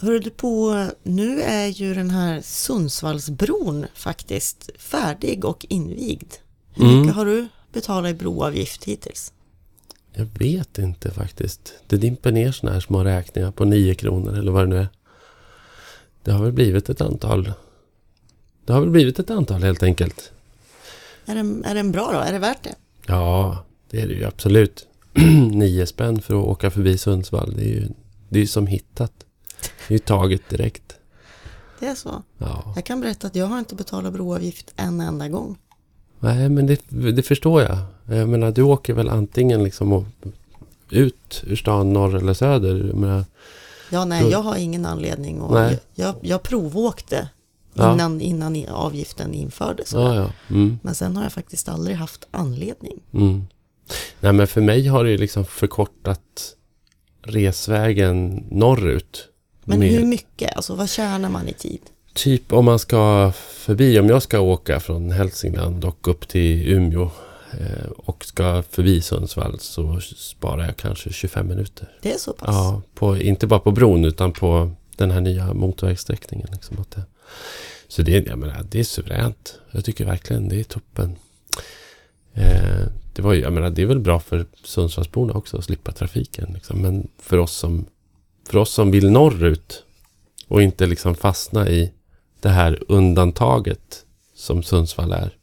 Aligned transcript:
Hör 0.00 0.18
du 0.18 0.30
på, 0.30 0.86
nu 1.02 1.42
är 1.42 1.66
ju 1.66 1.94
den 1.94 2.10
här 2.10 2.40
Sundsvallsbron 2.40 3.86
faktiskt 3.94 4.70
färdig 4.78 5.44
och 5.44 5.66
invigd. 5.68 6.32
Hur 6.74 6.84
Mm. 6.84 7.00
mycket 7.00 7.14
har 7.16 7.24
du 7.26 7.48
betalat 7.72 8.10
i 8.10 8.14
broavgift 8.14 8.84
hittills? 8.84 9.32
Jag 10.12 10.26
vet 10.38 10.78
inte 10.78 11.10
faktiskt. 11.10 11.72
Det 11.86 11.96
dimper 11.96 12.32
ner 12.32 12.52
såna 12.52 12.72
här 12.72 12.80
små 12.80 13.04
räkningar 13.04 13.50
på 13.50 13.64
9 13.64 13.94
kronor 13.94 14.38
eller 14.38 14.52
vad 14.52 14.62
det 14.62 14.66
nu 14.68 14.78
är. 14.78 14.88
Det 16.22 16.32
har 16.32 16.42
väl 16.44 16.52
blivit 16.52 16.88
ett 16.88 17.00
antal. 17.00 17.52
Det 18.64 18.72
har 18.72 18.80
väl 18.80 18.90
blivit 18.90 19.18
ett 19.18 19.30
antal 19.30 19.62
helt 19.62 19.82
enkelt. 19.82 20.32
Är 21.26 21.34
den, 21.34 21.64
är 21.64 21.74
den 21.74 21.92
bra 21.92 22.12
då? 22.12 22.18
Är 22.18 22.32
det 22.32 22.38
värt 22.38 22.62
det? 22.62 22.74
Ja, 23.06 23.64
det 23.90 24.00
är 24.00 24.08
det 24.08 24.14
ju 24.14 24.24
absolut. 24.24 24.86
Nio 25.52 25.86
spänn 25.86 26.20
för 26.22 26.34
att 26.34 26.46
åka 26.46 26.70
förbi 26.70 26.98
Sundsvall. 26.98 27.54
Det 27.56 27.62
är 27.62 27.68
ju 27.68 27.88
det 28.28 28.40
är 28.40 28.46
som 28.46 28.66
hittat. 28.66 29.12
Det 29.88 29.94
är 29.94 29.98
ju 29.98 29.98
taget 29.98 30.48
direkt. 30.48 30.82
Det 31.80 31.86
är 31.86 31.94
så. 31.94 32.22
Ja, 32.38 32.72
Jag 32.76 32.84
kan 32.84 33.00
berätta 33.00 33.26
att 33.26 33.34
jag 33.36 33.46
har 33.46 33.58
inte 33.58 33.74
betalat 33.74 34.12
broavgift 34.12 34.72
en 34.76 35.00
enda 35.00 35.28
gång. 35.28 35.58
nej 36.20 36.48
men 36.48 36.66
det, 36.66 36.80
det 37.12 37.22
förstår 37.22 37.62
jag. 37.62 37.78
Jag 38.08 38.28
menar, 38.28 38.50
du 38.50 38.62
åker 38.62 38.94
väl 38.94 39.08
antingen 39.08 39.64
liksom 39.64 40.06
ut 40.90 41.42
ur 41.46 41.56
stan 41.56 41.92
norr 41.92 42.16
eller 42.16 42.34
söder. 42.34 42.84
Jag 42.86 42.96
menar, 42.96 43.24
Ja, 43.90 44.04
nej, 44.04 44.22
Då- 44.22 44.30
jag 44.30 44.38
har 44.42 44.56
ingen 44.56 44.86
anledning 44.86 45.40
och 45.40 45.54
Nej. 45.54 45.80
jag, 45.94 46.14
jag 46.20 46.42
provåkte 46.42 47.28
Ja. 47.74 47.92
innan, 47.94 48.20
innan 48.20 48.56
i- 48.56 48.68
avgiften 48.68 49.34
infördes. 49.34 49.92
ja, 49.92 50.14
ja. 50.14 50.30
Mm. 50.50 50.78
Men 50.82 50.94
sen 50.94 51.16
har 51.16 51.22
jag 51.22 51.32
faktiskt 51.32 51.68
aldrig 51.68 51.96
haft 51.96 52.26
anledning. 52.30 53.00
Mm. 53.12 53.42
Nej 54.20 54.32
men 54.32 54.46
för 54.46 54.60
mig 54.60 54.86
har 54.86 55.04
det 55.04 55.16
liksom 55.18 55.44
förkortat 55.44 56.20
resvägen 57.22 58.44
norrut. 58.50 59.28
Men 59.66 59.82
hur 59.82 60.04
mycket? 60.04 60.56
Alltså 60.56 60.74
vad 60.74 60.90
tjänar 60.90 61.28
man 61.28 61.48
i 61.48 61.52
tid? 61.52 61.80
Typ 62.14 62.52
om 62.52 62.64
man 62.64 62.78
ska 62.78 63.32
förbi, 63.36 63.98
om 63.98 64.08
jag 64.08 64.22
ska 64.22 64.40
åka 64.40 64.80
från 64.80 65.10
Hälsingland 65.10 65.84
och 65.84 66.08
upp 66.08 66.28
till 66.28 66.68
Umeå 66.72 67.10
eh, 67.52 67.90
och 67.96 68.24
ska 68.24 68.62
förbi 68.70 69.00
Sundsvall 69.00 69.58
så 69.60 70.00
sparar 70.16 70.66
jag 70.66 70.76
kanske 70.76 71.12
25 71.12 71.48
minuter. 71.48 71.88
Det 72.02 72.12
är 72.12 72.18
så 72.18 72.32
pass? 72.32 72.48
Ja, 72.48 72.82
på, 72.94 73.16
inte 73.16 73.46
bara 73.46 73.60
på 73.60 73.70
bron 73.70 74.04
utan 74.04 74.32
på 74.32 74.70
den 74.96 75.10
här 75.10 75.20
nya 75.20 75.54
motorvägssträckningen. 75.54 76.48
Liksom 76.52 76.78
att 76.78 76.90
det, 76.90 77.02
så 77.88 78.02
det, 78.02 78.26
jag 78.26 78.38
menar, 78.38 78.66
det 78.70 78.80
är 78.80 78.84
suveränt. 78.84 79.58
Jag 79.70 79.84
tycker 79.84 80.04
verkligen 80.04 80.48
det 80.48 80.60
är 80.60 80.64
toppen. 80.64 81.16
Eh, 82.34 82.86
det, 83.12 83.22
var 83.22 83.32
ju, 83.32 83.40
jag 83.40 83.52
menar, 83.52 83.70
det 83.70 83.82
är 83.82 83.86
väl 83.86 84.00
bra 84.00 84.20
för 84.20 84.46
Sundsvallsborna 84.64 85.32
också 85.32 85.56
att 85.56 85.64
slippa 85.64 85.92
trafiken. 85.92 86.50
Liksom. 86.54 86.82
Men 86.82 87.08
för 87.18 87.38
oss, 87.38 87.52
som, 87.52 87.86
för 88.48 88.58
oss 88.58 88.70
som 88.72 88.90
vill 88.90 89.10
norrut 89.10 89.82
och 90.48 90.62
inte 90.62 90.86
liksom 90.86 91.14
fastna 91.14 91.68
i 91.68 91.92
det 92.40 92.48
här 92.48 92.82
undantaget 92.88 94.04
som 94.34 94.62
Sundsvall 94.62 95.12
är. 95.12 95.36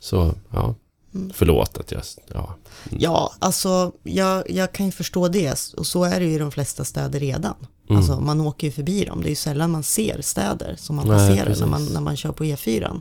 Så 0.00 0.34
ja, 0.52 0.74
Mm. 1.14 1.30
förlåt 1.34 1.78
att 1.78 1.92
jag... 1.92 2.02
Ja, 2.34 2.54
Ja, 2.98 3.32
alltså 3.38 3.92
jag, 4.02 4.50
jag 4.50 4.72
kan 4.72 4.86
ju 4.86 4.92
förstå 4.92 5.28
det 5.28 5.74
och 5.76 5.86
så 5.86 6.04
är 6.04 6.20
det 6.20 6.26
ju 6.26 6.32
i 6.34 6.38
de 6.38 6.50
flesta 6.50 6.84
städer 6.84 7.20
redan. 7.20 7.54
Mm. 7.88 7.96
Alltså 7.98 8.20
man 8.20 8.40
åker 8.40 8.66
ju 8.66 8.72
förbi 8.72 9.04
dem, 9.04 9.22
det 9.22 9.28
är 9.28 9.30
ju 9.30 9.36
sällan 9.36 9.70
man 9.70 9.82
ser 9.82 10.22
städer 10.22 10.74
som 10.78 10.96
man 10.96 11.06
passerar 11.06 11.56
när 11.60 11.66
man, 11.66 11.84
när 11.86 12.00
man 12.00 12.16
kör 12.16 12.32
på 12.32 12.44
E4. 12.44 13.00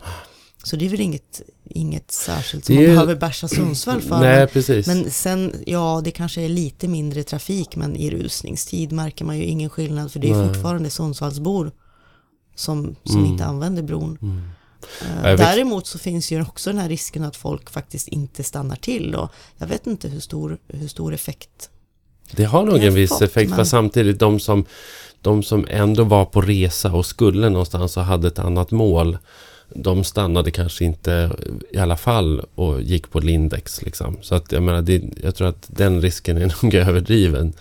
Så 0.63 0.75
det 0.75 0.85
är 0.85 0.89
väl 0.89 0.99
inget, 1.01 1.41
inget 1.69 2.11
särskilt 2.11 2.65
som 2.65 2.75
man 2.75 2.83
ju- 2.83 2.89
behöver 2.89 3.15
bärsa 3.15 3.47
Sundsvall 3.47 4.01
för. 4.01 4.19
Nej, 4.19 4.39
men, 4.39 4.47
precis. 4.47 4.87
men 4.87 5.11
sen, 5.11 5.53
ja 5.65 6.01
det 6.03 6.11
kanske 6.11 6.41
är 6.41 6.49
lite 6.49 6.87
mindre 6.87 7.23
trafik 7.23 7.75
men 7.75 7.95
i 7.95 8.09
rusningstid 8.11 8.91
märker 8.91 9.25
man 9.25 9.37
ju 9.37 9.43
ingen 9.43 9.69
skillnad 9.69 10.11
för 10.11 10.19
det 10.19 10.29
är 10.29 10.35
Nej. 10.35 10.47
fortfarande 10.47 10.89
Sundsvallsbor 10.89 11.71
som, 12.55 12.95
som 13.03 13.17
Mm. 13.17 13.31
inte 13.31 13.45
använder 13.45 13.83
bron. 13.83 14.17
Mm. 14.21 14.41
Eh, 15.25 15.37
Däremot 15.37 15.87
så 15.87 15.99
finns 15.99 16.31
ju 16.31 16.41
också 16.41 16.69
den 16.69 16.79
här 16.79 16.89
risken 16.89 17.23
att 17.23 17.35
folk 17.35 17.69
faktiskt 17.69 18.07
inte 18.07 18.43
stannar 18.43 18.75
till 18.75 19.15
och 19.15 19.29
jag 19.57 19.67
vet 19.67 19.87
inte 19.87 20.07
hur 20.07 20.19
stor, 20.19 20.57
hur 20.67 20.87
stor 20.87 21.13
effekt. 21.13 21.69
Det 22.31 22.43
har 22.45 22.65
nog 22.65 22.83
en 22.83 22.93
viss 22.93 23.09
fått, 23.09 23.21
effekt, 23.21 23.49
men- 23.49 23.57
fast 23.57 23.71
samtidigt 23.71 24.19
de 24.19 24.39
som, 24.39 24.65
de 25.21 25.43
som 25.43 25.67
ändå 25.69 26.03
var 26.03 26.25
på 26.25 26.41
resa 26.41 26.91
och 26.93 27.05
skulle 27.05 27.49
någonstans 27.49 27.97
och 27.97 28.03
hade 28.03 28.27
ett 28.27 28.39
annat 28.39 28.71
mål, 28.71 29.17
de 29.75 30.03
stannade 30.03 30.51
kanske 30.51 30.85
inte 30.85 31.31
i 31.71 31.77
alla 31.77 31.97
fall 31.97 32.45
och 32.55 32.81
gick 32.81 33.11
på 33.11 33.19
Lindex. 33.19 33.81
Liksom. 33.81 34.17
Så 34.21 34.35
att 34.35 34.51
jag 34.51 34.63
menar, 34.63 34.81
det, 34.81 35.03
jag 35.23 35.35
tror 35.35 35.47
att 35.47 35.65
den 35.67 36.01
risken 36.01 36.37
är 36.37 36.53
nog 36.63 36.73
överdriven. 36.75 37.53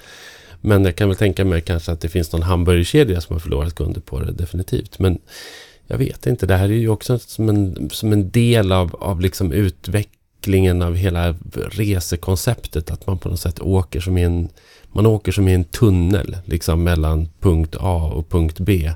Men 0.60 0.84
jag 0.84 0.96
kan 0.96 1.08
väl 1.08 1.16
tänka 1.16 1.44
mig 1.44 1.60
kanske 1.60 1.92
att 1.92 2.00
det 2.00 2.08
finns 2.08 2.32
någon 2.32 2.42
hamburgerkedja 2.42 3.20
som 3.20 3.34
har 3.34 3.40
förlorat 3.40 3.74
kunder 3.74 4.00
på 4.00 4.20
det, 4.20 4.32
definitivt. 4.32 4.98
Men 4.98 5.18
jag 5.86 5.98
vet 5.98 6.26
inte, 6.26 6.46
det 6.46 6.56
här 6.56 6.68
är 6.68 6.72
ju 6.72 6.88
också 6.88 7.18
som 7.18 7.48
en, 7.48 7.90
som 7.92 8.12
en 8.12 8.30
del 8.30 8.72
av, 8.72 8.96
av 8.96 9.20
liksom 9.20 9.52
utvecklingen 9.52 10.82
av 10.82 10.94
hela 10.94 11.34
resekonceptet. 11.70 12.90
Att 12.90 13.06
man 13.06 13.18
på 13.18 13.28
något 13.28 13.40
sätt 13.40 13.60
åker 13.60 14.00
som 14.00 14.18
i 14.18 14.22
en, 14.22 14.48
man 14.92 15.06
åker 15.06 15.32
som 15.32 15.48
i 15.48 15.54
en 15.54 15.64
tunnel 15.64 16.36
liksom 16.44 16.84
mellan 16.84 17.28
punkt 17.40 17.76
A 17.80 18.12
och 18.14 18.28
punkt 18.28 18.60
B. 18.60 18.92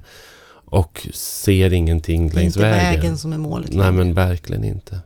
Och 0.73 1.07
ser 1.15 1.73
ingenting 1.73 2.29
Det 2.29 2.35
är 2.35 2.37
längs 2.37 2.57
inte 2.57 2.69
vägen. 2.69 3.01
vägen 3.01 3.17
som 3.17 3.33
är 3.33 3.39
målet. 3.39 3.71
Nej 3.73 3.93
men 3.93 4.15
verkligen 4.15 4.65
inte. 4.65 4.97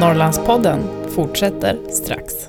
Norrlandspodden 0.00 0.78
fortsätter 1.08 1.76
strax. 1.90 2.48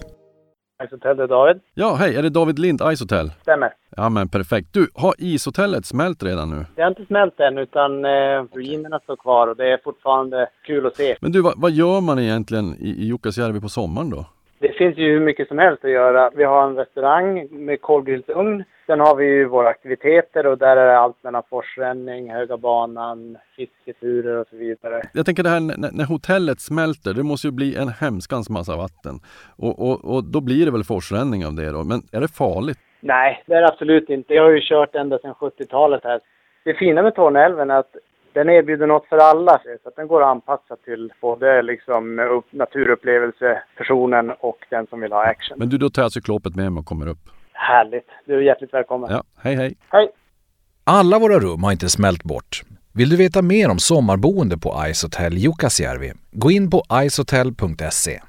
Ishotel, 0.84 1.18
det 1.18 1.24
är 1.24 1.28
David. 1.28 1.60
Ja, 1.74 1.96
hej, 1.96 2.16
är 2.16 2.24
det 2.24 2.30
David 2.30 2.60
Lind 2.60 2.82
Icehotel? 2.94 3.32
Stämmer. 3.42 3.74
Ja, 3.98 4.10
men 4.10 4.28
perfekt. 4.30 4.68
Du, 4.74 4.88
har 4.94 5.14
ishotellet 5.18 5.86
smält 5.86 6.24
redan 6.24 6.50
nu? 6.50 6.66
Det 6.76 6.82
har 6.82 6.90
inte 6.90 7.06
smält 7.06 7.40
än 7.40 7.58
utan 7.58 8.06
eh, 8.06 8.44
ruinerna 8.54 9.00
står 9.00 9.16
kvar 9.16 9.48
och 9.48 9.56
det 9.56 9.74
är 9.74 9.80
fortfarande 9.84 10.50
kul 10.66 10.86
att 10.86 10.96
se. 10.96 11.16
Men 11.22 11.32
du, 11.32 11.42
vad, 11.42 11.54
vad 11.58 11.72
gör 11.72 12.02
man 12.02 12.20
egentligen 12.20 12.76
i, 12.80 12.90
i 12.90 13.06
Jukkasjärvi 13.06 13.62
på 13.62 13.70
sommaren 13.70 14.10
då? 14.10 14.26
Det 14.60 14.74
finns 14.78 14.98
ju 14.98 15.12
hur 15.12 15.26
mycket 15.26 15.48
som 15.48 15.58
helst 15.58 15.86
att 15.86 15.92
göra. 15.92 16.30
Vi 16.36 16.44
har 16.44 16.68
en 16.68 16.76
restaurang 16.76 17.48
med 17.52 17.82
kolgrillsugn. 17.82 18.64
Sen 18.90 19.00
har 19.00 19.16
vi 19.16 19.26
ju 19.26 19.46
våra 19.46 19.70
aktiviteter 19.70 20.48
och 20.48 20.58
där 20.58 20.78
är 20.78 20.86
det 20.86 20.98
allt 20.98 21.24
mellan 21.24 21.44
forsränning, 21.50 22.32
Höga 22.32 22.58
banan, 22.58 23.38
fisketurer 23.56 24.38
och 24.38 24.48
så 24.50 24.56
vidare. 24.56 25.02
Jag 25.14 25.26
tänker 25.26 25.44
det 25.44 25.50
här 25.50 25.60
när, 25.60 25.92
när 25.92 26.06
hotellet 26.06 26.60
smälter, 26.60 27.14
det 27.14 27.24
måste 27.24 27.48
ju 27.48 27.52
bli 27.52 27.76
en 27.76 27.88
hemskans 27.88 28.50
massa 28.50 28.76
vatten. 28.78 29.20
Och, 29.58 29.90
och, 29.90 30.16
och 30.16 30.24
då 30.24 30.42
blir 30.42 30.66
det 30.66 30.72
väl 30.72 30.84
forsränning 30.84 31.46
av 31.46 31.54
det 31.54 31.72
då. 31.72 31.84
Men 31.84 32.02
är 32.12 32.22
det 32.22 32.28
farligt? 32.28 32.80
Nej, 33.00 33.44
det 33.46 33.54
är 33.54 33.62
det 33.62 33.68
absolut 33.68 34.10
inte. 34.10 34.34
Jag 34.34 34.44
har 34.44 34.52
ju 34.52 34.62
kört 34.62 34.96
ända 34.96 35.20
sedan 35.20 35.34
70-talet 35.34 36.04
här. 36.04 36.20
Det 36.64 36.74
fina 36.74 37.02
med 37.02 37.16
Torneälven 37.16 37.70
är 37.70 37.76
att 37.76 37.96
den 38.34 38.50
erbjuder 38.50 38.88
något 38.88 39.06
för 39.06 39.18
alla. 39.18 39.62
Så 39.84 39.90
att 39.90 39.96
den 39.96 40.08
går 40.08 40.22
att 40.22 40.28
anpassa 40.28 40.76
till 40.76 41.14
både 41.22 41.62
liksom 41.62 42.20
upp, 42.20 42.46
naturupplevelsepersonen 42.50 44.32
och 44.40 44.66
den 44.70 44.88
som 44.88 45.02
vill 45.02 45.12
ha 45.12 45.24
action. 45.24 45.60
Men 45.60 45.70
du, 45.70 45.78
då 45.78 45.90
tar 45.90 46.02
jag 46.02 46.12
cyklopet 46.12 46.56
med 46.56 46.72
mig 46.72 46.80
och 46.80 46.86
kommer 46.86 47.08
upp. 47.08 47.39
Härligt. 47.60 48.08
Du 48.26 48.38
är 48.38 48.42
hjärtligt 48.42 48.74
välkommen. 48.74 49.12
Ja, 49.12 49.24
hej 49.42 49.56
hej. 49.56 49.76
Hej! 49.90 50.10
Alla 50.84 51.20
våra 51.20 51.40
rum 51.40 51.64
har 51.64 51.72
inte 51.72 51.90
smält 51.90 52.24
bort. 52.24 52.64
Vill 52.94 53.10
du 53.10 53.18
veta 53.18 53.42
mer 53.42 53.70
om 53.70 53.80
sommarboende 53.80 54.58
på 54.58 54.84
Icehotel 54.88 55.38
Jukkasjärvi? 55.38 56.14
Gå 56.32 56.52
in 56.52 56.70
på 56.70 56.84
icehotel.se. 56.94 58.20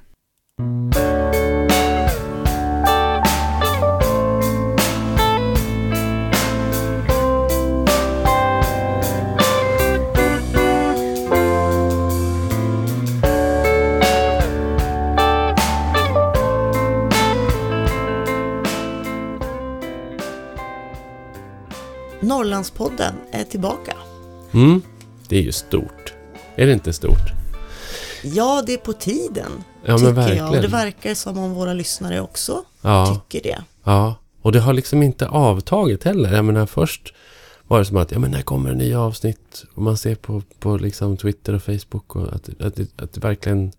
Norrlandspodden 22.31 23.13
är 23.31 23.43
tillbaka. 23.43 23.93
Mm, 24.53 24.81
det 25.29 25.37
är 25.37 25.41
ju 25.41 25.51
stort. 25.51 26.13
Är 26.55 26.67
det 26.67 26.73
inte 26.73 26.93
stort? 26.93 27.31
Ja, 28.23 28.63
det 28.65 28.73
är 28.73 28.77
på 28.77 28.93
tiden. 28.93 29.51
Ja 29.85 29.97
men 29.97 29.97
tycker 29.97 30.07
jag. 30.07 30.13
verkligen. 30.13 30.45
Och 30.47 30.61
det 30.61 30.67
verkar 30.67 31.13
som 31.13 31.37
om 31.37 31.53
våra 31.53 31.73
lyssnare 31.73 32.21
också 32.21 32.63
ja, 32.81 33.21
tycker 33.29 33.49
det. 33.49 33.63
ja, 33.83 34.15
och 34.41 34.51
det 34.51 34.59
har 34.59 34.73
liksom 34.73 35.03
inte 35.03 35.27
avtagit 35.27 36.03
heller. 36.03 36.33
Jag 36.33 36.45
menar 36.45 36.65
först 36.65 37.13
var 37.67 37.79
det 37.79 37.85
som 37.85 37.97
att, 37.97 38.11
ja 38.11 38.19
men 38.19 38.31
när 38.31 38.41
kommer 38.41 38.69
det 38.69 38.75
nya 38.75 38.99
avsnitt? 39.01 39.65
Och 39.73 39.81
man 39.81 39.97
ser 39.97 40.15
på, 40.15 40.41
på 40.59 40.77
liksom 40.77 41.17
Twitter 41.17 41.53
och 41.53 41.63
Facebook 41.63 42.15
och 42.15 42.33
att, 42.33 42.61
att, 42.61 42.75
det, 42.75 43.01
att 43.01 43.13
det 43.13 43.21
verkligen 43.23 43.71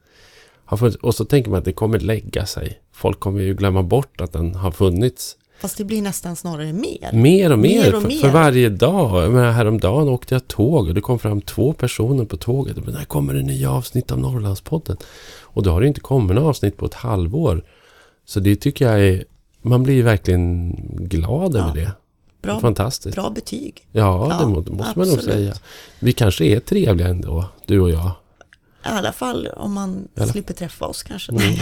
har 0.65 0.77
funnits. 0.77 0.97
Och 0.97 1.15
så 1.15 1.25
tänker 1.25 1.51
man 1.51 1.59
att 1.59 1.65
det 1.65 1.73
kommer 1.73 2.01
lägga 2.01 2.47
sig. 2.47 2.81
Folk 2.93 3.21
kommer 3.21 3.41
ju 3.41 3.55
glömma 3.55 3.83
bort 3.83 4.21
att 4.21 4.33
den 4.33 4.55
har 4.55 4.71
funnits. 4.71 5.37
Fast 5.62 5.76
det 5.76 5.85
blir 5.85 6.03
nästan 6.03 6.37
snarare 6.37 6.73
mer. 6.73 7.11
Mer 7.12 7.53
och 7.53 7.59
mer, 7.59 7.82
Mer 7.82 7.94
och 7.94 8.03
för, 8.03 8.09
mer. 8.09 8.19
för 8.20 8.29
varje 8.29 8.69
dag. 8.69 9.32
Menar, 9.32 9.50
häromdagen 9.53 10.09
åkte 10.09 10.35
jag 10.35 10.49
tåg 10.49 10.88
och 10.88 10.94
det 10.94 11.00
kom 11.00 11.19
fram 11.19 11.41
två 11.41 11.73
personer 11.73 12.25
på 12.25 12.37
tåget. 12.37 12.76
Men 12.85 12.94
när 12.94 13.05
kommer 13.05 13.35
det 13.35 13.43
nya 13.43 13.70
avsnitt 13.70 14.11
av 14.12 14.19
Norrlandspodden? 14.19 14.97
Och 15.43 15.62
då 15.62 15.70
har 15.70 15.81
det 15.81 15.87
inte 15.88 16.00
kommit 16.00 16.35
några 16.37 16.49
avsnitt 16.49 16.76
på 16.76 16.87
ett 16.87 16.94
halvår. 16.94 17.64
Så 18.25 18.41
det 18.41 18.56
tycker 18.56 18.88
jag 18.91 19.00
är 19.09 19.25
man 19.62 19.82
blir 19.82 20.03
verkligen 20.03 20.73
glad 21.09 21.56
över 21.56 21.69
Ja. 21.69 21.75
det. 21.75 21.93
Bra, 22.43 22.61
Fantastiskt. 22.61 23.15
bra 23.17 23.31
betyg. 23.31 23.87
Ja, 23.93 24.29
Ja, 24.31 24.38
det 24.41 24.47
må- 24.47 24.61
det 24.61 24.70
måste 24.73 24.99
man 24.99 25.08
nog 25.08 25.17
absolut. 25.19 25.35
säga. 25.37 25.55
Vi 25.99 26.12
kanske 26.12 26.44
är 26.44 26.61
trevliga 26.61 27.08
ändå, 27.08 27.44
du 27.67 27.81
och 27.81 27.91
jag. 27.91 28.06
I 28.06 28.88
alla 28.88 29.12
fall 29.12 29.47
om 29.56 29.73
man 29.73 30.08
Eller? 30.17 30.26
slipper 30.26 30.55
träffa 30.55 30.87
oss 30.87 31.03
kanske. 31.03 31.32
Mm. 31.32 31.43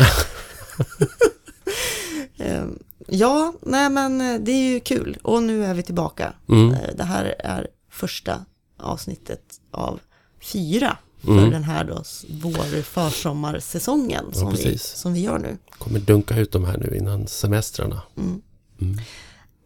Ehm, 2.38 2.78
ja, 3.10 3.52
nej 3.62 3.90
men 3.90 4.20
eh, 4.20 4.40
det 4.40 4.52
är 4.52 4.72
ju 4.72 4.80
kul. 4.80 5.18
Och 5.22 5.42
nu 5.42 5.64
är 5.64 5.74
vi 5.74 5.82
tillbaka. 5.82 6.32
Mm. 6.48 6.74
Eh, 6.74 6.94
Det 6.96 7.04
här 7.04 7.34
är 7.38 7.66
första 7.90 8.44
avsnittet 8.76 9.60
av 9.70 10.00
fyra 10.52 10.98
för 11.20 11.38
Mm. 11.38 11.50
den 11.50 11.64
här 11.64 11.84
då 11.84 12.02
vår 12.42 12.82
försommarsäsongen 12.82 14.24
Ja, 14.32 14.38
som, 14.38 14.52
vi, 14.52 14.78
som 14.78 15.12
vi 15.12 15.20
gör 15.20 15.38
nu. 15.38 15.58
Kommer 15.70 16.00
dunka 16.00 16.36
ut 16.38 16.52
de 16.52 16.64
här 16.64 16.78
nu 16.78 16.96
innan 16.96 17.26
semestrarna. 17.26 18.02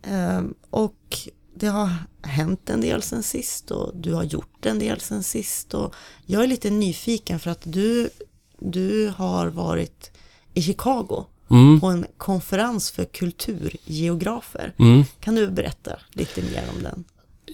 Ehm, 0.03 0.55
och 0.71 1.19
det 1.55 1.67
har 1.67 1.91
hänt 2.23 2.71
en 2.71 2.81
del 2.81 3.03
sen 3.03 3.23
sist 3.23 3.71
och 3.71 3.97
du 3.97 4.13
har 4.15 4.23
gjort 4.23 4.67
en 4.67 4.79
del 4.79 5.01
sen 5.01 5.23
sist. 5.23 5.75
Och 5.75 5.95
jag 6.27 6.43
är 6.43 6.47
lite 6.47 6.71
nyfiken 6.71 7.41
för 7.41 7.51
att 7.51 7.61
du, 7.65 8.11
du 8.59 9.13
har 9.17 9.47
varit 9.47 10.11
i 10.55 10.63
Chicago 10.63 11.25
Mm. 11.51 11.81
på 11.81 11.87
en 11.87 12.07
konferens 12.17 12.91
för 12.91 13.05
kulturgeografer. 13.05 14.73
Mm. 14.79 15.05
Kan 15.21 15.35
du 15.35 15.51
berätta 15.51 15.91
lite 16.13 16.43
mer 16.43 16.63
om 16.77 16.83
den? 16.83 17.05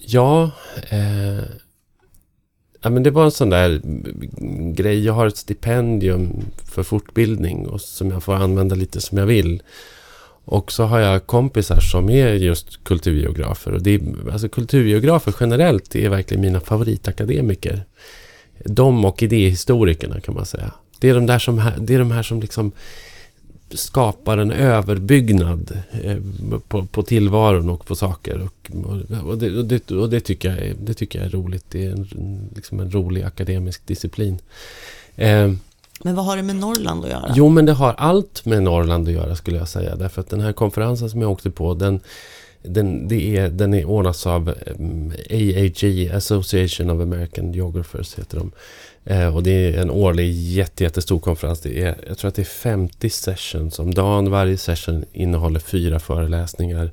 Ja, 0.05 0.51
eh, 0.89 1.43
ja, 2.81 2.89
men 2.89 3.03
det 3.03 3.11
var 3.11 3.25
en 3.25 3.31
sån 3.31 3.49
där 3.49 3.81
grej. 4.73 5.05
Jag 5.05 5.13
har 5.13 5.27
ett 5.27 5.37
stipendium 5.37 6.45
för 6.65 6.83
fortbildning 6.83 7.67
och 7.67 7.81
som 7.81 8.11
jag 8.11 8.23
får 8.23 8.33
använda 8.33 8.75
lite 8.75 9.01
som 9.01 9.17
jag 9.17 9.25
vill. 9.25 9.61
Och 10.45 10.71
så 10.71 10.83
har 10.83 10.99
jag 10.99 11.27
kompisar 11.27 11.79
som 11.79 12.09
är 12.09 12.33
just 12.33 12.83
kulturgeografer. 12.83 13.71
Och 13.71 13.81
det 13.81 13.95
är, 13.95 14.31
alltså 14.31 14.49
kulturgeografer 14.49 15.35
generellt 15.39 15.95
är 15.95 16.09
verkligen 16.09 16.41
mina 16.41 16.59
favoritakademiker. 16.59 17.85
De 18.65 19.05
och 19.05 19.23
idéhistorikerna 19.23 20.21
kan 20.21 20.35
man 20.35 20.45
säga. 20.45 20.71
Det 20.99 21.09
är 21.09 21.13
de 21.13 21.25
där 21.25 21.39
som, 21.39 21.71
det 21.79 21.95
är 21.95 21.99
de 21.99 22.11
här 22.11 22.23
som 22.23 22.41
liksom 22.41 22.71
skapar 23.77 24.37
en 24.37 24.51
överbyggnad 24.51 25.77
eh, 26.03 26.17
på, 26.67 26.85
på 26.85 27.03
tillvaron 27.03 27.69
och 27.69 27.85
på 27.85 27.95
saker. 27.95 28.41
Och, 28.41 28.71
och, 28.85 28.97
det, 29.37 29.51
och, 29.51 29.65
det, 29.65 29.91
och 29.91 30.09
det, 30.09 30.19
tycker 30.19 30.49
jag 30.49 30.57
är, 30.59 30.75
det 30.81 30.93
tycker 30.93 31.19
jag 31.19 31.25
är 31.25 31.31
roligt. 31.31 31.65
Det 31.69 31.85
är 31.85 31.91
en, 31.91 32.49
liksom 32.55 32.79
en 32.79 32.91
rolig 32.91 33.23
akademisk 33.23 33.87
disciplin. 33.87 34.39
Eh, 35.15 35.51
Men 36.03 36.15
vad 36.15 36.25
har 36.25 36.37
det 36.37 36.43
med 36.43 36.55
Norrland 36.55 37.05
att 37.05 37.11
göra? 37.11 37.33
Jo, 37.35 37.49
men 37.49 37.65
det 37.65 37.73
har 37.73 37.93
allt 37.93 38.45
med 38.45 38.63
Norrland 38.63 39.07
att 39.07 39.13
göra 39.13 39.35
skulle 39.35 39.57
jag 39.57 39.67
säga. 39.69 39.95
Därför 39.95 40.21
att 40.21 40.29
den 40.29 40.41
här 40.41 40.53
konferensen 40.53 41.09
som 41.09 41.21
jag 41.21 41.31
åkte 41.31 41.51
på, 41.51 41.73
den, 41.73 41.99
den, 42.63 43.07
det 43.07 43.37
är, 43.37 43.49
den 43.49 43.73
är 43.73 43.85
ordnas 43.85 44.27
av 44.27 44.53
um, 44.79 45.13
AAG, 45.29 46.11
Association 46.13 46.89
of 46.89 47.01
American 47.01 47.53
Geographers 47.53 48.19
heter 48.19 48.37
de. 48.37 48.51
Eh, 49.05 49.35
och 49.35 49.43
det 49.43 49.51
är 49.51 49.81
en 49.81 49.91
årlig 49.91 50.31
jätte, 50.33 50.83
jättestor 50.83 51.19
konferens. 51.19 51.59
Det 51.61 51.81
är, 51.81 51.95
jag 52.07 52.17
tror 52.17 52.29
att 52.29 52.35
det 52.35 52.41
är 52.41 52.43
50 52.43 53.09
sessions 53.09 53.79
om 53.79 53.93
dagen. 53.93 54.31
Varje 54.31 54.57
session 54.57 55.05
innehåller 55.13 55.59
fyra 55.59 55.99
föreläsningar. 55.99 56.91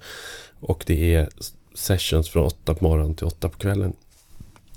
Och 0.60 0.84
det 0.86 1.14
är 1.14 1.28
sessions 1.74 2.28
från 2.28 2.44
åtta 2.44 2.74
på 2.74 2.84
morgonen 2.84 3.14
till 3.14 3.26
åtta 3.26 3.48
på 3.48 3.58
kvällen. 3.58 3.92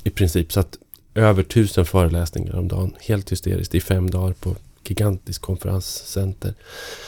I 0.03 0.09
princip. 0.09 0.53
Så 0.53 0.59
att 0.59 0.77
över 1.15 1.43
tusen 1.43 1.85
föreläsningar 1.85 2.55
om 2.55 2.67
dagen. 2.67 2.95
Helt 2.99 3.31
hysteriskt 3.31 3.75
i 3.75 3.81
fem 3.81 4.09
dagar 4.09 4.33
på 4.33 4.55
gigantiskt 4.83 5.41
konferenscenter. 5.41 6.53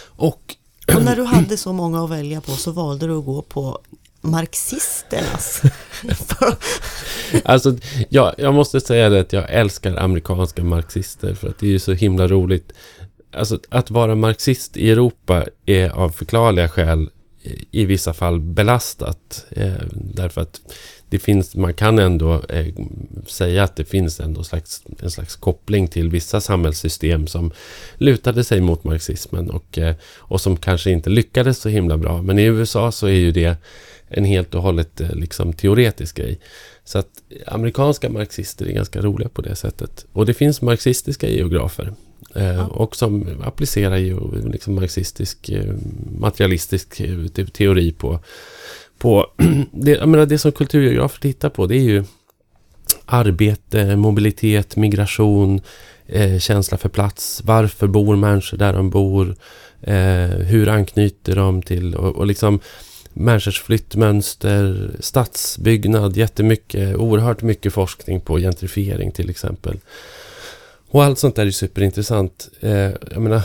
Och 0.05 0.55
Och 0.95 1.03
när 1.03 1.15
du 1.15 1.23
hade 1.35 1.57
så 1.57 1.73
många 1.73 2.03
att 2.03 2.09
välja 2.09 2.41
på 2.41 2.51
så 2.51 2.71
valde 2.71 3.07
du 3.07 3.17
att 3.17 3.25
gå 3.25 3.41
på 3.41 3.79
marxisternas. 4.23 5.61
Alltså, 7.45 7.77
jag, 8.09 8.33
jag 8.37 8.53
måste 8.53 8.81
säga 8.81 9.09
det 9.09 9.19
att 9.19 9.33
jag 9.33 9.45
älskar 9.53 9.95
amerikanska 9.99 10.63
marxister 10.63 11.33
för 11.33 11.47
att 11.49 11.59
det 11.59 11.65
är 11.67 11.71
ju 11.71 11.79
så 11.79 11.93
himla 11.93 12.27
roligt. 12.27 12.71
Alltså, 13.33 13.59
att 13.69 13.91
vara 13.91 14.15
marxist 14.15 14.77
i 14.77 14.91
Europa 14.91 15.45
är 15.65 15.89
av 15.89 16.09
förklarliga 16.09 16.69
skäl 16.69 17.09
i- 17.43 17.65
i 17.81 17.85
vissa 17.85 18.13
fall 18.13 18.39
belastat. 18.39 19.45
Eh, 19.51 19.73
därför 19.91 20.41
att 20.41 20.61
det 21.09 21.19
finns, 21.19 21.55
man 21.55 21.73
kan 21.73 21.99
ändå 21.99 22.41
eh, 22.49 22.65
säga 23.27 23.63
att 23.63 23.75
det 23.75 23.85
finns 23.85 24.19
ändå 24.19 24.43
slags, 24.43 24.83
en 24.99 25.11
slags 25.11 25.35
koppling 25.35 25.87
till 25.87 26.09
vissa 26.09 26.41
samhällssystem 26.41 27.27
som 27.27 27.51
lutade 27.97 28.43
sig 28.43 28.61
mot 28.61 28.83
marxismen 28.83 29.49
och, 29.49 29.77
eh, 29.77 29.95
och 30.17 30.41
som 30.41 30.57
kanske 30.57 30.91
inte 30.91 31.09
lyckades 31.09 31.57
så 31.57 31.69
himla 31.69 31.97
bra. 31.97 32.21
Men 32.21 32.39
i 32.39 32.43
USA 32.43 32.91
så 32.91 33.07
är 33.07 33.11
ju 33.11 33.31
det 33.31 33.55
en 34.13 34.25
helt 34.25 34.55
och 34.55 34.61
hållet 34.61 35.01
eh, 35.01 35.15
liksom 35.15 35.53
teoretisk 35.53 36.17
grej. 36.17 36.39
Så 36.85 36.99
att 36.99 37.07
amerikanska 37.47 38.09
marxister 38.09 38.65
är 38.65 38.71
ganska 38.73 39.01
roliga 39.01 39.29
på 39.29 39.41
det 39.41 39.55
sättet. 39.55 40.05
Och 40.13 40.25
det 40.25 40.33
finns 40.33 40.61
marxistiska 40.61 41.29
geografer. 41.29 41.93
Eh, 42.35 42.43
Ja. 42.55 42.65
Och 42.65 42.95
som 42.95 43.27
applicerar 43.43 43.97
ju 43.97 44.17
liksom 44.51 44.75
marxistisk 44.75 45.49
eh, 45.49 45.73
materialistisk 46.19 46.95
te- 47.33 47.45
teori 47.45 47.91
på, 47.91 48.19
på 48.97 49.27
det, 49.71 49.91
jag 49.91 50.09
menar, 50.09 50.25
det 50.25 50.37
som 50.37 50.51
kulturgeografer 50.51 51.19
tittar 51.21 51.49
på 51.49 51.67
det 51.67 51.75
är 51.75 51.83
ju 51.83 52.03
arbete, 53.05 53.95
mobilitet, 53.95 54.75
migration, 54.75 55.61
eh, 56.07 56.39
känsla 56.39 56.77
för 56.77 56.89
plats. 56.89 57.41
Varför 57.45 57.87
bor 57.87 58.15
människor 58.15 58.57
där 58.57 58.73
de 58.73 58.89
bor? 58.89 59.35
Eh, 59.81 60.37
hur 60.47 60.69
anknyter 60.69 61.35
de 61.35 61.61
till 61.61 61.95
och, 61.95 62.15
och 62.15 62.27
liksom 62.27 62.59
människors 63.13 63.61
flyttmönster, 63.61 64.91
stadsbyggnad, 64.99 66.17
jättemycket, 66.17 66.95
oerhört 66.95 67.41
mycket 67.41 67.73
forskning 67.73 68.21
på 68.21 68.37
gentrifiering 68.37 69.11
till 69.11 69.29
exempel. 69.29 69.79
Och 70.89 71.03
allt 71.03 71.19
sånt 71.19 71.35
där 71.35 71.45
är 71.45 71.51
superintressant. 71.51 72.49
Eh, 72.59 72.91
jag 73.11 73.17
menar, 73.17 73.41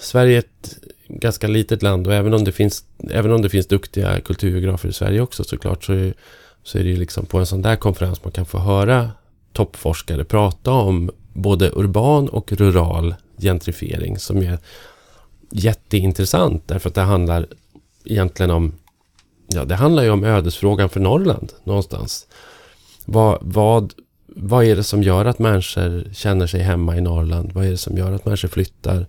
Sverige 0.00 0.36
är 0.36 0.38
ett 0.38 0.76
ganska 1.08 1.46
litet 1.46 1.82
land 1.82 2.06
och 2.06 2.14
även 2.14 2.34
om 2.34 2.44
det 2.44 2.52
finns, 2.52 2.84
även 3.10 3.32
om 3.32 3.42
det 3.42 3.48
finns 3.48 3.66
duktiga 3.66 4.20
kulturgeografer 4.20 4.88
i 4.88 4.92
Sverige 4.92 5.20
också 5.20 5.44
såklart 5.44 5.84
så 5.84 5.92
är, 5.92 6.14
så 6.62 6.78
är 6.78 6.82
det 6.82 6.88
ju 6.88 6.96
liksom 6.96 7.26
på 7.26 7.38
en 7.38 7.46
sån 7.46 7.62
där 7.62 7.76
konferens 7.76 8.24
man 8.24 8.32
kan 8.32 8.46
få 8.46 8.58
höra 8.58 9.10
toppforskare 9.52 10.24
prata 10.24 10.70
om 10.70 11.10
både 11.32 11.70
urban 11.70 12.28
och 12.28 12.52
rural 12.52 13.14
gentrifiering 13.38 14.18
som 14.18 14.36
är 14.36 14.58
jätteintressant 15.50 16.68
därför 16.68 16.88
att 16.88 16.94
det 16.94 17.00
handlar 17.00 17.46
egentligen 18.04 18.50
om 18.50 18.72
Ja, 19.54 19.64
det 19.64 19.74
handlar 19.74 20.02
ju 20.02 20.10
om 20.10 20.24
ödesfrågan 20.24 20.88
för 20.88 21.00
Norrland 21.00 21.52
någonstans. 21.64 22.26
Vad, 23.04 23.38
vad, 23.40 23.94
vad 24.26 24.64
är 24.64 24.76
det 24.76 24.84
som 24.84 25.02
gör 25.02 25.24
att 25.24 25.38
människor 25.38 26.14
känner 26.14 26.46
sig 26.46 26.60
hemma 26.60 26.96
i 26.96 27.00
Norrland? 27.00 27.52
Vad 27.52 27.66
är 27.66 27.70
det 27.70 27.76
som 27.76 27.96
gör 27.98 28.12
att 28.12 28.24
människor 28.24 28.48
flyttar? 28.48 29.06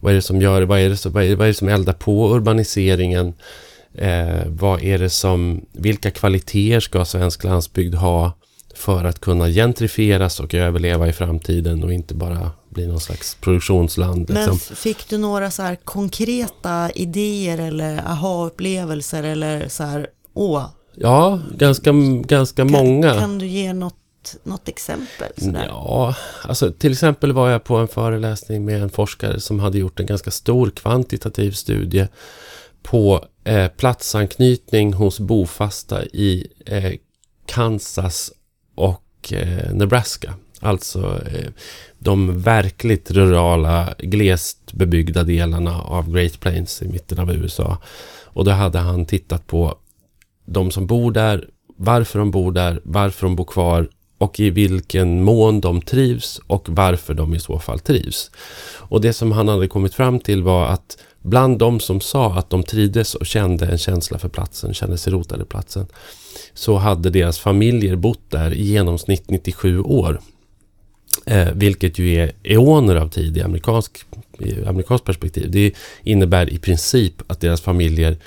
Vad 0.00 0.12
är 0.12 0.16
det 0.16 0.22
som 0.22 0.40
gör, 0.40 0.62
vad 0.62 0.80
är 0.80 0.88
det 0.88 0.96
som, 0.96 1.12
vad 1.12 1.24
är, 1.24 1.36
vad 1.36 1.46
är 1.46 1.48
det 1.48 1.54
som 1.54 1.68
eldar 1.68 1.92
på 1.92 2.34
urbaniseringen? 2.34 3.34
Eh, 3.94 4.42
vad 4.46 4.82
är 4.82 4.98
det 4.98 5.10
som, 5.10 5.66
vilka 5.72 6.10
kvaliteter 6.10 6.80
ska 6.80 7.04
svensk 7.04 7.44
landsbygd 7.44 7.94
ha 7.94 8.32
för 8.74 9.04
att 9.04 9.20
kunna 9.20 9.48
gentrifieras 9.48 10.40
och 10.40 10.54
överleva 10.54 11.08
i 11.08 11.12
framtiden 11.12 11.84
och 11.84 11.92
inte 11.92 12.14
bara 12.14 12.50
bli 12.70 12.86
någon 12.86 13.00
slags 13.00 13.34
produktionsland? 13.34 14.24
Men 14.30 14.36
Liksom. 14.36 14.56
f- 14.72 14.78
fick 14.78 15.08
du 15.08 15.18
några 15.18 15.50
så 15.50 15.62
här 15.62 15.76
konkreta 15.76 16.90
idéer 16.94 17.58
eller 17.58 17.96
aha-upplevelser 18.06 19.22
eller 19.22 19.68
så 19.68 19.82
här, 19.84 20.06
åh, 20.34 20.64
Ja, 20.94 21.40
ganska, 21.56 21.92
ganska 22.24 22.62
kan, 22.62 22.72
många. 22.72 23.14
kan 23.14 23.38
du 23.38 23.46
ge 23.46 23.72
något, 23.72 23.94
något 24.44 24.68
exempel? 24.68 25.32
Sådär? 25.36 25.66
Ja, 25.68 26.14
alltså 26.44 26.72
till 26.72 26.92
exempel 26.92 27.32
var 27.32 27.50
jag 27.50 27.64
på 27.64 27.76
en 27.76 27.88
föreläsning 27.88 28.64
med 28.64 28.82
en 28.82 28.90
forskare 28.90 29.40
som 29.40 29.60
hade 29.60 29.78
gjort 29.78 30.00
en 30.00 30.06
ganska 30.06 30.30
stor 30.30 30.70
kvantitativ 30.70 31.52
studie 31.52 32.06
på 32.82 33.24
eh, 33.44 33.68
platsanknytning 33.68 34.92
hos 34.92 35.20
bofasta 35.20 36.04
i 36.04 36.46
eh, 36.66 36.92
Kansas 37.46 38.32
och 39.22 39.32
eh, 39.32 39.74
Nebraska. 39.74 40.34
Alltså 40.60 41.20
eh, 41.32 41.50
de 41.98 42.42
verkligt 42.42 43.10
rurala, 43.10 43.94
glest 43.98 44.72
bebyggda 44.72 45.22
delarna 45.22 45.82
av 45.82 46.12
Great 46.12 46.40
Plains 46.40 46.82
i 46.82 46.88
mitten 46.88 47.18
av 47.18 47.32
USA. 47.32 47.78
Och 48.24 48.44
då 48.44 48.50
hade 48.50 48.78
han 48.78 49.06
tittat 49.06 49.46
på 49.46 49.78
de 50.44 50.70
som 50.70 50.86
bor 50.86 51.12
där, 51.12 51.48
varför 51.76 52.18
de 52.18 52.30
bor 52.30 52.52
där, 52.52 52.80
varför 52.84 53.26
de 53.26 53.36
bor 53.36 53.44
kvar 53.44 53.88
och 54.18 54.40
i 54.40 54.50
vilken 54.50 55.22
mån 55.24 55.60
de 55.60 55.82
trivs 55.82 56.40
och 56.46 56.68
varför 56.68 57.14
de 57.14 57.34
i 57.34 57.40
så 57.40 57.58
fall 57.58 57.78
trivs. 57.78 58.30
Och 58.78 59.00
det 59.00 59.12
som 59.12 59.32
han 59.32 59.48
hade 59.48 59.68
kommit 59.68 59.94
fram 59.94 60.20
till 60.20 60.42
var 60.42 60.66
att 60.66 60.98
bland 61.22 61.58
de 61.58 61.80
som 61.80 62.00
sa 62.00 62.34
att 62.34 62.50
de 62.50 62.62
trivdes 62.62 63.14
och 63.14 63.26
kände 63.26 63.66
en 63.66 63.78
känsla 63.78 64.18
för 64.18 64.28
platsen, 64.28 64.74
kände 64.74 64.98
sig 64.98 65.12
rotade 65.12 65.42
i 65.42 65.46
platsen, 65.46 65.86
så 66.54 66.76
hade 66.76 67.10
deras 67.10 67.38
familjer 67.38 67.96
bott 67.96 68.30
där 68.30 68.52
i 68.52 68.62
genomsnitt 68.62 69.30
97 69.30 69.80
år. 69.80 70.20
Eh, 71.26 71.48
vilket 71.54 71.98
ju 71.98 72.14
är 72.14 72.32
eoner 72.42 72.96
av 72.96 73.08
tid 73.08 73.36
i 73.36 73.42
amerikansk, 73.42 74.04
i 74.38 74.64
amerikansk 74.64 75.04
perspektiv. 75.04 75.50
Det 75.50 75.74
innebär 76.02 76.52
i 76.52 76.58
princip 76.58 77.22
att 77.26 77.40
deras 77.40 77.60
familjer 77.60 78.18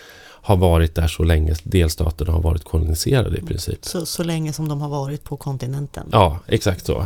har 0.46 0.58
varit 0.58 0.96
där 0.96 1.08
så 1.08 1.24
länge 1.24 1.56
delstaterna 1.64 2.32
har 2.32 2.42
varit 2.42 2.64
koloniserade 2.64 3.38
i 3.38 3.42
princip. 3.42 3.86
Så, 3.86 4.06
så 4.06 4.24
länge 4.24 4.54
som 4.54 4.70
de 4.70 4.82
har 4.82 4.90
varit 4.90 5.24
på 5.24 5.38
kontinenten. 5.38 6.10
Ja, 6.12 6.40
exakt 6.48 6.86
så. 6.86 7.06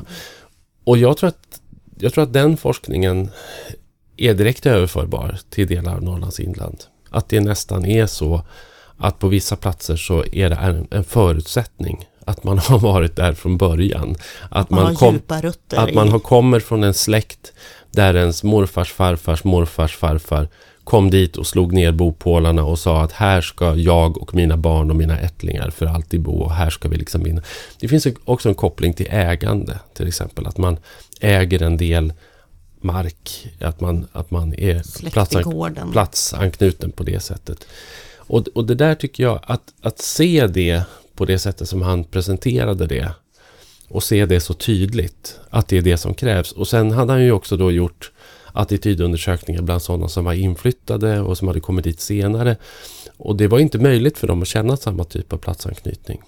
Och 0.83 0.97
jag 0.97 1.17
tror 1.17 1.27
att, 1.27 1.61
jag 1.99 2.13
tror 2.13 2.23
att 2.23 2.33
den 2.33 2.57
forskningen 2.57 3.29
är 4.19 4.33
direkt 4.33 4.65
överförbar 4.65 5.39
till 5.49 5.67
delar 5.67 5.95
av 5.95 6.03
Norrlands 6.03 6.39
inland. 6.39 6.83
Att 7.09 7.29
det 7.29 7.39
nästan 7.39 7.85
är 7.85 8.05
så 8.05 8.41
att 8.97 9.19
på 9.19 9.27
vissa 9.27 9.55
platser 9.55 9.95
så 9.95 10.25
är 10.31 10.49
det 10.49 10.85
en, 10.91 11.03
förutsättning 11.03 12.05
att 12.25 12.43
man 12.43 12.57
har 12.67 12.79
varit 12.79 13.15
där 13.15 13.33
från 13.33 13.57
början. 13.57 14.15
Att 14.49 14.69
Man 14.69 14.83
man, 14.83 14.95
har 14.95 14.95
kom, 14.95 15.21
att 15.69 15.93
man 15.93 16.09
har 16.09 16.19
kommer 16.19 16.59
från 16.59 16.83
en 16.83 16.93
släkt 16.93 17.53
där 17.91 18.15
ens 18.15 18.43
morfars 18.43 18.91
farfars 18.91 19.43
morfars 19.43 19.95
farfar 19.95 20.47
kom 20.83 21.09
dit 21.09 21.37
och 21.37 21.47
slog 21.47 21.73
ner 21.73 21.91
bopålarna 21.91 22.63
och 22.63 22.79
sa 22.79 23.03
att 23.03 23.11
här 23.11 23.41
ska 23.41 23.75
jag 23.75 24.17
och 24.17 24.35
mina 24.35 24.57
barn 24.57 24.89
och 24.89 24.95
mina 24.95 25.19
ättlingar 25.19 25.69
för 25.69 25.85
alltid 25.85 26.21
bo 26.21 26.31
och 26.31 26.53
här 26.53 26.69
ska 26.69 26.89
vi 26.89 26.97
liksom 26.97 27.23
vinna. 27.23 27.41
Det 27.79 27.87
finns 27.87 28.07
också 28.25 28.49
en 28.49 28.55
koppling 28.55 28.93
till 28.93 29.07
ägande 29.09 29.79
till 29.93 30.07
exempel. 30.07 30.47
Att 30.47 30.57
man 30.57 30.77
äger 31.19 31.63
en 31.63 31.77
del 31.77 32.13
mark, 32.83 33.47
att 33.59 33.81
man, 33.81 34.07
att 34.11 34.31
man 34.31 34.53
är 34.53 34.81
Släkt 34.83 35.13
platsan, 35.13 35.41
i 35.41 35.43
gården. 35.43 35.91
platsanknuten 35.91 36.91
på 36.91 37.03
det 37.03 37.19
sättet. 37.19 37.65
Och, 38.17 38.47
och 38.47 38.65
det 38.65 38.75
där 38.75 38.95
tycker 38.95 39.23
jag, 39.23 39.39
att, 39.43 39.73
att 39.81 39.99
se 39.99 40.47
det 40.47 40.83
på 41.15 41.25
det 41.25 41.39
sättet 41.39 41.69
som 41.69 41.81
han 41.81 42.03
presenterade 42.03 42.87
det 42.87 43.11
och 43.87 44.03
se 44.03 44.25
det 44.25 44.39
så 44.39 44.53
tydligt, 44.53 45.39
att 45.49 45.67
det 45.67 45.77
är 45.77 45.81
det 45.81 45.97
som 45.97 46.13
krävs. 46.13 46.51
Och 46.51 46.67
sen 46.67 46.91
hade 46.91 47.11
han 47.11 47.23
ju 47.23 47.31
också 47.31 47.57
då 47.57 47.71
gjort 47.71 48.11
attitydundersökningar 48.53 49.61
bland 49.61 49.81
sådana 49.81 50.07
som 50.07 50.25
var 50.25 50.33
inflyttade 50.33 51.19
och 51.21 51.37
som 51.37 51.47
hade 51.47 51.59
kommit 51.59 51.85
dit 51.85 51.99
senare. 51.99 52.57
Och 53.17 53.35
det 53.35 53.47
var 53.47 53.59
inte 53.59 53.77
möjligt 53.77 54.17
för 54.17 54.27
dem 54.27 54.41
att 54.41 54.47
känna 54.47 54.77
samma 54.77 55.03
typ 55.03 55.33
av 55.33 55.37
platsanknytning. 55.37 56.21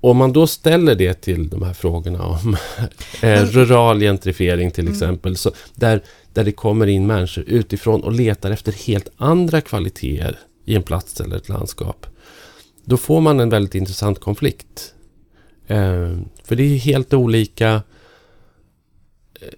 Om 0.00 0.16
man 0.16 0.32
då 0.32 0.46
ställer 0.46 0.94
det 0.94 1.14
till 1.14 1.48
de 1.48 1.62
här 1.62 1.72
frågorna 1.72 2.24
om 2.24 2.56
eh, 3.22 3.42
rural 3.44 4.00
gentrifiering 4.00 4.70
till 4.70 4.88
exempel, 4.88 5.36
så 5.36 5.50
där, 5.74 6.02
där 6.32 6.44
det 6.44 6.52
kommer 6.52 6.86
in 6.86 7.06
människor 7.06 7.44
utifrån 7.46 8.04
och 8.04 8.12
letar 8.12 8.50
efter 8.50 8.72
helt 8.72 9.08
andra 9.16 9.60
kvaliteter 9.60 10.38
i 10.64 10.74
en 10.74 10.82
plats 10.82 11.20
eller 11.20 11.36
ett 11.36 11.48
landskap. 11.48 12.06
Då 12.84 12.96
får 12.96 13.20
man 13.20 13.40
en 13.40 13.50
väldigt 13.50 13.74
intressant 13.74 14.20
konflikt. 14.20 14.94
Eh, 15.66 16.18
för 16.44 16.56
det 16.56 16.62
är 16.62 16.78
helt 16.78 17.14
olika 17.14 17.82
eh, 19.40 19.48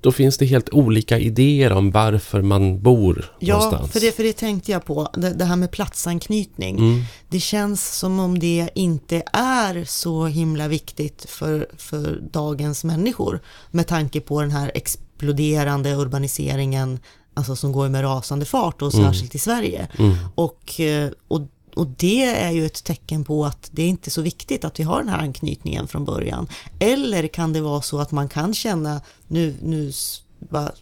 då 0.00 0.12
finns 0.12 0.38
det 0.38 0.46
helt 0.46 0.70
olika 0.70 1.18
idéer 1.18 1.72
om 1.72 1.90
varför 1.90 2.42
man 2.42 2.82
bor 2.82 3.32
Ja, 3.38 3.54
någonstans. 3.54 3.92
för 3.92 4.00
det, 4.00 4.16
för 4.16 4.22
det 4.22 4.32
tänkte 4.32 4.72
jag 4.72 4.84
på. 4.84 5.08
Det, 5.14 5.30
det 5.30 5.44
här 5.44 5.56
med 5.56 5.70
platsanknytning. 5.70 6.78
Mm. 6.78 7.02
Det 7.28 7.40
känns 7.40 7.98
som 7.98 8.20
om 8.20 8.38
det 8.38 8.70
inte 8.74 9.22
är 9.32 9.84
så 9.84 10.26
himla 10.26 10.68
viktigt 10.68 11.26
för, 11.28 11.68
för 11.76 12.20
dagens 12.32 12.84
människor. 12.84 13.40
Med 13.70 13.86
tanke 13.86 14.20
på 14.20 14.40
den 14.40 14.50
här 14.50 14.70
exploderande 14.74 15.94
urbaniseringen, 15.94 16.98
alltså 17.34 17.56
som 17.56 17.72
går 17.72 17.88
med 17.88 18.02
rasande 18.02 18.44
fart 18.44 18.82
och 18.82 18.92
särskilt 18.92 19.34
i 19.34 19.38
Sverige. 19.38 19.88
Mm. 19.98 20.16
Och, 20.34 20.80
eh, 20.80 21.10
och, 21.28 21.40
och 21.74 21.86
det 21.86 22.24
är 22.24 22.50
ju 22.50 22.66
ett 22.66 22.84
tecken 22.84 23.24
på 23.24 23.44
att 23.44 23.68
det 23.72 23.82
är 23.82 23.88
inte 23.88 24.10
så 24.10 24.22
viktigt 24.22 24.64
att 24.64 24.80
vi 24.80 24.84
har 24.84 24.98
den 24.98 25.08
här 25.08 25.18
anknytningen 25.18 25.88
från 25.88 26.04
början. 26.04 26.48
Eller 26.78 27.26
kan 27.26 27.52
det 27.52 27.60
vara 27.60 27.82
så 27.82 27.98
att 27.98 28.10
man 28.10 28.28
kan 28.28 28.54
känna, 28.54 29.00
nu, 29.28 29.56
nu 29.62 29.92
bara 30.38 30.72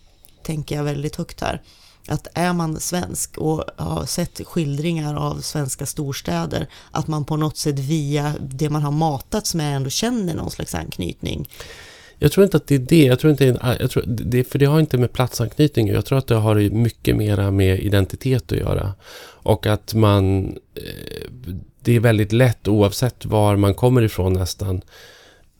tänker 0.42 0.76
jag 0.76 0.85
väldigt 0.85 1.16
högt 1.16 1.40
här, 1.40 1.62
att 2.09 2.26
är 2.35 2.52
man 2.52 2.80
svensk 2.80 3.38
och 3.38 3.64
har 3.76 4.07
sett 4.07 4.47
skildringar 4.47 5.14
av 5.14 5.40
svenska 5.40 5.87
storstäder, 5.87 6.68
att 6.90 7.07
man 7.07 7.25
på 7.25 7.37
något 7.37 7.57
sätt 7.57 7.78
via 7.78 8.35
det 8.40 8.71
man 8.71 8.83
har 8.83 8.90
matats 8.90 9.54
med 9.54 9.76
ändå 9.76 9.90
känner 9.90 10.35
någon 10.35 10.50
slags 10.50 10.75
anknytning. 10.75 11.49
Jag 12.18 12.32
tror 12.32 12.44
inte 12.44 12.56
att 12.56 12.66
det 12.66 12.75
är 12.75 12.78
det. 12.78 13.04
Jag 13.04 13.18
tror 13.18 13.30
inte, 13.30 13.76
jag 13.80 13.90
tror, 13.90 14.04
det, 14.06 14.44
för 14.44 14.58
det 14.58 14.66
har 14.66 14.80
inte 14.80 14.98
med 14.98 15.12
platsanknytning 15.12 15.88
Jag 15.88 16.04
tror 16.04 16.18
att 16.18 16.26
det 16.26 16.34
har 16.34 16.70
mycket 16.70 17.16
mera 17.16 17.50
med 17.50 17.80
identitet 17.80 18.52
att 18.52 18.58
göra. 18.58 18.94
Och 19.42 19.66
att 19.66 19.94
man... 19.94 20.46
Eh, 20.75 21.30
det 21.82 21.96
är 21.96 22.00
väldigt 22.00 22.32
lätt 22.32 22.68
oavsett 22.68 23.25
var 23.25 23.56
man 23.56 23.75
kommer 23.75 24.02
ifrån 24.02 24.32
nästan 24.32 24.82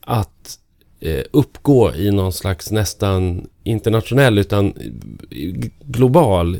att 0.01 0.59
eh, 0.99 1.23
uppgå 1.31 1.95
i 1.95 2.11
någon 2.11 2.33
slags 2.33 2.71
nästan 2.71 3.47
internationell 3.63 4.37
utan 4.37 4.65
eh, 4.67 5.69
global 5.85 6.57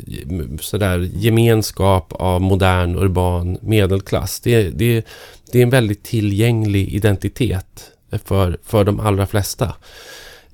sådär, 0.61 1.09
gemenskap 1.13 2.13
av 2.13 2.41
modern 2.41 2.95
urban 2.95 3.57
medelklass. 3.61 4.39
Det, 4.39 4.69
det, 4.69 5.05
det 5.51 5.59
är 5.59 5.63
en 5.63 5.69
väldigt 5.69 6.03
tillgänglig 6.03 6.93
identitet 6.93 7.91
för, 8.11 8.57
för 8.63 8.83
de 8.83 8.99
allra 8.99 9.27
flesta. 9.27 9.75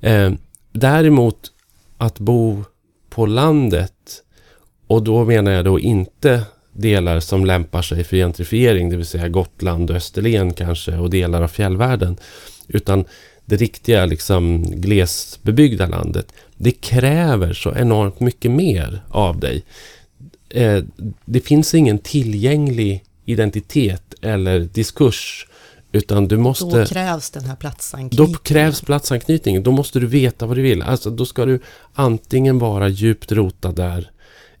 Eh, 0.00 0.32
däremot 0.72 1.52
att 1.98 2.18
bo 2.18 2.64
på 3.10 3.26
landet 3.26 4.22
och 4.86 5.02
då 5.02 5.24
menar 5.24 5.52
jag 5.52 5.64
då 5.64 5.80
inte 5.80 6.42
delar 6.72 7.20
som 7.20 7.44
lämpar 7.44 7.82
sig 7.82 8.04
för 8.04 8.16
gentrifiering, 8.16 8.90
det 8.90 8.96
vill 8.96 9.06
säga 9.06 9.28
Gotland 9.28 9.90
och 9.90 9.96
Österlen 9.96 10.52
kanske 10.52 10.96
och 10.96 11.10
delar 11.10 11.42
av 11.42 11.48
fjällvärlden. 11.48 12.16
Utan 12.68 13.04
det 13.44 13.56
riktiga 13.56 14.06
liksom 14.06 14.62
glesbebyggda 14.62 15.86
landet. 15.86 16.32
Det 16.56 16.70
kräver 16.70 17.52
så 17.52 17.74
enormt 17.74 18.20
mycket 18.20 18.50
mer 18.50 19.02
av 19.08 19.40
dig. 19.40 19.64
Eh, 20.48 20.84
det 21.24 21.40
finns 21.40 21.74
ingen 21.74 21.98
tillgänglig 21.98 23.04
identitet 23.24 24.14
eller 24.22 24.60
diskurs 24.60 25.46
utan 25.96 26.28
du 26.28 26.36
måste... 26.36 26.64
Då 26.80 26.86
krävs 26.86 27.30
den 27.30 27.44
här 27.44 27.56
platsanknytningen. 27.56 28.32
Då 28.32 28.38
krävs 28.38 28.80
platsanknytning. 28.80 29.62
Då 29.62 29.72
måste 29.72 30.00
du 30.00 30.06
veta 30.06 30.46
vad 30.46 30.56
du 30.56 30.62
vill. 30.62 30.82
Alltså, 30.82 31.10
då 31.10 31.26
ska 31.26 31.44
du 31.44 31.60
antingen 31.94 32.58
vara 32.58 32.88
djupt 32.88 33.32
rotad 33.32 33.72
där 33.74 34.10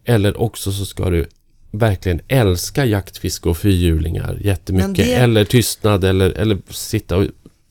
eller 0.04 0.40
också 0.40 0.72
så 0.72 0.86
ska 0.86 1.10
du 1.10 1.28
verkligen 1.70 2.20
älska 2.28 2.84
jakt, 2.84 3.18
fiske 3.18 3.48
och 3.48 3.58
fyrhjulingar 3.58 4.38
jättemycket. 4.40 4.96
Det- 4.96 5.14
Eller 5.14 5.44
tystnad 5.44 6.04
eller, 6.04 6.30
eller 6.30 6.58
sitta 6.70 7.16
och 7.16 7.24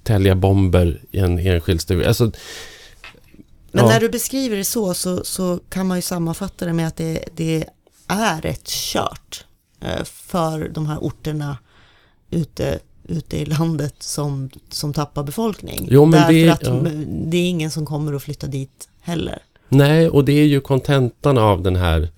tälja 0.03 0.35
bomber 0.35 1.01
i 1.11 1.19
en 1.19 1.39
enskild 1.39 1.81
stuga. 1.81 2.07
Alltså, 2.07 2.23
Men 2.23 3.83
ja. 3.85 3.87
när 3.87 3.99
du 3.99 4.09
beskriver 4.09 4.57
det 4.57 4.63
så, 4.65 4.93
så, 4.93 5.23
så 5.23 5.59
kan 5.69 5.87
man 5.87 5.97
ju 5.97 6.01
sammanfatta 6.01 6.65
det 6.65 6.73
med 6.73 6.87
att 6.87 6.95
det, 6.95 7.23
det 7.35 7.65
är 8.07 8.41
rätt 8.41 8.67
kört 8.67 9.45
eh, 9.81 10.03
för 10.03 10.69
de 10.69 10.85
här 10.85 10.97
orterna 10.97 11.57
ute, 12.31 12.79
ute 13.07 13.37
i 13.37 13.45
landet 13.45 13.95
som, 13.99 14.49
som 14.69 14.93
tappar 14.93 15.23
befolkning. 15.23 15.87
Jo, 15.91 16.05
Därför 16.11 16.33
det- 16.33 16.49
att 16.49 16.63
ja. 16.63 16.73
det 17.07 17.37
är 17.37 17.49
ingen 17.49 17.71
som 17.71 17.85
kommer 17.85 18.13
att 18.13 18.23
flytta 18.23 18.47
dit 18.47 18.89
heller. 19.01 19.39
Nej, 19.69 20.09
och 20.09 20.25
det 20.25 20.33
är 20.33 20.45
ju 20.45 20.61
kontentan 20.61 21.37
av 21.37 21.61
den 21.61 21.75
här 21.75 22.09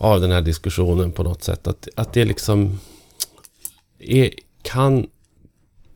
av 0.00 0.20
den 0.20 0.30
här 0.32 0.40
diskussionen 0.42 1.12
på 1.12 1.22
något 1.22 1.42
sätt. 1.44 1.66
Att, 1.66 1.88
att 1.94 2.12
det 2.12 2.24
liksom 2.24 2.80
är, 3.98 4.30
kan, 4.62 5.06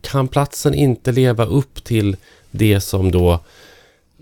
kan 0.01 0.29
platsen 0.29 0.75
inte 0.75 1.13
leva 1.13 1.45
upp 1.45 1.85
till 1.85 2.17
det 2.51 2.81
som 2.81 3.11
då 3.11 3.41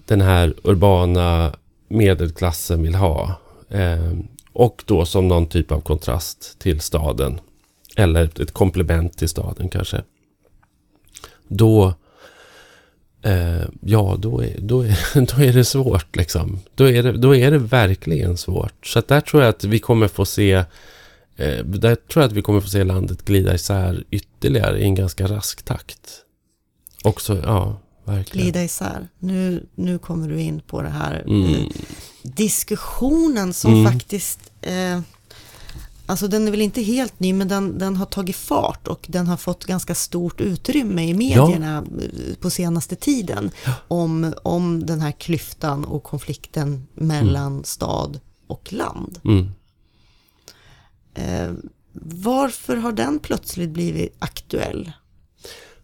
den 0.07 0.21
här 0.21 0.55
urbana 0.65 1.53
medelklassen 1.89 2.83
vill 2.83 2.95
ha. 2.95 3.35
Eh, 3.69 4.13
och 4.53 4.83
då 4.87 5.05
som 5.07 5.29
någon 5.29 5.47
typ 5.47 5.73
av 5.73 5.81
kontrast 5.81 6.59
till 6.59 6.81
staden. 6.81 7.41
Eller 8.01 8.41
ett 8.43 8.53
komplement 8.53 9.19
till 9.19 9.29
staden 9.29 9.69
kanske. 9.69 10.03
Då 11.49 11.95
Eh, 13.23 13.63
ja, 13.81 14.17
då 14.19 14.43
är, 14.43 14.57
då, 14.61 14.83
är, 14.83 14.99
då 15.37 15.43
är 15.45 15.53
det 15.53 15.65
svårt 15.65 16.17
liksom. 16.17 16.61
Då 16.75 16.91
är 16.91 17.03
det, 17.03 17.13
då 17.13 17.37
är 17.37 17.51
det 17.51 17.59
verkligen 17.59 18.37
svårt. 18.37 18.87
Så 18.87 19.03
där 19.09 19.21
tror 19.21 19.43
jag 19.43 19.51
att 19.51 19.65
vi 19.65 19.79
kommer 19.79 20.09
få 20.09 20.25
se 20.25 20.53
eh, 21.37 21.65
där 21.65 21.95
tror 21.95 22.23
jag 22.23 22.29
att 22.29 22.33
vi 22.33 22.43
kommer 22.43 22.61
få 22.61 22.69
se 22.69 22.85
landet 22.85 23.25
glida 23.25 23.55
isär 23.55 24.05
ytterligare 24.11 24.79
i 24.81 24.85
en 24.85 24.95
ganska 24.95 25.27
rask 25.27 25.63
takt. 25.63 26.11
Också, 27.05 27.39
ja, 27.45 27.81
verkligen. 28.05 28.45
Glida 28.45 28.65
isär. 28.65 29.09
Nu, 29.19 29.67
nu 29.75 29.99
kommer 29.99 30.29
du 30.29 30.41
in 30.41 30.61
på 30.61 30.83
det 30.83 30.89
här 30.89 31.15
eh, 31.15 31.33
Mm. 31.33 31.71
diskussionen 32.23 33.53
som 33.53 33.73
Mm. 33.73 33.93
faktiskt, 33.93 34.53
eh, 34.63 35.01
alltså 36.11 36.29
den 36.29 36.47
är 36.47 36.51
väl 36.51 36.61
inte 36.61 36.83
helt 36.83 37.21
ny, 37.21 37.33
men 37.33 37.49
den, 37.49 37.79
den 37.79 37.97
har 37.97 38.07
tagit 38.07 38.37
fart 38.37 38.89
och 38.89 39.07
den 39.09 39.27
har 39.27 39.37
fått 39.37 39.65
ganska 39.65 39.95
stort 39.95 40.41
utrymme 40.41 41.09
i 41.09 41.15
medierna 41.15 41.77
eh, 41.79 42.35
på 42.41 42.51
senaste 42.51 42.97
tiden 42.97 43.51
om, 43.89 44.35
om 44.43 44.87
den 44.87 45.01
här 45.01 45.13
klyftan 45.13 45.85
och 45.85 46.03
konflikten 46.03 46.87
mellan 46.95 47.65
stad 47.65 48.21
och 48.47 48.73
land. 48.73 49.19
Mm. 49.25 49.51
Eh, 51.15 51.53
varför 52.03 52.77
har 52.77 52.93
den 52.93 53.19
plötsligt 53.19 53.71
blivit 53.71 54.17
aktuell? 54.19 54.93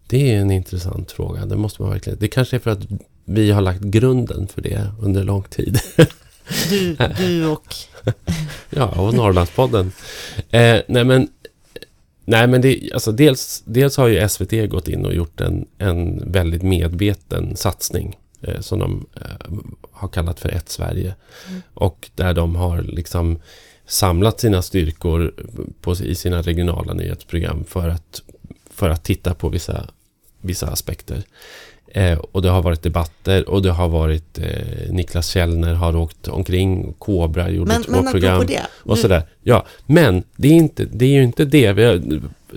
Det 0.07 0.33
är 0.33 0.41
en 0.41 0.51
intressant 0.51 1.11
fråga. 1.11 1.45
Det 1.45 1.57
måste 1.57 1.81
man 1.81 1.91
verkligen... 1.91 2.19
Det 2.19 2.27
kanske 2.27 2.55
är 2.55 2.59
för 2.59 2.71
att 2.71 2.87
vi 3.25 3.51
har 3.51 3.61
lagt 3.61 3.81
grunden 3.81 4.47
för 4.47 4.61
det 4.61 4.91
under 5.01 5.23
lång 5.23 5.43
tid. 5.43 5.79
Du, 6.69 6.95
du 7.17 7.47
och... 7.47 7.75
ja, 8.69 8.85
och 8.87 9.13
Norrlandspodden. 9.13 9.91
Eh, 10.49 10.77
nej, 10.87 11.03
men, 11.03 11.27
nej, 12.25 12.47
men 12.47 12.61
det, 12.61 12.89
alltså 12.93 13.11
dels, 13.11 13.63
dels 13.65 13.97
har 13.97 14.07
ju 14.07 14.29
SVT 14.29 14.69
gått 14.69 14.87
in 14.87 15.05
och 15.05 15.13
gjort 15.13 15.41
en, 15.41 15.67
en 15.77 16.31
väldigt 16.31 16.63
medveten 16.63 17.55
satsning 17.55 18.17
eh, 18.41 18.59
som 18.59 18.79
de 18.79 19.05
eh, 19.15 19.57
har 19.91 20.07
kallat 20.07 20.39
för 20.39 20.49
Ett 20.49 20.69
Sverige. 20.69 21.15
Mm. 21.49 21.61
Och 21.73 22.09
där 22.15 22.33
de 22.33 22.55
har 22.55 22.81
liksom 22.81 23.39
samlat 23.87 24.39
sina 24.39 24.61
styrkor 24.61 25.33
på, 25.81 25.93
i 25.93 26.15
sina 26.15 26.41
regionala 26.41 26.93
nyhetsprogram 26.93 27.63
för 27.63 27.89
att, 27.89 28.21
för 28.69 28.89
att 28.89 29.03
titta 29.03 29.33
på 29.33 29.49
vissa, 29.49 29.89
vissa 30.41 30.67
aspekter. 30.67 31.23
Eh, 31.91 32.17
och 32.17 32.41
det 32.41 32.49
har 32.49 32.61
varit 32.61 32.81
debatter 32.81 33.49
och 33.49 33.61
det 33.61 33.71
har 33.71 33.89
varit 33.89 34.37
eh, 34.39 34.91
Niklas 34.91 35.27
Källner 35.29 35.73
har 35.73 35.95
åkt 35.95 36.27
omkring, 36.27 36.93
Kobra 36.99 37.49
gjorde 37.49 37.73
Men, 37.73 37.83
två 37.83 37.91
men 37.91 38.11
program 38.11 38.45
det. 38.45 38.61
och 38.83 38.97
sådär. 38.97 39.23
Ja, 39.43 39.65
men 39.85 40.23
det 40.35 40.47
är, 40.47 40.53
inte, 40.53 40.85
det 40.85 41.05
är 41.05 41.09
ju 41.09 41.23
inte 41.23 41.45
det 41.45 41.65
har, 41.65 41.75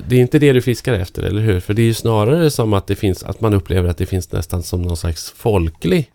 det 0.09 0.17
är 0.17 0.21
inte 0.21 0.39
det 0.39 0.53
du 0.53 0.63
fiskar 0.63 0.93
efter, 0.93 1.23
eller 1.23 1.41
hur? 1.41 1.61
För 1.61 1.75
det 1.75 1.83
är 1.83 1.87
ju 1.87 1.95
snarare 1.95 2.51
som 2.51 2.73
att 2.73 2.87
det 2.87 2.97
finns, 2.97 3.23
att 3.23 3.41
man 3.41 3.55
upplever 3.55 3.89
att 3.89 3.97
det 3.99 4.07
finns 4.07 4.33
nästan 4.33 4.63
som 4.63 4.83
någon 4.83 4.97
slags 4.97 5.31
folklig 5.37 6.11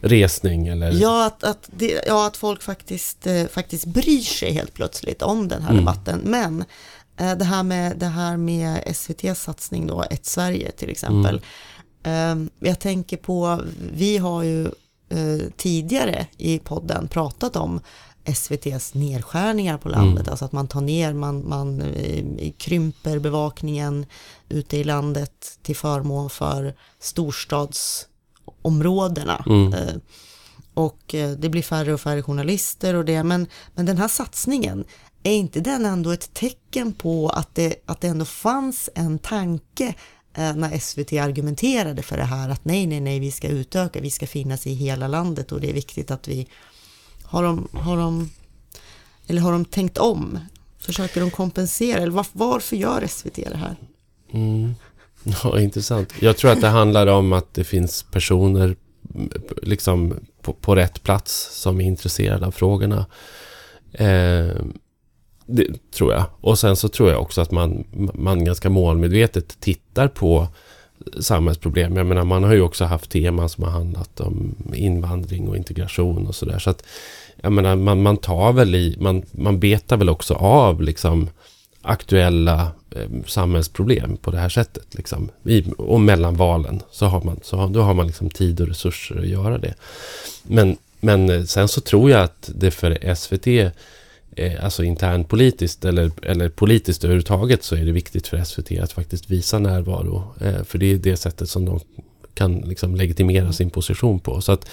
resning 0.00 0.66
eller... 0.66 0.92
Ja, 0.92 1.26
att, 1.26 1.44
att, 1.44 1.68
det, 1.76 2.04
ja, 2.06 2.26
att 2.26 2.36
folk 2.36 2.62
faktiskt, 2.62 3.26
eh, 3.26 3.44
faktiskt 3.46 3.84
bryr 3.86 4.20
sig 4.20 4.52
helt 4.52 4.74
plötsligt 4.74 5.22
om 5.22 5.48
den 5.48 5.62
här 5.62 5.70
Mm. 5.70 5.84
debatten. 5.84 6.20
Men 6.24 6.64
eh, 7.16 7.34
det, 7.38 7.44
här 7.44 7.62
med, 7.62 7.96
det 7.98 8.06
här 8.06 8.36
med 8.36 8.82
SVTs 8.86 9.40
satsning 9.42 9.86
då, 9.86 10.04
Ett 10.10 10.26
Sverige 10.26 10.70
till 10.70 10.90
exempel. 10.90 11.34
Eh, 11.34 11.40
jag 12.58 12.80
tänker 12.80 13.16
på, 13.16 13.60
vi 13.92 14.18
har 14.18 14.42
ju 14.42 14.64
eh, 15.08 15.40
tidigare 15.56 16.26
i 16.36 16.58
podden 16.58 17.08
pratat 17.08 17.56
om 17.56 17.80
SVTs 18.24 18.94
nedskärningar 18.94 19.78
på 19.78 19.88
landet, 19.88 20.20
Mm. 20.20 20.30
alltså 20.30 20.44
att 20.44 20.52
man 20.52 20.68
tar 20.68 20.80
ner, 20.80 21.12
man, 21.12 21.48
man 21.48 21.80
eh, 21.80 22.52
krymper 22.58 23.18
bevakningen 23.18 24.06
ute 24.48 24.76
i 24.76 24.84
landet 24.84 25.58
till 25.62 25.76
förmån 25.76 26.30
för 26.30 26.74
storstadsområdena. 26.98 29.44
Mm. 29.46 29.72
Eh, 29.74 29.94
och 30.74 31.00
det 31.38 31.48
blir 31.48 31.62
färre 31.62 31.94
och 31.94 32.00
färre 32.00 32.22
journalister 32.22 32.94
och 32.94 33.04
det, 33.04 33.22
men, 33.22 33.46
men 33.74 33.86
den 33.86 33.98
här 33.98 34.08
satsningen, 34.08 34.84
är 35.22 35.32
inte 35.32 35.60
den 35.60 35.86
ändå 35.86 36.10
ett 36.10 36.34
tecken 36.34 36.92
på 36.92 37.28
att 37.28 37.54
det, 37.54 37.74
att 37.86 38.00
det 38.00 38.08
ändå 38.08 38.24
fanns 38.24 38.90
en 38.94 39.18
tanke 39.18 39.94
Eh, 40.34 40.54
när 40.54 40.78
SVT 40.78 41.12
argumenterade 41.12 42.02
för 42.02 42.16
det 42.16 42.24
här, 42.24 42.48
att 42.48 42.64
nej, 42.64 42.86
nej, 42.86 43.00
nej, 43.00 43.20
vi 43.20 43.30
ska 43.30 43.48
utöka, 43.48 44.00
vi 44.00 44.10
ska 44.10 44.26
finnas 44.26 44.66
i 44.66 44.74
hela 44.74 45.08
landet 45.08 45.52
och 45.52 45.60
det 45.60 45.70
är 45.70 45.74
viktigt 45.74 46.10
att 46.10 46.28
vi 46.28 46.48
har 47.22 47.42
de, 47.42 47.68
har 47.72 47.96
de, 47.96 48.30
eller 49.26 49.40
har 49.40 49.52
de 49.52 49.64
tänkt 49.64 49.98
om? 49.98 50.38
Försöker 50.78 51.20
de 51.20 51.30
kompensera? 51.30 52.00
Eller 52.00 52.12
var, 52.12 52.26
varför 52.32 52.76
gör 52.76 53.06
SVT 53.06 53.34
det 53.34 53.56
här? 53.56 53.76
Mm. 54.32 54.74
Ja, 55.42 55.60
intressant. 55.60 56.12
Jag 56.20 56.36
tror 56.36 56.50
att 56.50 56.60
det 56.60 56.68
handlar 56.68 57.06
om 57.06 57.32
att 57.32 57.54
det 57.54 57.64
finns 57.64 58.02
personer 58.02 58.76
eh, 59.14 59.24
liksom 59.62 60.14
på, 60.42 60.52
på 60.52 60.76
rätt 60.76 61.02
plats 61.02 61.60
som 61.60 61.80
är 61.80 61.84
intresserade 61.84 62.46
av 62.46 62.50
frågorna. 62.50 63.06
Eh, 63.92 64.56
det 65.46 65.90
tror 65.90 66.12
jag. 66.12 66.24
Och 66.40 66.58
sen 66.58 66.76
så 66.76 66.88
tror 66.88 67.10
jag 67.10 67.22
också 67.22 67.40
att 67.40 67.50
man, 67.50 67.84
man 68.14 68.44
ganska 68.44 68.70
målmedvetet 68.70 69.60
tittar 69.60 70.08
på 70.08 70.48
samhällsproblem. 71.20 71.96
Jag 71.96 72.06
menar, 72.06 72.24
man 72.24 72.44
har 72.44 72.54
ju 72.54 72.60
också 72.60 72.84
haft 72.84 73.10
teman 73.10 73.48
som 73.48 73.64
har 73.64 73.70
handlat 73.70 74.20
om 74.20 74.54
invandring 74.74 75.48
och 75.48 75.56
integration 75.56 76.26
och 76.26 76.34
sådär. 76.34 76.58
Så 76.58 76.70
att, 76.70 76.84
jag 77.42 77.52
menar, 77.52 77.76
man, 77.76 78.02
man 78.02 78.16
tar 78.16 78.52
väl 78.52 78.74
i, 78.74 78.96
man, 79.00 79.22
man 79.30 79.60
betar 79.60 79.96
väl 79.96 80.08
också 80.08 80.34
av 80.34 80.82
liksom 80.82 81.28
aktuella 81.82 82.72
eh, 82.90 83.08
samhällsproblem 83.26 84.16
på 84.16 84.30
det 84.30 84.38
här 84.38 84.48
sättet. 84.48 84.94
Liksom. 84.94 85.30
I, 85.44 85.64
och 85.78 86.00
mellan 86.00 86.36
valen 86.36 86.82
så 86.90 87.06
har 87.06 87.22
man, 87.22 87.40
så 87.42 87.56
har, 87.56 87.68
då 87.68 87.82
har 87.82 87.94
man 87.94 88.06
liksom 88.06 88.30
tid 88.30 88.60
och 88.60 88.68
resurser 88.68 89.18
att 89.18 89.26
göra 89.26 89.58
det. 89.58 89.74
Men, 90.42 90.76
men 91.00 91.30
eh, 91.30 91.44
sen 91.44 91.68
så 91.68 91.80
tror 91.80 92.10
jag 92.10 92.22
att 92.22 92.50
det 92.54 92.70
för 92.70 93.14
SVT, 93.14 93.46
eh, 93.46 93.70
alltså 94.60 94.84
internpolitiskt 94.84 95.84
eller, 95.84 96.10
eller 96.22 96.48
politiskt 96.48 97.04
överhuvudtaget, 97.04 97.64
så 97.64 97.76
är 97.76 97.84
det 97.84 97.92
viktigt 97.92 98.26
för 98.26 98.44
SVT 98.44 98.78
att 98.80 98.92
faktiskt 98.92 99.30
visa 99.30 99.58
närvaro. 99.58 100.34
Eh, 100.40 100.64
för 100.64 100.78
det 100.78 100.86
är 100.86 100.96
det 100.96 101.16
sättet 101.16 101.50
som 101.50 101.64
de 101.64 101.80
kan 102.34 102.56
liksom 102.56 102.94
legitimera 102.94 103.52
sin 103.52 103.70
position 103.70 104.20
på. 104.20 104.40
Så 104.40 104.52
att, 104.52 104.68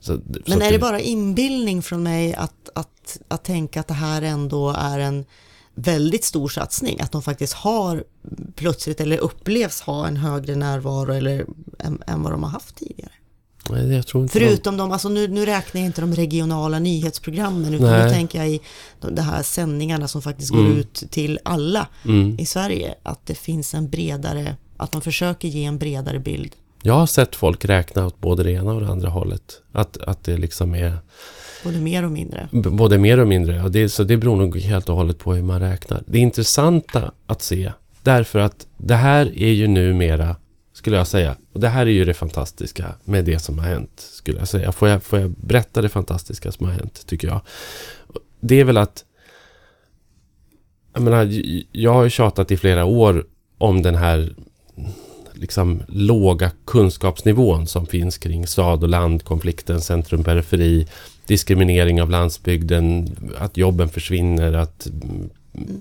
så, 0.00 0.16
så 0.16 0.22
Men 0.46 0.58
att 0.58 0.64
är 0.64 0.72
det 0.72 0.78
bara 0.78 1.00
inbildning 1.00 1.82
från 1.82 2.02
mig 2.02 2.34
att, 2.34 2.70
att, 2.74 3.18
att 3.28 3.44
tänka 3.44 3.80
att 3.80 3.88
det 3.88 3.94
här 3.94 4.22
ändå 4.22 4.74
är 4.78 4.98
en 4.98 5.24
väldigt 5.74 6.24
stor 6.24 6.48
satsning? 6.48 7.00
Att 7.00 7.12
de 7.12 7.22
faktiskt 7.22 7.52
har 7.52 8.04
plötsligt 8.54 9.00
eller 9.00 9.18
upplevs 9.18 9.80
ha 9.80 10.06
en 10.06 10.16
högre 10.16 10.56
närvaro 10.56 11.12
eller 11.12 11.46
än, 11.78 12.02
än 12.06 12.22
vad 12.22 12.32
de 12.32 12.42
har 12.42 12.50
haft 12.50 12.76
tidigare? 12.76 13.12
Nej, 13.72 13.94
jag 13.96 14.06
tror 14.06 14.22
inte 14.22 14.38
de- 14.38 14.44
Förutom 14.46 14.76
de, 14.76 14.92
alltså 14.92 15.08
nu, 15.08 15.28
nu 15.28 15.46
räknar 15.46 15.80
jag 15.80 15.86
inte 15.86 16.00
de 16.00 16.14
regionala 16.14 16.78
nyhetsprogrammen 16.78 17.74
utan 17.74 17.86
Nej. 17.90 18.04
nu 18.04 18.10
tänker 18.10 18.38
jag 18.38 18.48
i 18.50 18.60
de, 19.00 19.14
de 19.14 19.22
här 19.22 19.42
sändningarna 19.42 20.08
som 20.08 20.22
faktiskt 20.22 20.50
går 20.50 20.60
Mm. 20.60 20.76
ut 20.78 21.02
till 21.10 21.38
alla 21.44 21.86
Mm. 22.04 22.36
i 22.38 22.46
Sverige. 22.46 22.94
Att 23.02 23.26
det 23.26 23.34
finns 23.34 23.74
en 23.74 23.88
bredare, 23.90 24.56
att 24.76 24.92
man 24.92 25.02
försöker 25.02 25.48
ge 25.48 25.64
en 25.64 25.78
bredare 25.78 26.18
bild. 26.18 26.52
Jag 26.82 26.94
har 26.94 27.06
sett 27.06 27.36
folk 27.36 27.64
räkna 27.64 28.06
åt 28.06 28.20
både 28.20 28.42
det 28.42 28.50
ena 28.52 28.72
och 28.72 28.80
det 28.80 28.88
andra 28.88 29.08
hållet. 29.08 29.42
Att, 29.72 29.96
att 29.96 30.24
det 30.24 30.36
liksom 30.36 30.74
är 30.74 30.98
Både 31.64 31.78
mer 31.78 32.04
och 32.04 32.10
mindre. 32.10 32.48
både 32.52 32.98
mer 32.98 33.18
och 33.20 33.28
mindre. 33.28 33.62
Och 33.62 33.70
det, 33.70 33.88
så 33.88 34.04
det 34.04 34.16
beror 34.16 34.36
nog 34.36 34.56
helt 34.60 34.88
och 34.88 34.96
hållet 34.96 35.18
på 35.18 35.34
hur 35.34 35.42
man 35.42 35.60
räknar. 35.60 36.02
Det 36.06 36.18
intressanta 36.18 37.12
att 37.26 37.42
se, 37.42 37.72
därför 38.02 38.38
att 38.38 38.66
det 38.76 38.94
här 38.94 39.38
är 39.38 39.52
ju 39.52 39.66
numera, 39.68 40.36
skulle 40.80 40.96
jag 40.96 41.06
säga, 41.06 41.36
och 41.52 41.60
det 41.60 41.68
här 41.68 41.86
är 41.86 41.90
ju 41.90 42.04
det 42.04 42.14
fantastiska 42.14 42.94
med 43.04 43.24
det 43.24 43.38
som 43.38 43.58
har 43.58 43.66
hänt, 43.66 43.90
skulle 43.96 44.38
jag 44.38 44.48
säga. 44.48 44.72
Får 44.72 44.88
jag, 44.88 45.02
får 45.02 45.18
jag 45.18 45.30
berätta 45.30 45.82
det 45.82 45.88
fantastiska 45.88 46.52
som 46.52 46.66
har 46.66 46.72
hänt, 46.72 47.06
tycker 47.06 47.28
jag? 47.28 47.40
Det 48.40 48.60
är 48.60 48.64
väl 48.64 48.76
att, 48.76 49.04
jag 50.92 51.02
menar, 51.02 51.28
jag 51.72 51.92
har 51.92 52.04
ju 52.04 52.10
tjatat 52.10 52.50
i 52.50 52.56
flera 52.56 52.84
år 52.84 53.26
om 53.58 53.82
den 53.82 53.94
här 53.94 54.34
liksom 55.32 55.82
låga 55.88 56.50
kunskapsnivån 56.64 57.66
som 57.66 57.86
finns 57.86 58.18
kring 58.18 58.46
stad 58.46 58.82
och 58.82 58.88
land, 58.88 59.24
konflikten, 59.24 59.80
centrum, 59.80 60.24
periferi, 60.24 60.86
diskriminering 61.26 62.02
av 62.02 62.10
landsbygden, 62.10 63.16
att 63.38 63.56
jobben 63.56 63.88
försvinner, 63.88 64.52
att 64.52 64.88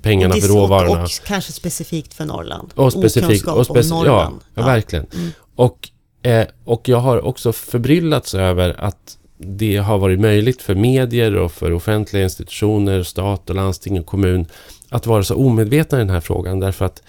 pengarna 0.02 0.36
för 0.36 0.48
råvarorna. 0.48 1.04
Och, 1.04 1.10
kanske 1.26 1.52
specifikt 1.52 2.14
för 2.14 2.26
Norrland. 2.26 2.70
Och 2.76 2.94
specifikt. 2.94 3.48
Och 3.48 3.64
speci- 3.64 3.92
om 3.92 4.06
ja, 4.06 4.12
Norrland. 4.12 4.40
ja, 4.56 4.66
verkligen. 4.66 5.06
Mm. 5.14 5.30
Och, 5.56 5.90
eh, 6.24 6.48
och 6.66 6.90
jag 6.90 6.98
har 6.98 7.26
också 7.26 7.52
förbryllats 7.52 8.34
över 8.36 8.76
att 8.80 9.18
det 9.38 9.78
har 9.78 9.98
varit 9.98 10.20
möjligt 10.20 10.62
för 10.62 10.76
medier 10.76 11.36
och 11.36 11.52
för 11.52 11.74
offentliga 11.74 12.24
institutioner, 12.24 13.04
stat 13.04 13.50
och 13.50 13.56
landsting 13.56 14.00
och 14.00 14.06
kommun 14.06 14.46
att 14.90 15.06
vara 15.06 15.24
så 15.24 15.36
omedvetna 15.36 15.98
i 15.98 16.02
den 16.02 16.10
här 16.10 16.20
frågan 16.20 16.60
därför 16.60 16.86
att 16.86 17.04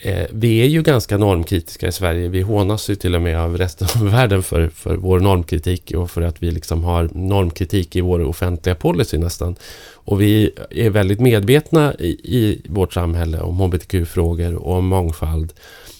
eh, 0.00 0.26
vi 0.30 0.58
är 0.58 0.66
ju 0.66 0.82
ganska 0.82 1.18
normkritiska 1.18 1.88
i 1.88 1.92
Sverige. 1.92 2.28
Vi 2.28 2.40
hånas 2.40 2.90
ju 2.90 2.94
till 2.94 3.14
och 3.14 3.22
med 3.22 3.38
av 3.38 3.58
resten 3.58 3.88
av 3.96 4.10
världen 4.10 4.42
för, 4.42 4.68
för 4.68 4.96
vår 4.96 5.20
normkritik 5.20 5.92
och 5.96 6.10
för 6.10 6.22
att 6.22 6.42
vi 6.42 6.50
liksom 6.50 6.84
har 6.84 7.10
normkritik 7.12 7.96
i 7.96 8.00
vår 8.00 8.20
offentliga 8.20 8.74
policy 8.74 9.18
nästan. 9.18 9.56
Och 9.94 10.20
vi 10.20 10.50
är 10.70 10.90
väldigt 10.90 11.20
medvetna 11.20 11.94
i, 11.94 12.08
i 12.08 12.62
vårt 12.68 12.92
samhälle 12.92 13.40
om 13.40 13.60
hbtq-frågor 13.60 14.54
och 14.54 14.74
om 14.74 14.86
mångfald 14.86 15.52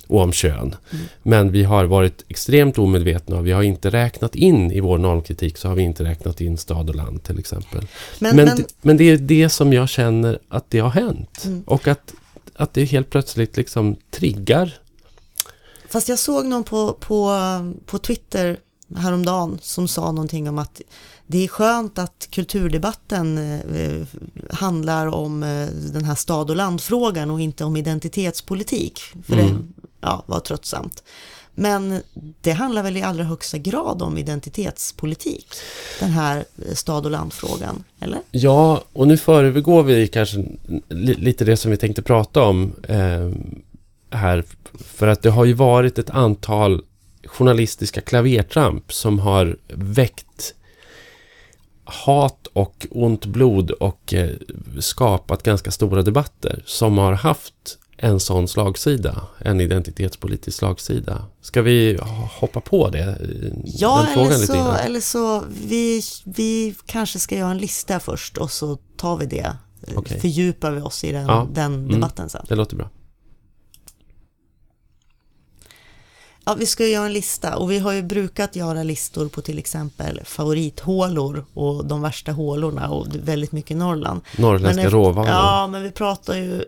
och 0.08 0.20
om 0.20 0.32
kön. 0.32 0.74
Men 1.22 1.52
vi 1.52 1.64
har 1.64 1.84
varit 1.84 2.24
extremt 2.28 2.78
omedvetna 2.78 3.37
och 3.37 3.46
vi 3.46 3.52
har 3.52 3.62
inte 3.62 3.90
räknat 3.90 4.34
in 4.34 4.72
i 4.72 4.80
vår 4.80 4.98
normkritik 4.98 5.56
så 5.56 5.68
har 5.68 5.74
vi 5.74 5.82
inte 5.82 6.04
räknat 6.04 6.40
in 6.40 6.58
stad 6.58 6.88
och 6.88 6.96
land 6.96 7.22
till 7.22 7.38
exempel. 7.38 7.87
Men, 8.18 8.37
Men, 8.37 8.46
men, 8.46 8.56
det, 8.56 8.64
men 8.82 8.96
det 8.96 9.04
är 9.04 9.16
det 9.16 9.48
som 9.48 9.72
jag 9.72 9.88
känner 9.88 10.38
att 10.48 10.70
det 10.70 10.78
har 10.78 10.90
hänt. 10.90 11.42
Mm. 11.44 11.62
Och 11.66 11.88
att, 11.88 12.14
att 12.58 12.74
det 12.74 12.84
helt 12.84 13.10
plötsligt 13.10 13.56
liksom 13.56 13.96
triggar. 14.10 14.78
fast 15.88 16.08
jag 16.08 16.18
såg 16.18 16.46
någon 16.46 16.64
på, 16.64 16.92
på, 16.92 17.38
på 17.86 17.98
Twitter 17.98 18.58
häromdagen 18.96 19.58
som 19.62 19.88
sa 19.88 20.12
någonting 20.12 20.48
om 20.48 20.58
att 20.58 20.80
det 21.26 21.44
är 21.44 21.48
skönt 21.48 21.98
att 21.98 22.28
kulturdebatten 22.30 23.38
eh, 23.38 24.06
handlar 24.50 25.06
om 25.06 25.42
eh, 25.42 25.68
den 25.92 26.04
här 26.04 26.14
stad 26.14 26.50
och 26.50 26.56
landfrågan 26.56 27.30
och 27.30 27.40
inte 27.40 27.64
om 27.64 27.76
identitetspolitik. 27.76 29.00
För 29.26 29.36
det 29.36 29.42
Mm. 29.42 29.72
ja, 30.00 30.24
var 30.26 30.40
tröttsamt. 30.40 31.02
Men 31.58 32.02
det 32.40 32.52
handlar 32.52 32.82
väl 32.82 32.96
i 32.96 33.02
allra 33.02 33.24
högsta 33.24 33.58
grad 33.58 34.02
om 34.02 34.18
identitetspolitik, 34.18 35.46
den 36.00 36.10
här 36.10 36.44
eh, 36.66 36.74
stad 36.74 37.04
och 37.04 37.10
landfrågan, 37.10 37.84
eller? 38.00 38.20
Ja, 38.30 38.84
och 38.92 39.08
nu 39.08 39.16
föregår 39.16 39.82
vi 39.82 40.08
kanske 40.08 40.44
lite 40.88 41.44
det 41.44 41.56
som 41.56 41.70
vi 41.70 41.76
tänkte 41.76 42.02
prata 42.02 42.42
om. 42.42 42.72
Eh, 42.88 43.30
här. 44.10 44.44
För 44.74 45.06
att 45.06 45.22
det 45.22 45.30
har 45.30 45.44
ju 45.44 45.52
varit 45.52 45.98
ett 45.98 46.10
antal 46.10 46.82
journalistiska 47.24 48.00
klavertramp 48.00 48.92
som 48.92 49.18
har 49.18 49.56
väckt 49.68 50.54
hat 51.84 52.46
och 52.52 52.86
ont 52.90 53.26
blod 53.26 53.70
och 53.70 54.14
eh, 54.14 54.30
skapat 54.80 55.42
ganska 55.42 55.70
stora 55.70 56.02
debatter 56.02 56.62
som 56.66 56.98
har 56.98 57.12
haft 57.12 57.78
en 58.00 58.20
sån 58.20 58.48
slagsida, 58.48 59.22
en 59.38 59.61
identitetspolitisk 59.61 60.58
slagsida. 60.58 61.24
Ska 61.40 61.62
vi 61.62 61.98
hoppa 62.40 62.61
på 62.61 62.88
det? 62.88 63.18
Ja, 63.64 64.06
eller 64.06 64.46
så, 64.46 64.72
eller 64.72 65.00
så 65.00 65.44
vi, 65.64 66.02
vi 66.24 66.74
kanske 66.87 67.18
ska 67.18 67.37
göra 67.37 67.50
en 67.50 67.58
lista 67.58 68.00
först 68.00 68.38
och 68.38 68.50
så 68.50 68.78
tar 68.96 69.16
vi 69.16 69.26
det. 69.26 69.56
Okej. 69.96 70.20
Fördjupar 70.20 70.70
vi 70.70 70.80
oss 70.80 71.04
i 71.04 71.12
den, 71.12 71.26
Ja, 71.26 71.48
den 71.52 71.74
mm. 71.74 71.90
debatten 71.90 72.28
sen. 72.28 72.44
Det 72.48 72.54
låter 72.54 72.76
bra. 72.76 72.90
Ja, 76.44 76.54
vi 76.54 76.66
ska 76.66 76.87
göra 76.87 77.06
en 77.06 77.12
lista 77.12 77.56
och 77.56 77.70
vi 77.70 77.78
har 77.78 77.92
ju 77.92 78.02
brukat 78.02 78.56
göra 78.56 78.82
listor 78.82 79.28
på 79.28 79.40
till 79.40 79.58
exempel 79.58 80.20
favorithålor 80.24 81.44
och 81.54 81.84
de 81.84 82.02
värsta 82.02 82.32
hålorna 82.32 82.90
och 82.90 83.06
väldigt 83.22 83.52
mycket 83.52 83.76
Norrland. 83.76 84.20
Norrländska 84.38 84.90
råvaror. 84.90 85.28
Ja, 85.28 85.66
men 85.66 85.82
vi 85.82 85.90
pratar 85.90 86.37
ju, 86.37 86.64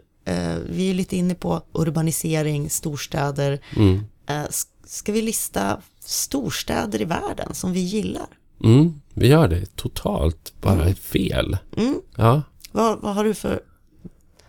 vi 0.70 0.90
är 0.90 0.94
lite 0.94 1.16
inne 1.16 1.34
på 1.34 1.62
urbanisering, 1.72 2.70
storstäder. 2.70 3.60
Mm. 3.76 4.00
Eh, 4.26 4.44
ska 4.84 5.12
vi 5.12 5.22
lista 5.22 5.80
storstäder 6.00 7.00
i 7.00 7.04
världen 7.04 7.54
som 7.54 7.72
vi 7.72 7.80
gillar? 7.80 8.26
Mm, 8.64 9.00
vi 9.14 9.26
gör 9.26 9.48
det 9.48 9.76
totalt 9.76 10.52
bara 10.60 10.94
fel. 10.94 11.56
Mm. 11.76 12.00
Ja. 12.16 12.42
Vad, 12.72 13.00
vad 13.00 13.14
har 13.14 13.24
du 13.24 13.34
för... 13.34 13.60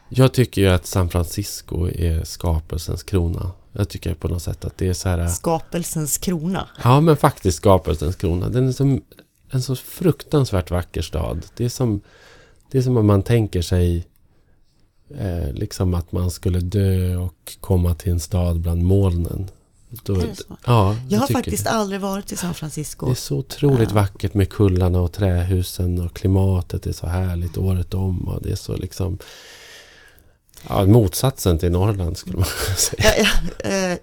Jag 0.09 0.33
tycker 0.33 0.61
ju 0.61 0.67
att 0.67 0.85
San 0.85 1.09
Francisco 1.09 1.87
är 1.87 2.23
skapelsens 2.23 3.03
krona. 3.03 3.51
Jag 3.71 3.89
tycker 3.89 4.13
på 4.13 4.27
något 4.27 4.41
sätt 4.41 4.65
att 4.65 4.77
det 4.77 4.87
är 4.87 4.93
så 4.93 5.09
här... 5.09 5.27
Skapelsens 5.27 6.17
krona. 6.17 6.67
Ja, 6.83 7.01
men 7.01 7.17
faktiskt 7.17 7.57
skapelsens 7.57 8.15
krona. 8.15 8.49
Den 8.49 8.67
är 8.67 8.71
som 8.71 9.01
en 9.49 9.61
så 9.61 9.75
fruktansvärt 9.75 10.71
vacker 10.71 11.01
stad. 11.01 11.45
Det 11.55 11.65
är 11.65 11.69
som, 11.69 12.01
det 12.71 12.77
är 12.77 12.81
som 12.81 12.97
om 12.97 13.07
man 13.07 13.23
tänker 13.23 13.61
sig 13.61 14.07
eh, 15.19 15.53
liksom 15.53 15.93
att 15.93 16.11
man 16.11 16.31
skulle 16.31 16.59
dö 16.59 17.15
och 17.15 17.57
komma 17.61 17.95
till 17.95 18.11
en 18.11 18.19
stad 18.19 18.59
bland 18.61 18.83
molnen. 18.83 19.49
Då, 20.03 20.15
Är 20.15 20.27
det 20.27 20.35
så? 20.35 20.43
Ja, 20.65 20.95
Jag 21.09 21.19
har 21.19 21.27
faktiskt 21.27 21.63
det. 21.63 21.69
aldrig 21.69 22.01
varit 22.01 22.31
i 22.31 22.35
San 22.35 22.53
Francisco. 22.53 23.05
Det 23.05 23.11
är 23.11 23.15
så 23.15 23.37
otroligt 23.37 23.89
Ja. 23.89 23.95
vackert 23.95 24.33
med 24.33 24.49
kullarna 24.49 24.99
och 24.99 25.11
trähusen 25.11 26.01
och 26.01 26.13
klimatet 26.13 26.85
är 26.85 26.91
så 26.91 27.07
härligt 27.07 27.57
året 27.57 27.93
om 27.93 28.27
och 28.27 28.41
det 28.41 28.51
är 28.51 28.55
så 28.55 28.75
liksom 28.75 29.17
Ja, 30.69 30.85
motsatsen 30.85 31.57
till 31.59 31.71
Norrland 31.71 32.17
skulle 32.17 32.37
man 32.37 32.45
säga. 32.77 33.03
Ja, 33.17 33.27
ja, 33.63 33.69
eh, 33.69 33.97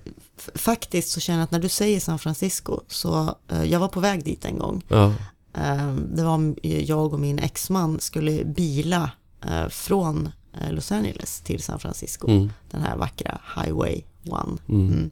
faktiskt 0.54 1.08
så 1.10 1.20
känner 1.20 1.38
jag 1.38 1.44
att 1.44 1.50
när 1.50 1.58
du 1.58 1.68
säger 1.68 2.00
San 2.00 2.18
Francisco 2.18 2.80
så 2.88 3.34
eh, 3.52 3.64
jag 3.64 3.80
var 3.80 3.88
på 3.88 4.00
väg 4.00 4.24
dit 4.24 4.44
en 4.44 4.58
gång. 4.58 4.84
Ja, 4.88 5.12
Eh, 5.54 5.94
det 5.94 6.24
var 6.24 6.54
jag 6.62 7.12
och 7.12 7.20
min 7.20 7.38
exman 7.38 8.00
skulle 8.00 8.44
bila 8.44 9.10
eh, 9.48 9.68
från 9.68 10.28
Los 10.70 10.92
Angeles 10.92 11.40
till 11.40 11.62
San 11.62 11.78
Francisco. 11.78 12.28
mm, 12.30 12.52
Den 12.70 12.80
här 12.82 12.96
vackra 12.96 13.40
Highway 13.56 14.02
1. 14.24 14.32
mm, 14.32 14.58
Mm. 14.68 15.10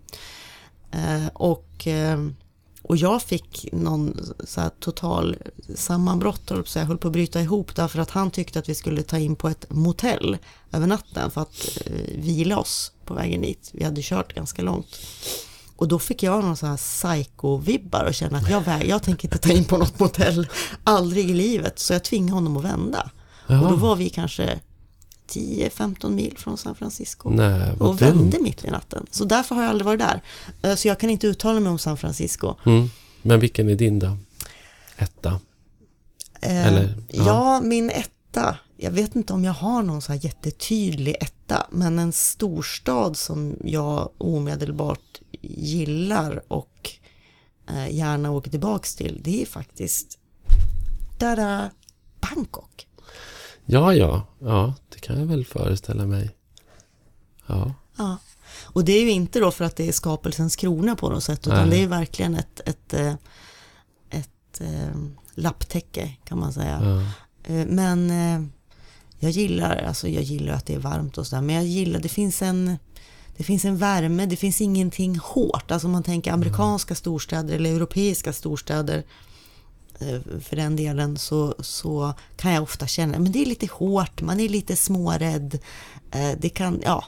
Eh, 0.91 1.29
och, 1.35 1.87
eh, 1.87 2.27
och 2.83 2.97
jag 2.97 3.23
fick 3.23 3.69
någon 3.73 4.17
så 4.45 4.61
här 4.61 4.71
total 4.81 5.37
sammanbrott, 5.75 6.51
höll 6.51 6.65
jag 6.79 6.87
höll 6.87 6.99
på 6.99 7.09
att 7.09 7.13
bryta 7.13 7.41
ihop 7.41 7.75
därför 7.77 7.99
att 7.99 8.11
han 8.11 8.31
tyckte 8.31 8.59
att 8.59 8.69
vi 8.69 8.75
skulle 8.75 9.03
ta 9.03 9.19
in 9.19 9.37
på 9.37 9.49
ett 9.49 9.67
motell 9.71 10.39
över 10.73 10.87
natten 10.87 11.31
för 11.31 11.41
att 11.41 11.79
eh, 11.87 11.93
vila 12.19 12.59
oss 12.59 12.93
på 13.05 13.15
vägen 13.15 13.41
dit. 13.43 13.71
Vi 13.73 13.85
hade 13.85 14.01
kört 14.03 14.35
ganska 14.35 14.63
långt. 14.63 14.99
Och 15.77 15.89
då 15.89 15.99
fick 15.99 16.23
jag 16.23 16.45
någon 16.45 16.57
sån 16.57 16.69
här 16.69 16.77
psycho-vibbar 16.77 18.05
och 18.05 18.15
känna 18.15 18.39
att 18.39 18.51
jag, 18.51 18.61
väg, 18.61 18.89
jag 18.89 19.03
tänker 19.03 19.25
inte 19.29 19.39
ta 19.39 19.53
in 19.53 19.65
på 19.65 19.79
något 19.79 19.99
motell, 19.99 20.49
aldrig 20.85 21.31
i 21.31 21.35
livet. 21.35 21.79
Så 21.79 21.93
jag 21.93 22.05
tvingade 22.05 22.33
honom 22.35 22.57
att 22.57 22.65
vända. 22.65 23.11
Och 23.47 23.55
då 23.55 23.63
Jaha. 23.63 23.77
var 23.77 23.97
vi 23.97 24.11
kanske 24.11 24.61
10-15 25.29 26.11
mil 26.11 26.39
från 26.39 26.59
San 26.59 26.75
Francisco 26.75 27.31
Nej, 27.31 27.71
och 27.73 27.79
dumt. 27.79 27.97
vände 27.97 28.39
mitt 28.41 28.65
i 28.65 28.71
natten. 28.71 29.07
Så 29.11 29.25
därför 29.25 29.55
har 29.55 29.63
jag 29.63 29.71
aldrig 29.71 29.87
varit 29.87 29.99
där. 30.01 30.23
Eh, 30.63 30.75
Så 30.77 30.89
jag 30.89 31.01
kan 31.01 31.11
inte 31.11 31.27
uttala 31.27 31.61
mig 31.61 31.71
om 31.71 31.79
San 31.79 31.97
Francisco. 31.97 32.55
Mm. 32.67 32.89
Men 33.23 33.41
vilken 33.41 33.69
är 33.69 33.75
din 33.75 33.99
då? 33.99 34.17
Etta? 34.97 35.41
Eh, 36.41 36.67
Eller, 36.67 36.95
ja. 37.11 37.25
ja. 37.27 37.61
min 37.61 37.91
etta. 37.91 38.57
Jag 38.77 38.91
vet 38.91 39.17
inte 39.17 39.33
om 39.33 39.45
jag 39.45 39.53
har 39.53 39.83
någon 39.83 40.03
så 40.03 40.13
här 40.13 40.25
jättetydlig 40.25 41.17
etta, 41.21 41.67
men 41.71 41.99
en 41.99 42.13
storstad 42.13 43.17
som 43.17 43.57
jag 43.65 44.11
omedelbart 44.19 45.21
gillar 45.43 46.43
och 46.49 46.91
eh, 47.69 47.95
gärna 47.95 48.31
åker 48.31 48.51
tillbaks 48.51 48.95
till, 48.97 49.21
det 49.25 49.43
är 49.43 49.47
faktiskt 49.47 50.19
Dada, 51.19 51.71
Bangkok. 52.21 52.87
Ja, 53.67 53.95
ja, 53.95 54.27
ja, 54.39 54.75
det 54.89 55.01
kan 55.01 55.19
jag 55.19 55.27
väl 55.27 55.45
föreställa 55.45 56.07
mig. 56.07 56.31
Ja, 57.47 57.75
Ja. 57.99 58.19
Och 58.65 58.85
det 58.85 58.93
är 58.93 59.03
ju 59.03 59.11
inte 59.11 59.41
då 59.41 59.51
för 59.51 59.65
att 59.65 59.77
det 59.77 59.89
är 59.89 59.93
skapelsens 59.93 60.57
krona 60.57 60.97
på 60.97 61.11
något 61.11 61.25
sätt, 61.25 61.47
utan 61.47 61.69
Nej. 61.69 61.79
det 61.79 61.85
är 61.85 61.89
verkligen 61.89 62.35
ett, 62.35 62.61
ett, 62.65 62.95
eh, 62.95 63.15
ett 64.11 64.61
eh, 64.61 64.97
lapptäcke 65.35 66.17
kan 66.25 66.39
man 66.39 66.53
säga. 66.53 66.81
ja. 66.83 67.01
Eh, 67.55 67.67
Men 67.67 68.11
jag 69.19 69.31
gillar, 69.31 69.77
alltså 69.77 70.09
jag 70.09 70.23
gillar 70.23 70.55
att 70.55 70.67
det 70.67 70.75
är 70.75 70.79
varmt 70.79 71.19
och 71.19 71.27
sådär, 71.27 71.43
men 71.43 71.55
jag 71.55 71.65
gillar, 71.65 72.01
det 72.01 72.09
finns 72.09 72.43
en 72.43 72.77
det 73.37 73.45
finns 73.45 73.65
en 73.65 73.77
värme, 73.77 74.27
det 74.27 74.37
finns 74.37 74.61
ingenting 74.61 75.19
hårt. 75.19 75.71
Alltså 75.71 75.89
om 75.89 75.93
man 75.93 76.03
tänker 76.03 76.33
amerikanska 76.33 76.95
storstäder 76.95 77.55
eller 77.55 77.77
europeiska 77.77 78.33
storstäder 78.33 79.05
för 80.41 80.57
den 80.57 80.77
delen 80.77 81.19
så, 81.19 81.55
så 81.59 82.15
kan 82.37 82.53
jag 82.53 82.63
ofta 82.63 82.87
känna 82.87 83.19
men 83.19 83.33
det 83.33 83.43
är 83.43 83.47
lite 83.47 83.67
hårt, 83.73 84.23
man 84.23 84.41
är 84.41 84.49
lite 84.49 84.77
smårädd. 84.77 85.59
Eh, 86.11 86.31
Det 86.39 86.49
kan, 86.49 86.81
ja, 86.85 87.05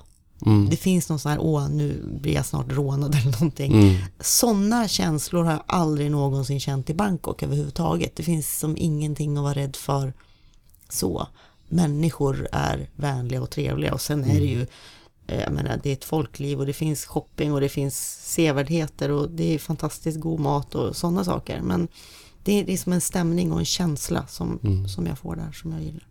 Mm. 0.46 0.70
det 0.70 0.76
finns 0.76 1.08
någon 1.08 1.18
sån 1.18 1.32
här, 1.32 1.38
åh 1.40 1.68
nu 1.68 2.02
blir 2.20 2.32
jag 2.34 2.46
snart 2.46 2.66
rånad 2.72 3.14
eller 3.20 3.32
någonting. 3.32 3.72
Mm. 3.72 3.96
Sådana 4.20 4.88
känslor 4.88 5.44
har 5.44 5.52
jag 5.52 5.62
aldrig 5.66 6.10
någonsin 6.10 6.60
känt 6.60 6.90
i 6.90 6.94
Bangkok 6.94 7.42
överhuvudtaget. 7.42 8.16
Det 8.16 8.22
finns 8.22 8.58
som 8.58 8.76
ingenting 8.76 9.36
att 9.36 9.42
vara 9.42 9.54
rädd 9.54 9.76
för 9.76 10.12
så. 10.88 11.26
Människor 11.68 12.48
är 12.52 12.88
vänliga 12.96 13.42
och 13.42 13.50
trevliga 13.50 13.94
och 13.94 14.00
sen 14.00 14.24
är 14.24 14.40
det 14.40 14.46
ju, 14.46 14.66
eh, 15.26 15.40
jag 15.40 15.52
menar 15.52 15.80
det 15.82 15.88
är 15.88 15.92
ett 15.92 16.04
folkliv 16.04 16.58
och 16.60 16.66
det 16.66 16.72
finns 16.72 17.04
shopping 17.04 17.52
och 17.54 17.60
det 17.60 17.68
finns 17.68 18.18
sevärdheter 18.24 19.10
och 19.10 19.30
det 19.30 19.54
är 19.54 19.58
fantastiskt 19.58 20.20
god 20.20 20.40
mat 20.40 20.74
och 20.74 20.96
sådana 20.96 21.24
saker. 21.24 21.60
Men 21.60 21.88
det 22.48 22.60
är, 22.60 22.64
det 22.64 22.72
är 22.72 22.76
som 22.76 22.92
en 22.92 23.00
stämning 23.00 23.52
och 23.52 23.58
en 23.58 23.64
känsla 23.64 24.26
som, 24.26 24.58
Mm. 24.64 24.88
som 24.88 25.06
jag 25.06 25.18
får 25.18 25.36
där 25.36 25.52
som 25.52 25.72
jag 25.72 25.82
gillar. 25.82 26.06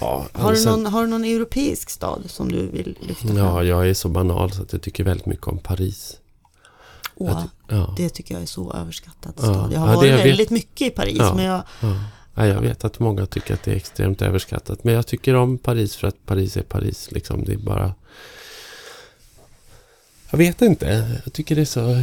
Ja, 0.00 0.26
Har 0.32 0.42
du, 0.42 0.48
alltså- 0.48 0.70
någon, 0.76 0.86
har 0.86 1.02
du 1.02 1.08
någon 1.08 1.24
europeisk 1.24 1.90
stad 1.90 2.22
som 2.26 2.52
du 2.52 2.66
vill 2.66 2.98
lyfta 3.00 3.26
fram? 3.28 3.36
ja, 3.36 3.62
jag 3.64 3.88
är 3.88 3.94
så 3.94 4.08
banal 4.08 4.52
så 4.52 4.62
att 4.62 4.72
jag 4.72 4.82
tycker 4.82 5.04
väldigt 5.04 5.26
mycket 5.26 5.46
om 5.46 5.58
Paris. 5.58 6.16
Åh, 7.14 7.42
ty- 7.42 7.48
ja. 7.76 7.94
Det 7.96 8.08
tycker 8.08 8.34
jag 8.34 8.42
är 8.42 8.46
så 8.46 8.72
överskattat 8.72 9.34
Ja. 9.36 9.42
stad. 9.42 9.72
Jag 9.72 9.80
har 9.80 9.88
Ja, 9.88 9.94
varit 9.96 10.10
jag 10.10 10.16
vet. 10.16 10.26
väldigt 10.26 10.50
mycket 10.50 10.86
i 10.86 10.90
Paris, 10.90 11.18
men 11.18 11.44
jag, 11.44 11.62
Ja. 11.80 11.94
Ja, 12.34 12.46
jag 12.46 12.60
vet 12.60 12.84
att 12.84 12.98
många 12.98 13.26
tycker 13.26 13.54
att 13.54 13.62
det 13.62 13.72
är 13.72 13.76
extremt 13.76 14.22
överskattat. 14.22 14.84
Men 14.84 14.94
jag 14.94 15.06
tycker 15.06 15.34
om 15.34 15.58
Paris 15.58 15.96
för 15.96 16.06
att 16.08 16.26
Paris 16.26 16.56
är 16.56 16.62
Paris. 16.62 17.08
Liksom. 17.12 17.44
Det 17.44 17.52
är 17.52 17.56
bara... 17.58 17.94
Jag 20.30 20.38
vet 20.38 20.62
inte. 20.62 21.20
Jag 21.24 21.32
tycker 21.32 21.54
det 21.54 21.60
är 21.60 21.64
så... 21.64 22.02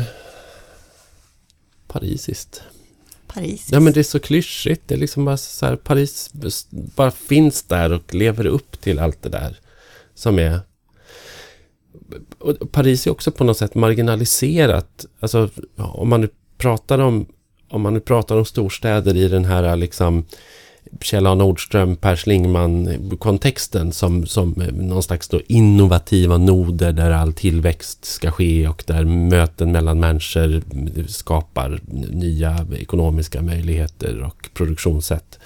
Parisiskt. 1.93 2.63
Paris. 3.27 3.69
Ja, 3.71 3.79
men 3.79 3.93
det 3.93 3.99
är 3.99 4.03
så 4.03 4.19
klyschigt. 4.19 4.82
Det 4.86 4.93
är 4.93 4.99
liksom 4.99 5.25
bara 5.25 5.38
så 5.38 5.65
här, 5.65 5.75
Paris 5.75 6.32
bara 6.71 7.12
finns 7.12 7.63
där 7.63 7.91
och 7.91 8.13
lever 8.13 8.45
upp 8.45 8.82
till 8.82 8.99
allt 8.99 9.21
det 9.21 9.29
där 9.29 9.60
som 10.13 10.39
är... 10.39 10.60
Och 12.38 12.71
Paris 12.71 13.08
är 13.08 13.12
också 13.12 13.32
på 13.32 13.43
något 13.43 13.58
sätt 13.58 13.75
marginaliserat. 13.75 15.06
Alltså, 15.19 15.49
om 15.77 16.10
man 16.10 16.21
nu 16.21 16.29
pratar 16.58 16.99
om, 16.99 17.25
om 17.69 17.82
man 17.82 17.93
nu 17.93 17.99
pratar 17.99 18.38
om 18.38 18.45
storstäder 18.45 19.15
i 19.15 19.27
den 19.27 19.45
här 19.45 19.75
liksom 19.75 20.25
Kjell 21.01 21.27
A. 21.27 21.35
Nordström, 21.35 21.95
Per 21.95 22.15
Schlingmann-kontexten 22.15 23.91
som, 23.91 24.25
som 24.25 24.61
eh, 24.61 24.73
någon 24.73 25.03
slags 25.03 25.27
då 25.27 25.41
innovativa 25.47 26.37
noder 26.37 26.91
där 26.91 27.11
all 27.11 27.33
tillväxt 27.33 28.05
ska 28.05 28.31
ske 28.31 28.67
och 28.67 28.83
där 28.87 29.05
möten 29.05 29.71
mellan 29.71 29.99
människor 29.99 30.61
skapar 31.07 31.79
nya 32.11 32.67
ekonomiska 32.79 33.41
möjligheter 33.41 34.23
och 34.23 34.49
produktionssätt. 34.53 35.39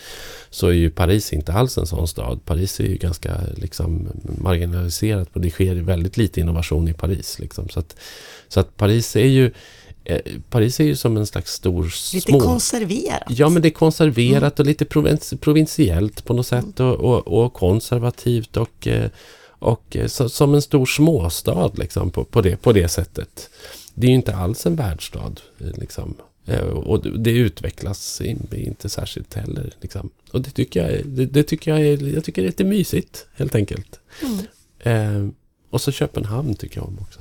Så 0.49 0.67
är 0.67 0.73
ju 0.73 0.89
Paris 0.89 1.33
inte 1.33 1.53
alls 1.53 1.77
en 1.77 1.87
sån 1.87 2.07
stad. 2.07 2.45
Paris 2.45 2.79
är 2.79 2.83
ju 2.83 2.95
ganska 2.95 3.37
liksom 3.55 4.07
marginaliserat 4.23 5.29
och 5.33 5.41
det 5.41 5.49
sker 5.49 5.75
väldigt 5.75 6.17
lite 6.17 6.39
innovation 6.39 6.87
i 6.87 6.93
Paris. 6.93 7.39
Liksom. 7.39 7.69
Så, 7.69 7.79
att, 7.79 7.95
så 8.47 8.59
att 8.59 8.77
Paris 8.77 9.15
är 9.15 9.27
ju 9.27 9.51
Paris 10.49 10.79
är 10.79 10.83
ju 10.83 10.95
som 10.95 11.17
en 11.17 11.25
slags 11.27 11.51
stor 11.53 11.83
Lite 12.13 12.29
små... 12.31 12.39
konserverat. 12.39 13.23
Ja, 13.29 13.49
men 13.49 13.61
det 13.61 13.67
är 13.67 13.71
konserverat 13.71 14.59
och 14.59 14.65
lite 14.65 14.85
provins 14.85 15.33
provinsiellt 15.41 16.25
på 16.25 16.33
något 16.33 16.47
sätt 16.47 16.79
och, 16.79 16.95
och, 16.95 17.27
och 17.27 17.53
konservativt 17.53 18.57
och, 18.57 18.87
eh, 18.87 19.09
Och 19.59 19.95
eh, 19.95 20.07
så, 20.07 20.29
som 20.29 20.53
en 20.55 20.61
stor 20.61 20.85
småstad 20.85 21.71
liksom, 21.75 22.09
på, 22.11 22.23
på, 22.23 22.41
det, 22.41 22.57
på 22.61 22.73
det 22.73 22.87
sättet. 22.87 23.49
Det 23.93 24.07
är 24.07 24.09
ju 24.09 24.15
inte 24.15 24.35
alls 24.35 24.65
en 24.65 24.75
världsstad. 24.75 25.33
eh, 25.59 25.67
Liksom. 25.77 26.15
Eh, 26.45 26.59
Och 26.61 27.19
det- 27.19 27.31
utvecklas 27.31 28.21
in- 28.21 28.47
inte 28.55 28.89
särskilt 28.89 29.33
heller. 29.33 29.73
Liksom. 29.81 30.09
Och 30.31 30.41
det 30.41 30.49
tycker 30.51 30.87
jag, 30.91 31.05
det, 31.05 31.25
det 31.25 31.43
tycker 31.43 31.71
jag, 31.71 31.79
är, 31.81 32.13
jag 32.15 32.23
tycker 32.23 32.41
det 32.41 32.45
är 32.45 32.49
lite 32.49 32.63
mysigt, 32.63 33.25
helt 33.35 33.55
enkelt. 33.55 33.99
Eh, 34.79 35.27
och 35.69 35.81
så 35.81 35.91
Köpenhamn 35.91 36.55
tycker 36.55 36.77
jag 36.77 36.87
om 36.87 36.97
också. 37.01 37.19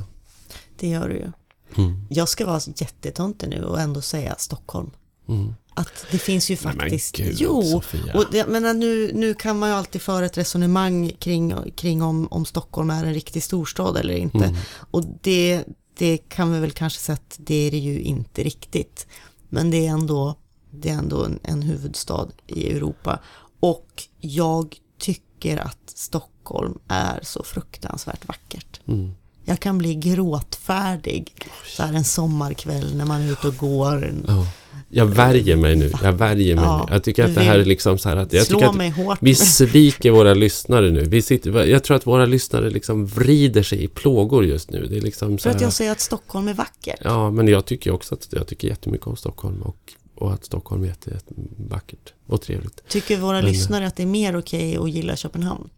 Det 0.80 0.88
gör 0.88 1.08
du 1.08 1.14
ju. 1.14 1.32
Mm. 1.74 2.06
Jag 2.08 2.28
ska 2.28 2.46
vara 2.46 2.60
jättetöntig 2.76 3.48
nu 3.48 3.64
och 3.64 3.80
ändå 3.80 4.00
säga 4.00 4.34
Stockholm. 4.38 4.90
Mm. 5.28 5.54
Att 5.74 6.06
det 6.10 6.18
finns 6.18 6.50
ju 6.50 6.54
Nej, 6.54 6.64
men 6.64 6.80
faktiskt... 6.80 7.16
gud, 7.16 7.36
jo, 7.38 7.62
Sofia. 7.62 8.14
och 8.14 8.24
det, 8.30 8.46
menar, 8.46 8.74
nu, 8.74 9.10
nu 9.14 9.34
kan 9.34 9.58
man 9.58 9.68
ju 9.68 9.74
alltid 9.74 10.02
föra 10.02 10.26
ett 10.26 10.38
resonemang 10.38 11.12
kring, 11.18 11.54
kring 11.76 12.02
om, 12.02 12.28
om 12.30 12.44
Stockholm 12.44 12.90
är 12.90 13.04
en 13.04 13.14
riktig 13.14 13.42
storstad 13.42 13.96
eller 13.96 14.14
inte. 14.14 14.44
Mm. 14.44 14.56
Och 14.90 15.04
det, 15.20 15.64
det 15.98 16.18
kan 16.18 16.52
vi 16.52 16.60
väl 16.60 16.70
kanske 16.70 16.98
säga 16.98 17.14
att 17.14 17.36
det 17.38 17.54
är 17.54 17.70
det 17.70 17.78
ju 17.78 18.00
inte 18.00 18.42
riktigt. 18.42 19.06
Men 19.48 19.70
det 19.70 19.86
är 19.86 19.90
ändå, 19.90 20.34
det 20.70 20.88
är 20.88 20.94
ändå 20.94 21.24
en, 21.24 21.38
en 21.42 21.62
huvudstad 21.62 22.28
i 22.46 22.70
Europa. 22.72 23.20
Och 23.60 24.04
jag 24.20 24.76
tycker 24.98 25.56
att 25.56 25.92
Stockholm 25.94 26.78
är 26.88 27.20
så 27.22 27.42
fruktansvärt 27.42 28.28
vackert. 28.28 28.80
Mm. 28.86 29.14
Jag 29.48 29.60
kan 29.60 29.78
bli 29.78 29.94
gråtfärdig 29.94 31.32
så 31.76 31.82
här 31.82 31.92
en 31.92 32.04
sommarkväll 32.04 32.96
när 32.96 33.04
man 33.04 33.20
är 33.22 33.32
ute 33.32 33.48
och 33.48 33.56
går. 33.56 34.14
Ja. 34.26 34.46
Jag 34.88 35.06
värjer 35.06 35.56
mig 35.56 35.76
nu. 35.76 35.92
Jag 36.02 36.12
värjer 36.12 36.56
mig 36.56 36.64
Ja, 36.64 36.86
nu. 36.88 36.94
Jag 36.94 37.04
tycker 37.04 37.24
att 37.24 37.34
det 37.34 37.40
här 37.40 37.58
är 37.58 37.64
liksom 37.64 37.98
så 37.98 38.08
här 38.08 38.16
att... 38.16 38.32
Jag 38.32 38.46
tycker 38.46 39.12
att 39.12 39.18
vi 39.20 39.34
sviker 39.34 40.10
våra 40.10 40.34
lyssnare 40.34 40.90
nu. 40.90 41.04
Vi 41.04 41.22
sitter, 41.22 41.64
jag 41.66 41.84
tror 41.84 41.96
att 41.96 42.06
våra 42.06 42.26
lyssnare 42.26 42.70
liksom 42.70 43.06
vrider 43.06 43.62
sig 43.62 43.84
i 43.84 43.88
plågor 43.88 44.44
just 44.44 44.70
nu. 44.70 44.86
Det 44.86 44.96
är 44.96 45.00
liksom 45.00 45.38
så 45.38 45.42
För 45.42 45.56
att 45.56 45.60
jag 45.60 45.72
säger 45.72 45.92
att 45.92 46.00
Stockholm 46.00 46.48
är 46.48 46.54
vackert. 46.54 47.00
Ja, 47.04 47.30
men 47.30 47.48
jag 47.48 47.64
tycker 47.64 47.90
också 47.90 48.14
att 48.14 48.28
jag 48.30 48.46
tycker 48.46 48.68
jättemycket 48.68 49.06
om 49.06 49.16
Stockholm 49.16 49.62
och, 49.62 49.92
och 50.14 50.32
att 50.32 50.44
Stockholm 50.44 50.82
är 50.82 50.86
jätte, 50.86 51.10
jätte 51.10 51.34
vackert 51.56 52.12
och 52.26 52.42
trevligt. 52.42 52.88
Tycker 52.88 53.16
våra 53.18 53.36
Men- 53.40 53.44
lyssnare 53.44 53.86
att 53.86 53.96
det 53.96 54.02
är 54.02 54.06
mer 54.06 54.36
okej 54.36 54.76
att 54.76 54.90
gilla 54.90 55.16
Köpenhamn? 55.16 55.68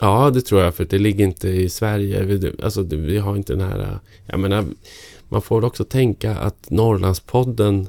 Ja, 0.00 0.30
det 0.30 0.40
tror 0.42 0.62
jag, 0.62 0.74
för 0.74 0.84
det 0.84 0.98
ligger 0.98 1.24
inte 1.24 1.48
i 1.48 1.70
Sverige. 1.70 2.22
Vi, 2.22 2.52
alltså, 2.62 2.82
vi 2.82 3.18
har 3.18 3.36
inte 3.36 3.52
den 3.52 3.68
här... 3.68 3.98
Jag 4.26 4.40
menar, 4.40 4.64
man 5.28 5.42
får 5.42 5.64
också 5.64 5.84
tänka 5.84 6.38
att 6.38 6.70
Norrlandspodden... 6.70 7.88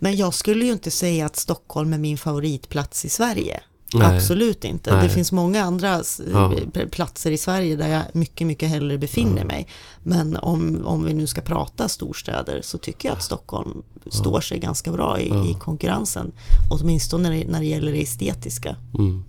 Men 0.00 0.16
jag 0.16 0.34
skulle 0.34 0.64
ju 0.64 0.72
inte 0.72 0.90
säga 0.90 1.26
att 1.26 1.36
Stockholm 1.36 1.92
är 1.92 1.98
min 1.98 2.18
favoritplats 2.18 3.04
i 3.04 3.08
Sverige. 3.08 3.60
Nej. 3.94 4.16
Absolut 4.16 4.64
inte. 4.64 4.94
Nej. 4.94 5.02
Det 5.08 5.14
finns 5.14 5.32
många 5.32 5.62
andra 5.64 6.00
s- 6.00 6.20
Ja. 6.32 6.52
platser 6.90 7.30
i 7.30 7.38
Sverige 7.38 7.76
där 7.76 7.88
jag 7.88 8.02
mycket, 8.12 8.46
mycket 8.46 8.68
hellre 8.68 8.98
befinner 8.98 9.44
mig. 9.44 9.66
Men 10.02 10.36
om, 10.36 10.86
om 10.86 11.04
vi 11.04 11.14
nu 11.14 11.26
ska 11.26 11.40
prata 11.40 11.88
storstäder 11.88 12.60
så 12.62 12.78
tycker 12.78 13.08
jag 13.08 13.16
att 13.16 13.22
Stockholm 13.22 13.82
står 14.10 14.40
sig 14.40 14.58
ganska 14.58 14.92
bra 14.92 15.20
i, 15.20 15.28
Ja. 15.28 15.46
i 15.46 15.54
konkurrensen. 15.54 16.32
Åtminstone 16.70 17.28
när 17.30 17.36
det, 17.36 17.44
när 17.48 17.60
det 17.60 17.66
gäller 17.66 17.92
det 17.92 18.02
estetiska. 18.02 18.76
Mm. 18.98 19.24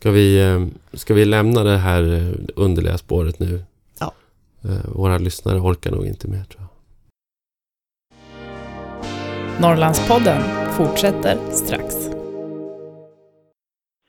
Ska, 0.00 0.10
vi, 0.10 0.40
eh, 0.42 0.66
ska 0.92 1.14
vi 1.14 1.24
lämna 1.24 1.62
det 1.64 1.76
här 1.78 2.34
underliga 2.56 2.98
spåret 2.98 3.38
nu? 3.38 3.64
Ja. 4.00 4.12
Eh, 4.64 4.70
Våra 4.94 5.18
lyssnare 5.18 5.58
orkar 5.60 5.90
nog 5.90 6.06
inte 6.06 6.28
mer, 6.28 6.44
tror 6.44 6.62
jag. 6.62 6.68
Norrlandspodden 9.60 10.42
fortsätter 10.76 11.38
strax. 11.52 11.94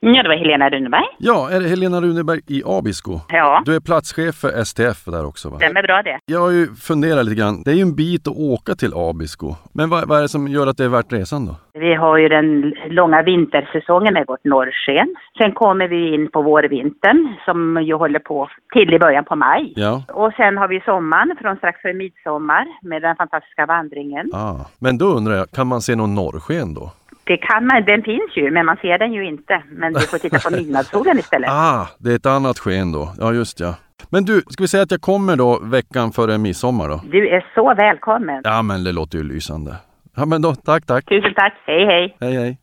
Ja, 0.01 0.23
det 0.23 0.29
var 0.29 0.35
Helena 0.35 0.69
Runeberg. 0.69 1.03
Ja, 1.17 1.49
är 1.51 1.59
det 1.59 1.67
Helena 1.69 2.01
Runeberg 2.01 2.39
i 2.47 2.63
Abisko? 2.65 3.19
Ja, 3.29 3.62
Du 3.65 3.75
är 3.75 3.79
platschef 3.79 4.35
för 4.35 4.63
STF 4.63 5.05
där 5.05 5.25
också 5.25 5.49
va? 5.49 5.57
stämmer 5.57 5.83
bra 5.83 6.01
det. 6.01 6.19
Jag 6.25 6.39
har 6.39 6.49
ju 6.51 6.67
funderat 6.75 7.25
lite 7.25 7.39
grann. 7.41 7.63
Det 7.63 7.71
är 7.71 7.75
ju 7.75 7.81
en 7.81 7.95
bit 7.95 8.27
att 8.27 8.38
åka 8.38 8.75
till 8.75 8.91
Abisko. 8.95 9.55
Men 9.73 9.89
vad, 9.89 10.07
vad 10.07 10.17
är 10.17 10.21
det 10.21 10.29
som 10.29 10.47
gör 10.47 10.67
att 10.67 10.77
det 10.77 10.83
är 10.83 10.89
värt 10.89 11.13
resan 11.13 11.45
då? 11.45 11.55
Vi 11.73 11.93
har 11.95 12.17
ju 12.17 12.29
den 12.29 12.73
långa 12.89 13.21
vintersäsongen 13.23 14.13
med 14.13 14.25
vårt 14.27 14.43
norrsken. 14.43 15.15
Sen 15.38 15.51
kommer 15.51 15.88
vi 15.88 16.13
in 16.13 16.31
på 16.31 16.41
vårvintern 16.41 17.33
som 17.45 17.83
ju 17.83 17.93
håller 17.93 18.19
på 18.19 18.49
till 18.73 18.93
i 18.93 18.99
början 18.99 19.25
på 19.25 19.35
maj. 19.35 19.73
Ja. 19.75 20.03
Och 20.13 20.33
sen 20.38 20.57
har 20.57 20.67
vi 20.67 20.81
sommaren 20.81 21.35
från 21.41 21.55
strax 21.57 21.81
före 21.81 21.93
midsommar 21.93 22.65
med 22.81 23.01
den 23.01 23.15
fantastiska 23.15 23.65
vandringen. 23.65 24.29
Ah. 24.33 24.55
Men 24.79 24.97
då 24.97 25.05
undrar 25.05 25.33
jag, 25.35 25.51
kan 25.51 25.67
man 25.67 25.81
se 25.81 25.95
någon 25.95 26.15
norrsken 26.15 26.73
då? 26.73 26.91
Det 27.29 27.37
kan 27.37 27.65
man, 27.65 27.85
den 27.85 28.01
finns 28.03 28.31
ju 28.35 28.51
men 28.51 28.65
man 28.65 28.77
ser 28.77 28.97
den 28.97 29.13
ju 29.13 29.25
inte. 29.25 29.63
Men 29.71 29.93
du 29.93 29.99
får 29.99 30.17
titta 30.17 30.39
på 30.39 30.49
midnattssolen 30.57 31.19
istället. 31.19 31.49
Ah, 31.49 31.87
det 31.97 32.11
är 32.11 32.15
ett 32.15 32.25
annat 32.25 32.59
sken 32.59 32.91
då. 32.91 33.13
Ja, 33.19 33.33
just 33.33 33.59
ja. 33.59 33.75
Men 34.09 34.25
du, 34.25 34.41
ska 34.49 34.63
vi 34.63 34.67
säga 34.67 34.83
att 34.83 34.91
jag 34.91 35.01
kommer 35.01 35.35
då 35.35 35.59
veckan 35.63 36.11
före 36.11 36.37
midsommar 36.37 36.89
då? 36.89 37.01
Du 37.11 37.29
är 37.29 37.45
så 37.55 37.75
välkommen. 37.75 38.41
Ja, 38.43 38.61
men 38.61 38.83
det 38.83 38.91
låter 38.91 39.17
ju 39.17 39.23
lysande. 39.23 39.75
Ja, 40.15 40.25
men 40.25 40.41
då, 40.41 40.55
tack, 40.55 40.85
tack. 40.85 41.05
Tusen 41.05 41.33
tack, 41.35 41.53
hej 41.65 41.85
hej. 41.85 42.17
Hej, 42.19 42.33
hej. 42.33 42.57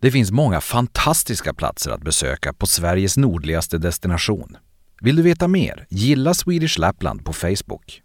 Det 0.00 0.10
finns 0.10 0.32
många 0.32 0.60
fantastiska 0.60 1.54
platser 1.54 1.90
att 1.90 2.02
besöka 2.02 2.52
på 2.52 2.66
Sveriges 2.66 3.16
nordligaste 3.16 3.78
destination. 3.78 4.56
Vill 5.02 5.16
du 5.16 5.22
veta 5.22 5.48
mer? 5.48 5.86
Gilla 5.90 6.34
Swedish 6.34 6.78
Lapland 6.78 7.24
på 7.24 7.32
Facebook. 7.32 8.02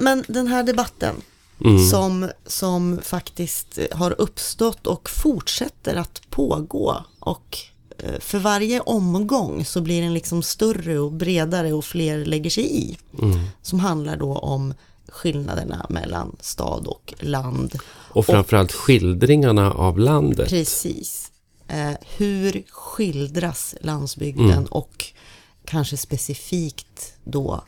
Men 0.00 0.24
den 0.28 0.46
här 0.46 0.62
debatten 0.62 1.14
Mm. 1.64 1.88
som, 1.88 2.30
som 2.46 2.98
faktiskt 3.02 3.78
har 3.92 4.20
uppstått 4.20 4.86
och 4.86 5.10
fortsätter 5.10 5.94
att 5.96 6.20
pågå. 6.30 6.96
Och 7.20 7.58
eh, 7.98 8.20
för 8.20 8.38
varje 8.38 8.80
omgång 8.80 9.64
så 9.64 9.80
blir 9.80 10.02
den 10.02 10.14
liksom 10.14 10.42
större 10.42 10.98
och 10.98 11.12
bredare 11.12 11.72
och 11.72 11.84
fler 11.84 12.24
lägger 12.24 12.50
sig 12.50 12.78
i. 12.78 12.98
Mm. 13.22 13.38
Som 13.62 13.80
handlar 13.80 14.16
då 14.16 14.38
om 14.38 14.74
skillnaderna 15.08 15.86
mellan 15.88 16.36
stad 16.40 16.86
och 16.86 17.14
land. 17.20 17.78
Och 17.88 18.26
framförallt 18.26 18.72
skildringarna 18.72 19.72
av 19.72 19.98
landet. 19.98 20.48
Precis. 20.48 21.32
Eh, 21.68 21.92
hur 22.16 22.62
skildras 22.70 23.74
landsbygden 23.80 24.50
Mm. 24.50 24.64
och 24.64 25.04
kanske 25.64 25.96
specifikt 25.96 27.12
då 27.24 27.54
eh, 27.54 27.60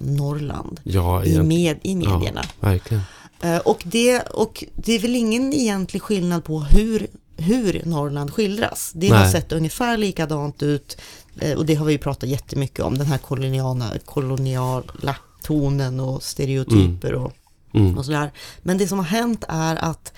Norrland 0.00 0.80
Ja, 0.84 1.24
i, 1.24 1.42
med, 1.42 1.78
i 1.82 1.94
medierna. 1.94 2.40
Ja, 2.60 2.68
verkligen. 2.68 3.02
Eh, 3.42 3.58
Och 3.58 3.82
det, 3.84 4.20
och 4.20 4.64
det 4.74 4.92
är 4.92 4.98
väl 4.98 5.14
ingen 5.16 5.52
egentlig 5.52 6.02
skillnad 6.02 6.44
på 6.44 6.60
hur, 6.60 7.06
hur 7.36 7.82
Norrland 7.84 8.30
skildras. 8.32 8.92
Det 8.94 9.08
har 9.08 9.18
Nej. 9.20 9.32
sett 9.32 9.52
ungefär 9.52 9.96
likadant 9.96 10.62
ut 10.62 11.00
eh, 11.40 11.52
och 11.58 11.66
det 11.66 11.74
har 11.74 11.86
vi 11.86 11.92
ju 11.92 11.98
pratat 11.98 12.28
jättemycket 12.28 12.80
om, 12.84 12.98
den 12.98 13.06
här 13.06 13.18
koloniala, 13.18 13.86
koloniala 14.04 15.16
tonen 15.42 16.00
och 16.00 16.22
stereotyper 16.22 17.14
och, 17.14 17.32
Mm. 17.74 17.98
och 17.98 18.04
sådär. 18.04 18.32
Men 18.62 18.78
det 18.78 18.88
som 18.88 18.98
har 18.98 19.06
hänt 19.06 19.44
är 19.48 19.76
att 19.76 20.12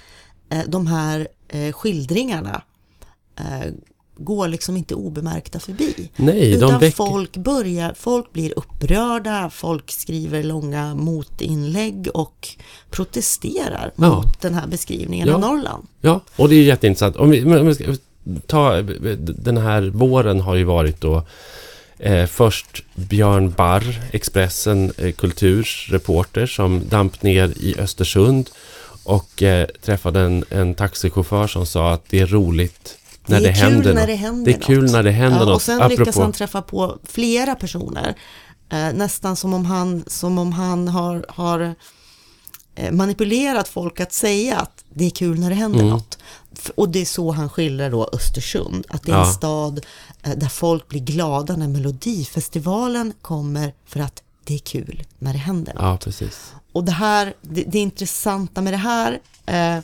eh, 0.50 0.62
de 0.68 0.87
här 0.87 1.28
eh, 1.48 1.72
skildringarna 1.72 2.62
eh, 3.37 3.72
går 4.18 4.48
liksom 4.48 4.76
inte 4.76 4.94
obemärkta 4.94 5.61
förbi. 5.61 6.11
Nej, 6.16 6.52
Utan 6.54 6.78
väcker... 6.81 6.96
folk 6.96 7.37
börjar, 7.37 7.94
folk 7.98 8.33
blir 8.33 8.59
upprörda, 8.59 9.50
folk 9.50 9.90
skriver 9.90 10.42
långa 10.42 10.94
motinlägg 10.94 12.09
och 12.14 12.48
protesterar 12.90 13.92
Ja. 13.96 14.16
mot 14.16 14.40
den 14.40 14.54
här 14.54 14.66
beskrivningen 14.66 15.28
Ja. 15.28 15.35
av 15.35 15.40
Norrland. 15.40 15.87
Ja, 16.00 16.20
och 16.37 16.48
det 16.48 16.54
är 16.54 16.62
jätteintressant. 16.62 17.16
Om 17.16 17.31
vi, 17.31 17.44
om 17.44 17.66
vi 17.66 17.74
ska 17.74 17.85
ta, 18.46 18.83
den 19.22 19.57
här 19.57 19.83
våren 19.83 20.40
har 20.40 20.54
ju 20.54 20.64
varit 20.64 21.00
då 21.00 21.22
eh, 21.98 22.26
först 22.26 22.85
Björn 22.94 23.50
Barr, 23.57 24.00
Expressen 24.12 24.92
eh, 24.98 25.12
Kulturs 25.12 25.88
reporter 25.92 26.46
som 26.46 26.83
damp 26.88 27.22
ner 27.22 27.48
i 27.61 27.74
Östersund 27.78 28.50
och 29.04 29.42
eh, 29.42 29.66
träffade 29.85 30.20
en, 30.20 30.44
en 30.50 30.74
taxichaufför 30.74 31.46
som 31.46 31.66
sa 31.66 31.92
att 31.92 32.04
det 32.09 32.20
är 32.20 32.26
roligt 32.26 32.97
när 33.29 33.41
det, 33.41 33.49
är 33.49 33.53
kul 33.55 33.62
händer 33.62 33.95
när 33.95 34.01
något. 34.01 34.07
det 34.07 34.14
händer 34.14 34.45
Det 34.53 34.59
är 34.59 34.62
kul 34.62 34.83
något. 34.83 34.93
när 34.93 35.03
det 35.03 35.11
händer 35.11 35.38
Ja, 35.38 35.45
något. 35.45 35.55
Och 35.55 35.62
sen 35.62 35.88
lyckas 35.88 36.17
han 36.17 36.33
träffa 36.33 36.62
på 36.62 36.99
flera 37.05 37.55
personer. 37.55 38.14
Eh, 38.73 38.93
nästan 38.95 39.37
som 39.37 39.55
om 39.55 39.64
han, 39.64 40.05
som 40.07 40.38
om 40.38 40.53
han 40.53 40.88
har, 40.88 41.25
har 41.29 41.75
eh, 42.75 42.93
manipulerat 42.93 43.69
folk 43.69 44.01
att 44.01 44.12
säga 44.12 44.57
att 44.59 44.85
det 44.95 45.05
är 45.07 45.11
kul 45.11 45.38
när 45.41 45.49
det 45.49 45.55
händer 45.57 45.79
Mm. 45.79 45.91
något. 45.91 46.19
Och 46.75 46.88
det 46.88 46.99
är 47.01 47.05
så 47.05 47.31
han 47.31 47.49
skildrar 47.51 47.91
då 47.91 48.09
Östersund, 48.12 48.87
att 48.88 49.03
det 49.03 49.12
är 49.12 49.17
Ja. 49.17 49.27
en 49.27 49.33
stad 49.33 49.87
eh, 50.23 50.33
där 50.37 50.49
folk 50.49 50.88
blir 50.88 51.01
glada 51.01 51.57
när 51.57 51.69
Melodifestivalen 51.69 53.12
kommer 53.23 53.73
för 53.87 54.01
att 54.01 54.23
det 54.45 54.55
är 54.55 54.59
kul 54.59 55.03
när 55.19 55.33
det 55.33 55.38
händer 55.38 55.75
något. 55.75 55.83
Ja, 55.83 55.99
precis. 56.05 56.53
Och 56.73 56.85
det 56.85 56.93
här, 56.93 57.35
det, 57.43 57.62
det 57.67 57.79
intressanta 57.79 58.61
med 58.61 58.73
det 58.73 58.77
här 58.77 59.19
eh, 59.47 59.83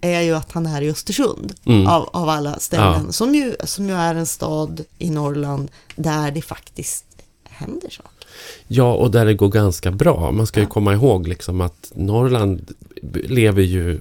är 0.00 0.20
ju 0.20 0.34
att 0.34 0.52
han 0.52 0.66
är 0.66 0.82
i 0.82 0.90
Östersund 0.90 1.54
Mm. 1.64 1.86
av, 1.86 2.08
av 2.12 2.28
alla 2.28 2.58
ställen. 2.58 3.02
Ja. 3.06 3.12
Som, 3.12 3.34
ju, 3.34 3.54
som 3.64 3.88
ju 3.88 3.94
är 3.94 4.14
en 4.14 4.26
stad 4.26 4.84
i 4.98 5.10
Norrland 5.10 5.70
där 5.96 6.30
det 6.30 6.42
faktiskt 6.42 7.04
händer 7.44 7.90
saker. 7.90 8.10
Ja, 8.68 8.92
och 8.94 9.10
där 9.10 9.24
det 9.24 9.34
går 9.34 9.48
ganska 9.48 9.90
bra. 9.90 10.30
Man 10.32 10.46
ska 10.46 10.60
ju 10.60 10.66
Ja. 10.66 10.70
komma 10.70 10.92
ihåg 10.94 11.28
liksom 11.28 11.60
att 11.60 11.92
Norrland 11.94 12.72
lever 13.12 13.62
ju 13.62 13.94
eh, 13.94 14.00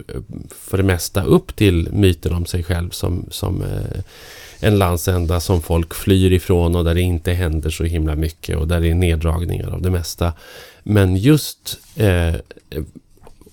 för 0.60 0.78
det 0.78 0.84
mesta 0.84 1.24
upp 1.24 1.56
till 1.56 1.90
myten 1.92 2.34
om 2.34 2.46
sig 2.46 2.64
själv 2.64 2.90
som, 2.90 3.26
som 3.32 3.62
eh, 3.64 4.02
en 4.60 4.78
landsända 4.78 5.40
som 5.40 5.62
folk 5.62 5.94
flyr 5.94 6.32
ifrån 6.34 6.76
och 6.76 6.84
där 6.84 6.94
det 6.96 7.02
inte 7.02 7.32
händer 7.34 7.70
så 7.70 7.84
himla 7.84 8.16
mycket 8.16 8.58
och 8.58 8.68
där 8.68 8.80
det 8.82 8.90
är 8.90 8.96
neddragningar 8.96 9.70
av 9.72 9.82
det 9.82 9.90
mesta. 9.92 10.34
Men 10.84 11.16
just 11.18 11.78
eh, 11.96 12.36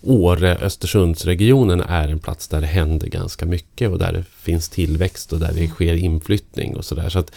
Åre, 0.03 0.57
Östersundsregionen 0.57 1.81
är 1.81 2.09
en 2.09 2.19
plats 2.19 2.49
där 2.49 2.61
det 2.61 2.67
händer 2.67 3.07
ganska 3.07 3.47
mycket 3.47 3.91
och 3.91 3.99
där 3.99 4.13
det 4.13 4.25
finns 4.41 4.69
tillväxt 4.69 5.33
och 5.33 5.39
där 5.39 5.53
det 5.53 5.69
sker 5.69 5.95
inflyttning 5.95 6.77
och 6.77 6.85
sådär. 6.85 7.09
Så 7.09 7.19
att 7.19 7.33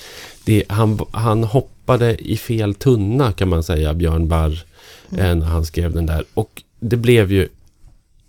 det, 0.45 0.63
han, 0.69 0.99
han 1.11 1.43
hoppade 1.43 2.15
i 2.15 2.37
fel 2.37 2.75
tunna 2.75 3.31
kan 3.31 3.49
man 3.49 3.63
säga, 3.63 3.93
Björn 3.93 4.27
Barr, 4.27 4.63
eh, 5.11 5.35
när 5.35 5.45
han 5.45 5.65
skrev 5.65 5.93
den 5.93 6.05
där. 6.05 6.23
Och 6.33 6.63
det 6.79 6.97
blev 6.97 7.31
ju 7.31 7.47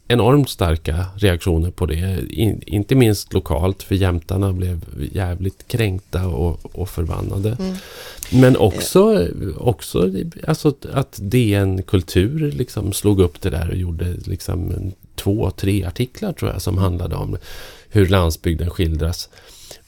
enormt 0.08 0.50
starka 0.50 1.06
reaktioner 1.16 1.70
på 1.70 1.86
det. 1.86 2.20
In, 2.30 2.62
inte 2.66 2.94
minst 2.94 3.32
lokalt, 3.32 3.82
för 3.82 3.94
jämtarna 3.94 4.52
blev 4.52 4.84
jävligt 5.12 5.68
kränkta 5.68 6.28
och, 6.28 6.76
och 6.76 6.88
förbannade. 6.88 7.56
Mm. 7.58 7.76
Men 8.32 8.56
också, 8.56 9.28
också 9.56 10.10
alltså, 10.46 10.74
att 10.92 11.18
DN 11.22 11.82
Kultur 11.82 12.52
liksom 12.52 12.92
slog 12.92 13.20
upp 13.20 13.40
det 13.40 13.50
där 13.50 13.70
och 13.70 13.76
gjorde 13.76 14.14
liksom 14.24 14.70
en, 14.70 14.92
två, 15.14 15.50
tre 15.50 15.84
artiklar 15.84 16.32
tror 16.32 16.50
jag 16.50 16.62
som 16.62 16.78
handlade 16.78 17.16
om 17.16 17.36
hur 17.88 18.06
landsbygden 18.06 18.70
skildras. 18.70 19.28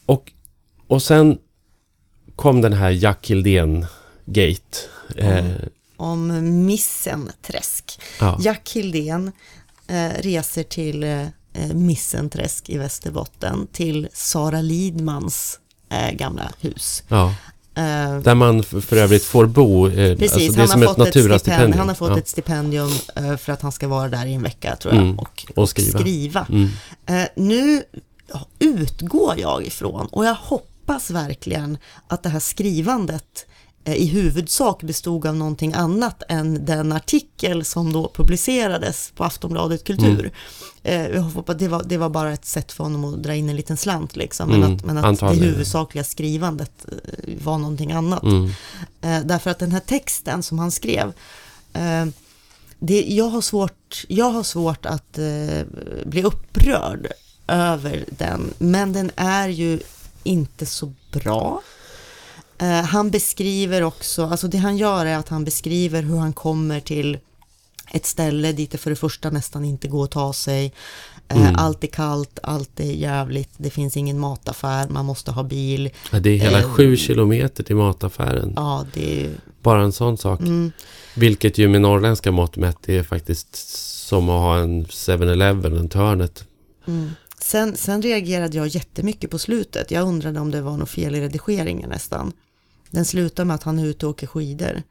Och, 0.06 0.32
och 0.86 1.02
sen 1.02 1.38
kom 2.36 2.60
den 2.60 2.72
här 2.72 2.90
Jack 2.90 3.30
Hildén-gate. 3.30 4.78
Eh, 5.16 5.44
Om 5.96 6.66
Missenträsk. 6.66 8.00
ja. 8.20 8.38
Jack 8.40 8.70
Hildén 8.74 9.32
eh, 9.88 10.22
reser 10.22 10.62
till 10.62 11.02
eh, 11.04 11.26
Missenträsk 11.74 12.68
i 12.68 12.78
Västerbotten, 12.78 13.66
till 13.72 14.08
Sara 14.12 14.60
Lidmans 14.60 15.58
eh, 15.90 16.10
gamla 16.16 16.52
hus. 16.60 17.02
ja. 17.08 17.34
Eh, 17.74 18.18
Där 18.18 18.34
man 18.34 18.62
för 18.62 18.96
övrigt 18.96 19.24
får 19.24 19.46
bo. 19.46 19.88
Eh, 19.88 20.18
Precis, 20.18 20.32
alltså 20.34 20.52
det 20.52 20.62
är 20.62 20.66
som 20.66 20.82
ett 20.82 20.96
naturastipendium. 20.96 21.38
stipendium, 21.38 21.78
han 21.78 21.88
har 21.88 21.94
fått 21.94 22.10
ja. 22.10 22.18
ett 22.18 22.28
stipendium 22.28 22.90
eh, 23.16 23.36
för 23.36 23.52
att 23.52 23.62
han 23.62 23.72
ska 23.72 23.88
vara 23.88 24.08
där 24.08 24.26
i 24.26 24.34
en 24.34 24.42
vecka 24.42 24.76
tror 24.76 24.94
jag 24.94 25.02
Mm, 25.02 25.18
och, 25.18 25.46
och 25.56 25.68
skriva. 25.68 26.46
Mm. 26.50 26.68
Eh, 27.06 27.28
nu 27.36 27.82
utgår 28.58 29.38
jag 29.38 29.66
ifrån 29.66 30.06
och 30.06 30.24
jag 30.24 30.34
hoppas 30.34 31.10
verkligen 31.10 31.78
att 32.08 32.22
det 32.22 32.28
här 32.28 32.40
skrivandet 32.40 33.46
eh, 33.46 33.47
i 33.96 34.06
huvudsak 34.06 34.82
bestod 34.82 35.26
av 35.26 35.36
någonting 35.36 35.72
annat 35.72 36.22
än 36.28 36.64
den 36.64 36.92
artikel 36.92 37.64
som 37.64 37.92
då 37.92 38.10
publicerades 38.14 39.12
på 39.16 39.24
Aftonbladet 39.24 39.84
Kultur. 39.84 40.20
Mm. 40.20 40.30
Eh, 40.82 41.16
jag 41.16 41.22
hoppas 41.22 41.52
att 41.54 41.58
det, 41.58 41.68
var, 41.68 41.82
det 41.86 41.96
var 41.96 42.08
bara 42.08 42.32
ett 42.32 42.44
sätt 42.44 42.72
för 42.72 42.84
honom 42.84 43.04
att 43.04 43.22
dra 43.22 43.34
in 43.34 43.48
en 43.48 43.56
liten 43.56 43.76
slant 43.76 44.16
liksom, 44.16 44.48
men 44.48 44.62
Mm, 44.62 44.76
att, 44.76 44.84
men 44.84 44.96
att 44.96 45.02
det 45.02 45.08
antagligen. 45.08 45.48
huvudsakliga 45.48 46.04
skrivandet 46.04 46.72
eh, 46.88 47.34
var 47.44 47.58
någonting 47.58 47.92
annat. 47.92 48.22
Mm. 48.22 48.50
Eh, 49.00 49.20
därför 49.24 49.50
att 49.50 49.58
den 49.58 49.72
här 49.72 49.80
texten 49.80 50.42
som 50.42 50.58
han 50.58 50.70
skrev, 50.70 51.12
eh, 51.72 52.06
det, 52.78 53.02
jag, 53.08 53.28
har 53.28 53.40
svårt, 53.40 54.04
jag 54.08 54.30
har 54.30 54.42
svårt 54.42 54.86
att 54.86 55.18
eh, 55.18 55.62
bli 56.06 56.22
upprörd 56.22 57.06
över 57.46 58.04
den, 58.10 58.54
men 58.58 58.92
den 58.92 59.10
är 59.16 59.48
ju 59.48 59.80
inte 60.24 60.66
så 60.66 60.92
bra. 61.12 61.62
Eh, 62.58 62.82
han 62.84 63.10
beskriver 63.10 63.82
också, 63.82 64.26
alltså 64.26 64.48
det 64.48 64.58
han 64.58 64.76
gör 64.76 65.06
är 65.06 65.16
att 65.16 65.28
han 65.28 65.44
beskriver 65.44 66.02
hur 66.02 66.16
han 66.16 66.32
kommer 66.32 66.80
till 66.80 67.18
ett 67.92 68.06
ställe 68.06 68.52
dit 68.52 68.70
det 68.70 68.78
för 68.78 68.90
det 68.90 68.96
första 68.96 69.30
nästan 69.30 69.64
inte 69.64 69.88
går 69.88 70.04
att 70.04 70.10
ta 70.10 70.32
sig. 70.32 70.66
Eh, 71.28 71.40
Mm. 71.40 71.54
Allt 71.56 71.84
är 71.84 71.88
kallt, 71.88 72.38
allt 72.42 72.80
är 72.80 72.92
jävligt, 72.92 73.50
det 73.56 73.70
finns 73.70 73.96
ingen 73.96 74.18
mataffär, 74.18 74.88
man 74.88 75.04
måste 75.04 75.30
ha 75.30 75.42
bil. 75.42 75.90
Ja, 76.12 76.20
det 76.20 76.30
är 76.30 76.38
hela 76.38 76.58
Eh, 76.60 76.68
sju 76.70 76.96
kilometer 76.96 77.62
till 77.62 77.76
mataffären. 77.76 78.52
Ja, 78.56 78.86
det. 78.94 79.30
Bara 79.62 79.82
en 79.82 79.92
sån 79.92 80.18
sak. 80.18 80.40
Mm. 80.40 80.72
Vilket 81.14 81.58
ju 81.58 81.68
med 81.68 81.80
norrländska 81.80 82.30
mått 82.30 82.56
mätt 82.56 82.88
är 82.88 83.02
faktiskt 83.02 83.56
som 84.08 84.28
att 84.28 84.40
ha 84.40 84.58
en 84.58 84.86
7-Eleven 84.86 85.72
runt 85.72 85.94
hörnet. 85.94 86.44
Mm. 86.86 87.10
Sen, 87.40 87.76
sen 87.76 88.02
reagerade 88.02 88.56
jag 88.56 88.66
jättemycket 88.66 89.30
på 89.30 89.38
slutet. 89.38 89.90
Jag 89.90 90.08
undrade 90.08 90.40
om 90.40 90.50
det 90.50 90.60
var 90.60 90.76
något 90.76 90.90
fel 90.90 91.14
i 91.14 91.20
redigeringen 91.20 91.90
nästan. 91.90 92.32
Den 92.90 93.04
slutar 93.04 93.44
med 93.44 93.54
att 93.54 93.62
han 93.62 93.78
är 93.78 93.84
ute 93.84 94.06
och 94.06 94.10
åker 94.10 94.26
skidor. 94.26 94.82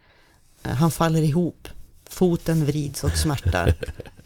Eh, 0.63 0.71
han 0.71 0.91
faller 0.91 1.21
ihop. 1.21 1.67
Foten 2.09 2.65
vrids 2.65 3.03
och 3.03 3.17
smärtar. 3.17 3.75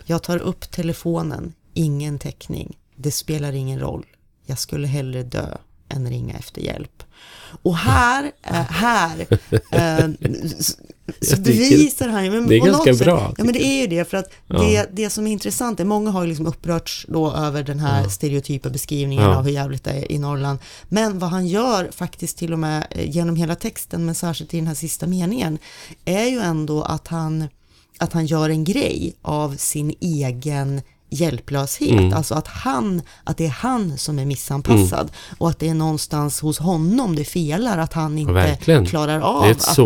Jag 0.05 0.23
tar 0.23 0.37
upp 0.37 0.71
telefonen. 0.71 1.53
Ingen 1.73 2.19
täckning. 2.19 2.77
Det 2.95 3.11
spelar 3.11 3.53
ingen 3.53 3.79
roll. 3.79 4.05
Jag 4.45 4.59
skulle 4.59 4.87
hellre 4.87 5.23
dö 5.23 5.57
än 5.91 6.09
ringa 6.09 6.33
efter 6.37 6.61
hjälp. 6.61 7.03
Och 7.63 7.77
här, 7.77 8.31
eh, 8.43 8.53
här 8.53 9.27
eh, 9.71 10.09
s- 10.59 10.77
så 11.21 11.37
bevisar 11.41 12.07
han 12.07 12.25
ju, 12.25 12.45
det 12.45 12.55
är 12.55 12.65
ganska 12.65 12.93
sätt- 12.93 13.05
bra, 13.05 13.33
Ja 13.37 13.43
men 13.43 13.53
det 13.53 13.65
är 13.65 13.81
ju 13.81 13.87
det, 13.87 14.09
för 14.09 14.17
att 14.17 14.31
Ja. 14.47 14.61
det, 14.63 14.89
det 14.93 15.09
som 15.09 15.27
är 15.27 15.31
intressant 15.31 15.79
är, 15.79 15.85
många 15.85 16.09
har 16.11 16.21
ju 16.23 16.27
liksom 16.27 16.45
upprörts 16.47 17.05
då 17.09 17.31
över 17.31 17.63
den 17.63 17.79
här 17.79 18.07
stereotypa 18.07 18.69
beskrivningen 18.69 19.23
Ja. 19.23 19.35
av 19.37 19.43
hur 19.45 19.51
jävligt 19.51 19.83
det 19.83 19.91
är 19.91 20.11
i 20.11 20.19
Norrland. 20.19 20.59
Men 20.89 21.19
vad 21.19 21.29
han 21.29 21.47
gör 21.47 21.89
faktiskt 21.91 22.37
till 22.37 22.53
och 22.53 22.59
med 22.59 22.87
eh, 22.89 23.09
genom 23.09 23.35
hela 23.35 23.55
texten, 23.55 24.05
men 24.05 24.15
särskilt 24.15 24.53
i 24.53 24.57
den 24.57 24.67
här 24.67 24.75
sista 24.75 25.07
meningen, 25.07 25.57
är 26.05 26.25
ju 26.25 26.39
ändå 26.39 26.83
att 26.83 27.07
han, 27.07 27.47
att 27.97 28.13
han 28.13 28.25
gör 28.25 28.49
en 28.49 28.63
grej 28.63 29.13
av 29.21 29.55
sin 29.55 29.93
egen 30.01 30.81
hjälplöshet. 31.11 31.91
Mm. 31.91 32.13
Alltså 32.13 32.35
att 32.35 32.47
han, 32.47 33.01
att 33.23 33.37
det 33.37 33.45
är 33.45 33.49
han 33.49 33.97
som 33.97 34.19
är 34.19 34.25
missanpassad 34.25 35.11
och 35.37 35.49
att 35.49 35.59
det 35.59 35.69
är 35.69 35.73
någonstans 35.73 36.39
hos 36.39 36.59
honom 36.59 37.15
det 37.15 37.23
felar, 37.25 37.77
att 37.77 37.93
han 37.93 38.17
inte 38.17 38.33
verkligen. 38.33 38.85
klarar 38.85 39.19
av 39.19 39.43
att, 39.43 39.77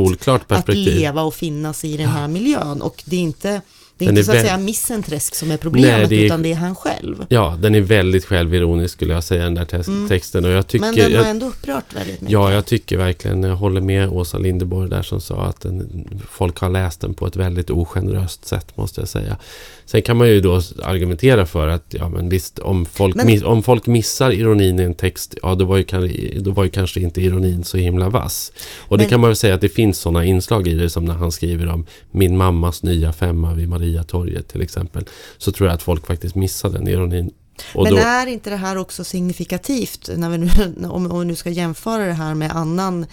att 0.49 0.67
leva 0.67 1.21
och 1.21 1.33
finnas 1.33 1.85
i 1.85 1.97
den 1.97 2.09
här 2.09 2.27
miljön. 2.27 2.81
Och 2.81 3.03
det 3.05 3.15
är 3.15 3.19
inte, 3.19 3.61
det 3.97 4.05
är 4.05 4.07
Den 4.09 4.17
inte 4.17 4.31
är 4.31 4.33
så 4.33 4.39
att 4.39 4.45
säga 4.45 4.57
Missenträsk 4.57 5.35
som 5.35 5.51
är 5.51 5.57
problemet, 5.57 5.97
Nej, 5.97 6.07
det 6.07 6.15
är- 6.15 6.25
utan 6.25 6.41
det 6.41 6.51
är 6.51 6.55
han 6.55 6.75
själv. 6.75 7.25
Ja, 7.29 7.57
den 7.61 7.75
är 7.75 7.81
väldigt 7.81 8.25
självironisk 8.25 8.93
skulle 8.93 9.13
jag 9.13 9.23
säga 9.23 9.43
den 9.43 9.53
där 9.55 9.65
te- 9.65 10.07
texten. 10.07 10.45
Och 10.45 10.51
jag 10.51 10.67
tycker, 10.67 10.85
Mm. 10.85 10.95
Men 11.01 11.11
den 11.11 11.23
har 11.23 11.29
ändå 11.29 11.45
upprört 11.45 11.95
väldigt 11.95 12.21
mycket. 12.21 12.33
Ja, 12.33 12.53
jag 12.53 12.65
tycker 12.65 12.97
verkligen, 12.97 13.43
jag 13.43 13.55
håller 13.55 13.81
med 13.81 14.09
Åsa 14.09 14.37
Linderborg 14.37 14.89
där 14.89 15.01
som 15.01 15.21
sa 15.21 15.43
att 15.45 15.61
den, 15.61 16.07
folk 16.31 16.59
har 16.59 16.69
läst 16.69 17.01
den 17.01 17.13
på 17.13 17.27
ett 17.27 17.35
väldigt 17.35 17.69
ogeneröst 17.69 18.45
sätt 18.45 18.77
måste 18.77 19.01
jag 19.01 19.07
säga. 19.07 19.37
Sen 19.85 20.01
kan 20.01 20.17
man 20.17 20.27
ju 20.27 20.41
då 20.41 20.61
argumentera 20.83 21.45
för 21.45 21.67
att, 21.67 21.85
ja 21.89 22.09
men 22.09 22.29
visst, 22.29 22.59
om 22.59 22.85
folk, 22.85 23.15
Men- 23.15 23.25
miss, 23.27 23.43
om 23.43 23.63
folk 23.63 23.87
missar 23.87 24.31
ironin 24.31 24.79
i 24.79 24.83
en 24.83 24.93
text, 24.93 25.35
ja 25.43 25.55
då 25.55 25.65
var, 25.65 25.77
ju, 25.77 26.39
då 26.39 26.51
var 26.51 26.63
ju 26.63 26.69
kanske 26.69 26.99
inte 26.99 27.21
ironin 27.21 27.63
så 27.63 27.77
himla 27.77 28.09
vass. 28.09 28.51
Och 28.79 28.97
det 28.97 29.03
Men- 29.03 29.09
kan 29.09 29.19
man 29.19 29.29
väl 29.29 29.35
säga 29.37 29.55
att 29.55 29.61
det 29.61 29.69
finns 29.69 29.99
sådana 29.99 30.25
inslag 30.25 30.67
i 30.67 30.73
det 30.73 30.89
som 30.89 31.05
när 31.05 31.13
han 31.13 31.31
skriver 31.31 31.67
om 31.69 31.85
min 32.11 32.37
mammas 32.37 32.83
nya 32.83 33.13
femma 33.13 33.53
vid 33.53 33.69
Mariatorget 33.85 34.47
till 34.47 34.61
exempel. 34.61 35.05
Så 35.37 35.51
tror 35.51 35.69
jag 35.69 35.75
att 35.75 35.83
folk 35.83 36.07
faktiskt 36.07 36.35
missar 36.35 36.69
den 36.69 36.87
ironin. 36.87 37.31
Och 37.73 37.83
Men 37.83 37.93
då, 37.93 37.99
är 37.99 38.27
inte 38.27 38.49
det 38.49 38.55
här 38.55 38.77
också 38.77 39.03
signifikativt 39.03 40.09
när 40.17 40.29
vi 40.29 40.37
nu, 40.37 40.87
om, 40.87 41.19
vi 41.19 41.25
nu 41.25 41.35
ska 41.35 41.49
jämföra 41.49 42.05
det 42.05 42.13
här 42.13 42.33
med 42.33 42.51
annan, 42.51 43.05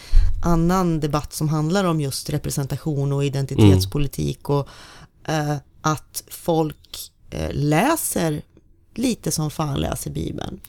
annan 0.45 1.01
debatt 1.01 1.33
som 1.33 1.49
handlar 1.49 1.85
om 1.85 2.01
just 2.01 2.31
representation 2.31 3.13
och 3.13 3.25
identitetspolitik 3.25 4.49
och 4.49 4.69
eh, 5.29 5.57
att 5.81 6.25
folk 6.29 7.11
eh, 7.31 7.51
läser 7.53 8.43
lite 8.95 9.31
som 9.31 9.51
fan 9.51 9.81
läser 9.81 10.11
Bibeln. 10.11 10.61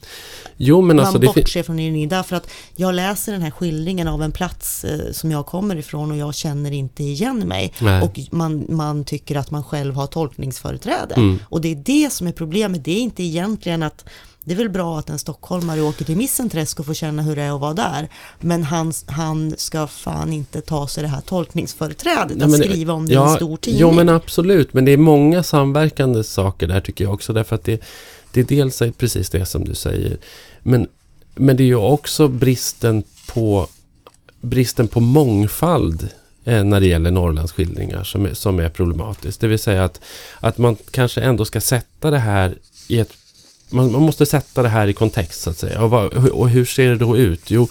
jo 0.56 0.80
men 0.80 1.00
alltså 1.00 1.12
man 1.12 1.20
det 1.20 1.26
bortser 1.26 1.62
från 1.62 1.78
ironin 1.78 2.08
därför 2.08 2.36
att 2.36 2.50
jag 2.76 2.94
läser 2.94 3.32
den 3.32 3.42
här 3.42 3.50
skildringen 3.50 4.08
av 4.08 4.22
en 4.22 4.32
plats 4.32 4.84
eh, 4.84 5.12
som 5.12 5.30
jag 5.30 5.46
kommer 5.46 5.76
ifrån 5.76 6.10
och 6.10 6.16
jag 6.16 6.34
känner 6.34 6.72
inte 6.72 7.02
igen 7.02 7.38
mig. 7.38 7.72
Nej. 7.80 8.02
Och 8.02 8.20
man, 8.30 8.66
man 8.68 9.04
tycker 9.04 9.36
att 9.36 9.50
man 9.50 9.64
själv 9.64 9.94
har 9.94 10.06
tolkningsföreträde. 10.06 11.14
Mm. 11.14 11.38
Och 11.48 11.60
det 11.60 11.68
är 11.72 11.76
det 11.84 12.12
som 12.12 12.26
är 12.26 12.32
problemet. 12.32 12.84
Det 12.84 12.92
är 12.92 13.00
inte 13.00 13.22
egentligen 13.22 13.82
att 13.82 14.04
det 14.46 14.52
är 14.52 14.56
väl 14.56 14.68
bra 14.70 14.98
att 14.98 15.10
en 15.10 15.18
stockholmare 15.18 15.80
åker 15.82 16.04
till 16.04 16.16
Missenträsk 16.16 16.80
och 16.80 16.86
får 16.86 16.94
känna 16.94 17.22
hur 17.22 17.36
det 17.36 17.42
är 17.42 17.54
att 17.54 17.60
vara 17.60 17.74
där. 17.74 18.08
Men 18.40 18.62
han, 18.62 18.92
han 19.06 19.54
ska 19.58 19.86
fan 19.86 20.32
inte 20.32 20.60
ta 20.60 20.88
sig 20.88 21.02
det 21.02 21.08
här 21.08 21.20
tolkningsföreträdet 21.20 22.36
Ja, 22.38 22.44
att 22.44 22.50
men- 22.50 22.60
skriva 22.62 22.92
om 22.92 23.06
det 23.06 23.12
i 23.12 23.16
en 23.16 23.28
stor 23.28 23.56
tidning. 23.56 23.80
Ja 23.80 23.92
men 23.92 24.08
absolut, 24.08 24.74
men 24.74 24.84
det 24.84 24.92
är 24.92 24.96
många 24.96 25.42
samverkande 25.42 26.24
saker 26.24 26.66
där 26.66 26.80
tycker 26.80 27.04
jag 27.04 27.14
också. 27.14 27.32
Därför 27.32 27.54
att 27.56 27.64
det, 27.64 27.82
det 28.34 28.40
är 28.40 28.44
dels 28.44 28.82
precis 28.96 29.30
det 29.30 29.46
som 29.46 29.64
du 29.64 29.74
säger. 29.74 30.16
Men, 30.62 30.88
men 31.34 31.56
det 31.56 31.62
är 31.62 31.66
ju 31.66 31.74
också 31.74 32.28
bristen 32.28 33.02
på, 33.26 33.68
bristen 34.40 34.88
på 34.88 35.00
mångfald 35.00 36.08
eh, 36.44 36.64
när 36.64 36.80
det 36.80 36.86
gäller 36.86 37.10
Norrlandsskildringar 37.10 38.04
som 38.04 38.26
är, 38.26 38.34
som 38.34 38.58
är 38.58 38.68
problematiskt. 38.68 39.40
Det 39.40 39.46
vill 39.46 39.58
säga 39.58 39.84
att, 39.84 40.00
att 40.40 40.58
man 40.58 40.76
kanske 40.90 41.20
ändå 41.20 41.44
ska 41.44 41.60
sätta 41.60 42.10
det 42.10 42.18
här 42.18 42.54
i 42.88 42.98
ett... 43.00 43.12
Man, 43.70 43.92
man 43.92 44.02
måste 44.02 44.26
sätta 44.26 44.62
det 44.62 44.68
här 44.68 44.86
i 44.86 44.92
kontext 44.92 45.40
så 45.42 45.50
att 45.50 45.58
säga. 45.58 45.82
Och, 45.82 45.90
vad, 45.90 46.12
och 46.14 46.48
hur 46.48 46.64
ser 46.64 46.88
det 46.88 46.96
då 46.96 47.16
ut? 47.16 47.50
Jo, 47.50 47.68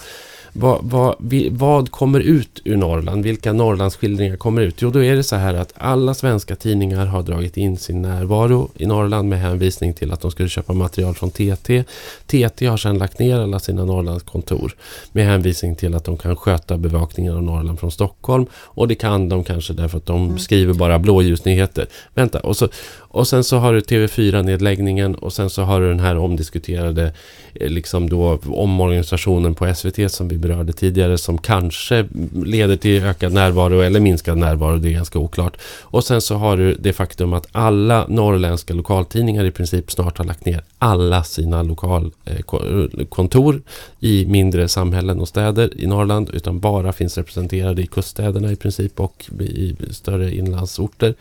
vad, 0.54 0.80
vad, 0.84 1.16
vi, 1.20 1.50
vad 1.50 1.92
kommer 1.92 2.20
ut 2.20 2.62
ur 2.64 2.78
Norrland? 2.78 3.24
Vilka 3.24 3.54
Norrlandsskildringar 3.54 4.36
kommer 4.36 4.62
ut? 4.62 4.82
Jo, 4.82 4.90
då 4.90 5.04
är 5.04 5.16
det 5.16 5.24
så 5.24 5.36
här 5.36 5.54
att 5.54 5.74
alla 5.78 6.14
svenska 6.14 6.56
tidningar 6.56 7.06
har 7.06 7.24
dragit 7.24 7.58
in 7.58 7.78
sin 7.78 8.02
närvaro 8.02 8.70
i 8.76 8.86
Norrland 8.86 9.30
med 9.30 9.40
hänvisning 9.40 9.94
till 9.94 10.12
att 10.12 10.22
de 10.22 10.32
skulle 10.32 10.50
köpa 10.50 10.74
material 10.74 11.14
från 11.14 11.32
TT. 11.32 11.84
TT 12.26 12.66
har 12.66 12.78
sedan 12.78 12.98
lagt 12.98 13.20
ner 13.20 13.40
alla 13.40 13.60
sina 13.60 13.86
Norrlandskontor 13.86 14.76
med 15.12 15.26
hänvisning 15.26 15.76
till 15.76 15.96
att 15.96 16.06
de 16.06 16.18
kan 16.18 16.36
sköta 16.36 16.78
bevakningen 16.78 17.34
av 17.34 17.44
Norrland 17.44 17.80
från 17.80 17.92
Stockholm. 17.92 18.46
Och 18.54 18.88
det 18.88 18.96
kan 18.96 19.30
de 19.30 19.44
kanske 19.44 19.74
därför 19.74 19.98
att 19.98 20.06
de 20.06 20.40
skriver 20.40 20.74
bara 20.74 21.00
blåljusnyheter. 21.00 21.88
Vänta, 22.14 22.40
och, 22.40 22.58
så, 22.58 22.70
och 23.14 23.28
sen 23.28 23.44
så 23.44 23.58
har 23.58 23.74
du 23.74 23.80
TV4-nedläggningen 23.80 25.16
och 25.16 25.34
sen 25.34 25.50
så 25.50 25.62
har 25.62 25.82
du 25.82 25.88
den 25.88 26.00
här 26.00 26.18
omdiskuterade 26.18 27.14
eh, 27.54 27.70
liksom 27.70 28.10
då 28.10 28.40
omorganisationen 28.46 29.56
på 29.56 29.76
SVT 29.76 30.12
som 30.12 30.28
vi 30.28 30.38
berörde 30.38 30.74
tidigare 30.74 31.18
som 31.18 31.38
kanske 31.38 32.08
leder 32.46 32.78
till 32.78 33.04
ökad 33.04 33.34
närvaro 33.34 33.80
eller 33.80 34.00
minskad 34.00 34.38
närvaro, 34.38 34.78
det 34.78 34.90
är 34.90 34.94
ganska 34.94 35.20
oklart. 35.20 35.58
Och 35.82 36.04
sen 36.04 36.22
så 36.22 36.36
har 36.36 36.58
du 36.58 36.74
det 36.74 36.94
faktum 36.94 37.34
att 37.34 37.48
alla 37.52 38.08
norrländska 38.08 38.74
lokaltidningar 38.74 39.46
i 39.46 39.52
princip 39.52 39.92
snart 39.92 40.18
har 40.18 40.26
lagt 40.26 40.46
ner 40.46 40.64
alla 40.78 41.24
sina 41.24 41.64
lokalkontor 41.64 43.56
eh, 43.56 43.62
i 44.10 44.26
mindre 44.26 44.68
samhällen 44.68 45.20
och 45.20 45.28
städer 45.28 45.82
i 45.82 45.88
Norrland 45.88 46.30
utan 46.34 46.60
bara 46.60 46.94
finns 46.94 47.18
representerade 47.18 47.82
i 47.82 47.88
kuststäderna 47.88 48.52
i 48.52 48.56
princip 48.56 49.00
och 49.00 49.26
i 49.40 49.76
större 49.92 50.36
inlandsorter. 50.36 51.16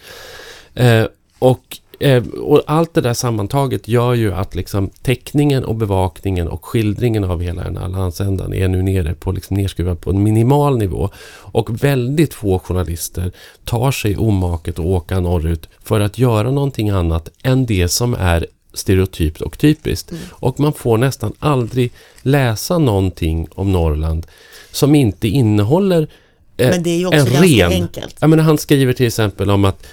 Eh, 0.75 1.05
och 1.43 1.79
eh, 2.01 2.25
och 2.27 2.63
allt 2.67 2.95
det 2.95 3.01
där 3.01 3.15
sammantaget 3.15 3.89
gör 3.89 4.15
ju 4.15 4.35
att 4.35 4.55
liksom 4.55 4.91
täckningen 5.03 5.65
och 5.65 5.75
bevakningen 5.75 6.49
och 6.49 6.65
skildringen 6.65 7.25
av 7.25 7.43
hela 7.43 7.65
den 7.65 7.77
här 7.77 7.89
landsändan 7.89 8.55
är 8.55 8.69
nu 8.69 8.83
nere 8.83 9.15
på 9.15 9.33
liksom 9.33 9.57
nedskruvad 9.57 10.01
på 10.01 10.11
en 10.11 10.23
minimal 10.23 10.79
nivå. 10.79 11.09
Och 11.37 11.85
väldigt 11.85 12.35
få 12.35 12.59
journalister 12.59 13.33
tar 13.65 13.91
sig 13.91 14.17
omaket 14.17 14.79
att 14.79 14.85
åka 14.85 15.21
norrut 15.21 15.69
för 15.83 16.01
att 16.01 16.19
göra 16.19 16.51
någonting 16.51 16.91
annat 16.91 17.29
än 17.43 17.67
det 17.67 17.89
som 17.89 18.15
är 18.15 18.47
stereotypt 18.75 19.41
och 19.41 19.59
typiskt. 19.59 20.11
Mm. 20.11 20.23
Och 20.31 20.61
man 20.61 20.73
får 20.73 20.99
nästan 20.99 21.33
aldrig 21.39 21.93
läsa 22.23 22.79
någonting 22.79 23.49
om 23.55 23.73
Norrland 23.73 24.27
som 24.73 24.95
inte 24.95 25.29
innehåller 25.29 26.09
eh, 26.57 26.71
Men 26.71 26.83
det 26.83 26.91
är 26.91 26.99
ju 26.99 27.07
också 27.07 27.19
en 27.19 27.43
ren... 27.43 27.73
enkelt. 27.73 28.17
Jag 28.21 28.31
menar, 28.31 28.43
han 28.43 28.59
skriver 28.59 28.93
till 28.93 29.07
exempel 29.07 29.51
om 29.51 29.65
att 29.65 29.87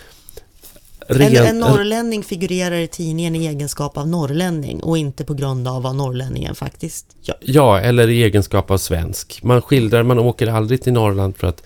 En, 1.10 1.36
en 1.36 1.60
norrlänning 1.60 2.24
figurerar 2.24 2.76
i 2.76 2.88
tidningen 2.88 3.36
i 3.36 3.48
egenskap 3.48 3.98
av 3.98 4.08
norrlänning 4.08 4.84
och 4.84 4.98
inte 4.98 5.26
på 5.26 5.34
grund 5.34 5.68
av 5.68 5.82
vad 5.82 5.96
norrlänningen 5.96 6.56
faktiskt 6.56 7.06
gör. 7.22 7.38
Ja, 7.42 7.80
eller 7.80 8.10
i 8.10 8.24
egenskap 8.24 8.72
av 8.72 8.78
svensk. 8.78 9.44
Man 9.44 9.62
skildrar, 9.62 10.04
man 10.04 10.20
åker 10.20 10.48
aldrig 10.48 10.82
till 10.82 10.94
Norrland 10.94 11.38
för 11.38 11.48
att, 11.48 11.64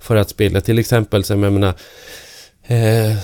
för 0.00 0.16
att 0.16 0.28
spela. 0.28 0.60
Till 0.60 0.78
exempel, 0.78 1.24
så 1.24 1.32
jag 1.32 1.38
menar, 1.38 1.74
eh, 2.66 3.16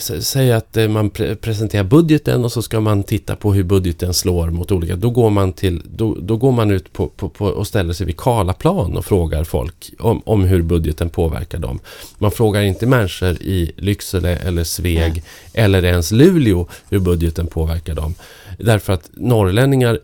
säg 0.00 0.52
att 0.52 0.76
eh, 0.76 0.88
man 0.88 1.10
pre 1.10 1.36
presenterar 1.36 1.84
budgeten 1.84 2.44
och 2.44 2.52
så 2.52 2.62
ska 2.62 2.80
man 2.80 3.02
titta 3.02 3.36
på 3.36 3.54
hur 3.54 3.62
budgeten 3.62 4.14
slår 4.14 4.50
mot 4.50 4.72
olika. 4.72 4.96
Då 4.96 5.10
går 5.10 5.30
man, 5.30 5.52
till, 5.52 5.82
då, 5.96 6.16
då 6.20 6.36
går 6.36 6.52
man 6.52 6.70
ut 6.70 6.92
på, 6.92 7.06
på, 7.06 7.28
på 7.28 7.46
och 7.46 7.66
ställer 7.66 7.92
sig 7.92 8.06
vid 8.06 8.16
Karlaplan 8.16 8.96
och 8.96 9.04
frågar 9.04 9.44
folk 9.44 9.90
om, 9.98 10.22
om 10.24 10.44
hur 10.44 10.62
budgeten 10.62 11.10
påverkar 11.10 11.58
dem. 11.58 11.78
Man 12.18 12.30
frågar 12.30 12.62
inte 12.62 12.86
människor 12.86 13.30
i 13.30 13.72
Lycksele 13.76 14.36
eller 14.36 14.64
Sveg 14.64 15.12
Nej. 15.12 15.24
eller 15.52 15.84
ens 15.84 16.10
Luleå 16.10 16.68
hur 16.90 16.98
budgeten 16.98 17.46
påverkar 17.46 17.94
dem. 17.94 18.14
Därför 18.58 18.92
att 18.92 19.10
norrlänningar 19.12 19.98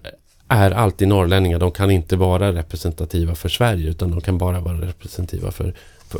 är 0.48 0.70
alltid 0.70 1.08
norrlänningar. 1.08 1.58
De 1.58 1.70
kan 1.70 1.90
inte 1.90 2.16
vara 2.16 2.52
representativa 2.52 3.34
för 3.34 3.48
Sverige 3.48 3.90
utan 3.90 4.10
de 4.10 4.20
kan 4.20 4.38
bara 4.38 4.60
vara 4.60 4.80
representativa 4.80 5.50
för, 5.50 5.74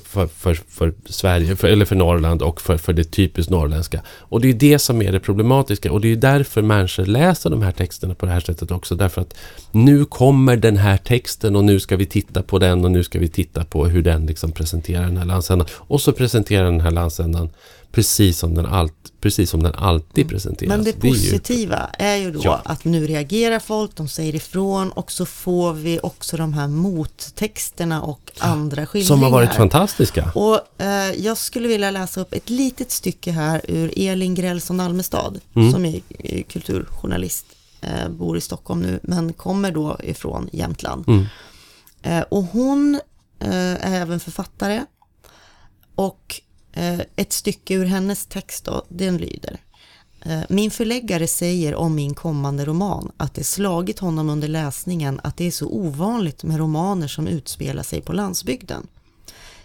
för, 0.05 0.27
för, 0.27 0.55
för, 0.55 0.93
Sverige, 1.05 1.57
för, 1.57 1.69
eller 1.69 1.85
för 1.85 1.97
Norrland 1.97 2.43
och 2.43 2.61
för, 2.61 2.77
för 2.77 2.93
det 2.93 3.05
typiskt 3.05 3.51
norrländska. 3.51 4.03
Och 4.09 4.41
det 4.41 4.49
är 4.49 4.55
det 4.55 4.79
som 4.79 5.03
är 5.03 5.13
det 5.13 5.21
problematiska 5.21 5.93
och 5.93 6.01
det 6.01 6.13
är 6.13 6.17
därför 6.17 6.63
människor 6.63 7.07
läser 7.07 7.51
de 7.51 7.63
här 7.63 7.73
texterna 7.73 8.15
på 8.15 8.27
det 8.27 8.33
här 8.33 8.41
sättet 8.41 8.71
också. 8.71 8.95
Därför 8.95 9.21
att 9.21 9.35
nu 9.71 10.05
kommer 10.05 10.57
den 10.57 10.77
här 10.77 10.97
texten 10.97 11.57
och 11.57 11.65
nu 11.65 11.81
ska 11.81 11.97
vi 11.97 12.07
titta 12.07 12.43
på 12.43 12.59
den 12.59 12.85
och 12.85 12.91
nu 12.91 13.05
ska 13.05 13.19
vi 13.19 13.29
titta 13.29 13.65
på 13.65 13.87
hur 13.87 14.03
den 14.03 14.27
liksom 14.27 14.53
presenterar 14.53 15.05
den 15.05 15.17
här 15.17 15.25
landsändan. 15.25 15.69
Och 15.73 16.01
så 16.01 16.13
presenterar 16.13 16.65
den 16.65 16.81
här 16.81 16.91
landsändan 16.91 17.51
precis 17.97 18.39
som 18.39 18.55
den, 18.55 18.67
allt, 18.67 19.13
precis 19.21 19.51
som 19.51 19.63
den 19.63 19.75
alltid 19.75 20.29
presenteras. 20.29 20.69
Men 20.69 20.85
det 20.85 20.91
ju- 20.91 21.01
positiva 21.15 21.77
är 21.99 22.17
ju 22.17 22.31
då 22.31 22.41
Ja. 22.45 22.61
att 22.65 22.85
nu 22.85 23.07
reagerar 23.07 23.59
folk, 23.59 23.91
de 23.97 24.09
säger 24.09 24.35
ifrån 24.35 24.91
och 24.93 25.13
så 25.13 25.27
får 25.27 25.73
vi 25.73 26.01
också 26.03 26.37
de 26.37 26.53
här 26.55 26.69
mottexterna 26.69 28.03
och 28.03 28.33
andra 28.39 28.87
skildringar. 28.87 29.07
som 29.17 29.23
har 29.23 29.31
varit 29.31 29.55
fantastiska. 29.55 30.33
Och 30.35 30.83
eh, 30.83 31.11
jag 31.13 31.39
skulle 31.39 31.69
vilja 31.69 31.91
läsa 31.91 32.21
upp 32.21 32.33
ett 32.33 32.51
litet 32.51 32.91
stycke 32.91 33.33
här 33.33 33.61
ur 33.69 33.93
Elin 33.97 34.35
Grälsson 34.35 34.81
Almestad, 34.81 35.41
Mm. 35.55 35.73
som 35.73 35.85
är 35.85 36.01
eh, 36.19 36.43
kulturjournalist, 36.43 37.47
eh, 37.81 38.09
bor 38.09 38.37
i 38.37 38.41
Stockholm 38.41 38.81
nu, 38.83 39.01
men 39.03 39.33
kommer 39.33 39.71
då 39.71 39.97
ifrån 40.03 40.49
Jämtland. 40.53 41.05
Mm. 41.09 41.27
Eh, 42.03 42.21
och 42.31 42.45
hon 42.45 42.95
eh, 43.41 43.51
är 43.87 44.01
även 44.01 44.21
författare. 44.21 44.85
Och 45.95 46.41
ett 47.17 47.33
stycke 47.33 47.75
ur 47.75 47.85
hennes 47.85 48.27
text 48.27 48.65
då, 48.65 48.85
den 48.89 49.17
lyder. 49.17 49.61
Eh, 50.21 50.41
Min 50.49 50.71
förläggare 50.71 51.27
säger 51.27 51.75
om 51.75 51.95
min 51.95 52.15
kommande 52.15 52.65
roman 52.65 53.13
att 53.17 53.35
det 53.35 53.45
slagit 53.45 53.99
honom 53.99 54.31
under 54.31 54.49
läsningen 54.49 55.21
att 55.23 55.37
det 55.37 55.45
är 55.47 55.51
så 55.51 55.67
ovanligt 55.67 56.45
med 56.45 56.59
romaner 56.59 57.09
som 57.09 57.27
utspelar 57.27 57.83
sig 57.83 58.01
på 58.01 58.13
landsbygden. 58.13 58.87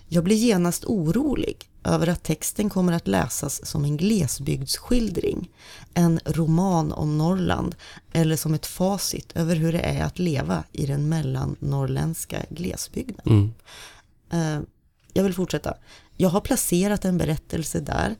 Jag 0.08 0.24
blir 0.24 0.36
genast 0.36 0.86
orolig 0.86 1.70
över 1.84 2.08
att 2.08 2.24
texten 2.24 2.70
kommer 2.70 2.94
att 2.94 3.08
läsas 3.08 3.66
som 3.66 3.84
en 3.86 3.98
glesbygdsskildring, 3.98 5.50
en 5.94 6.20
roman 6.26 6.92
om 6.92 7.18
Norrland 7.18 7.76
eller 8.14 8.36
som 8.36 8.54
ett 8.54 8.66
facit 8.66 9.32
över 9.36 9.56
hur 9.56 9.72
det 9.72 9.80
är 9.80 10.04
att 10.04 10.20
leva 10.20 10.64
i 10.72 10.86
den 10.86 11.10
mellannorrländska 11.10 12.46
glesbygden. 12.50 13.26
Mm. 13.26 13.54
Eh, 14.32 14.62
jag 15.14 15.24
vill 15.24 15.34
fortsätta. 15.34 15.74
Jag 16.22 16.30
har 16.30 16.42
placerat 16.42 17.06
en 17.06 17.18
berättelse 17.18 17.80
där 17.80 18.16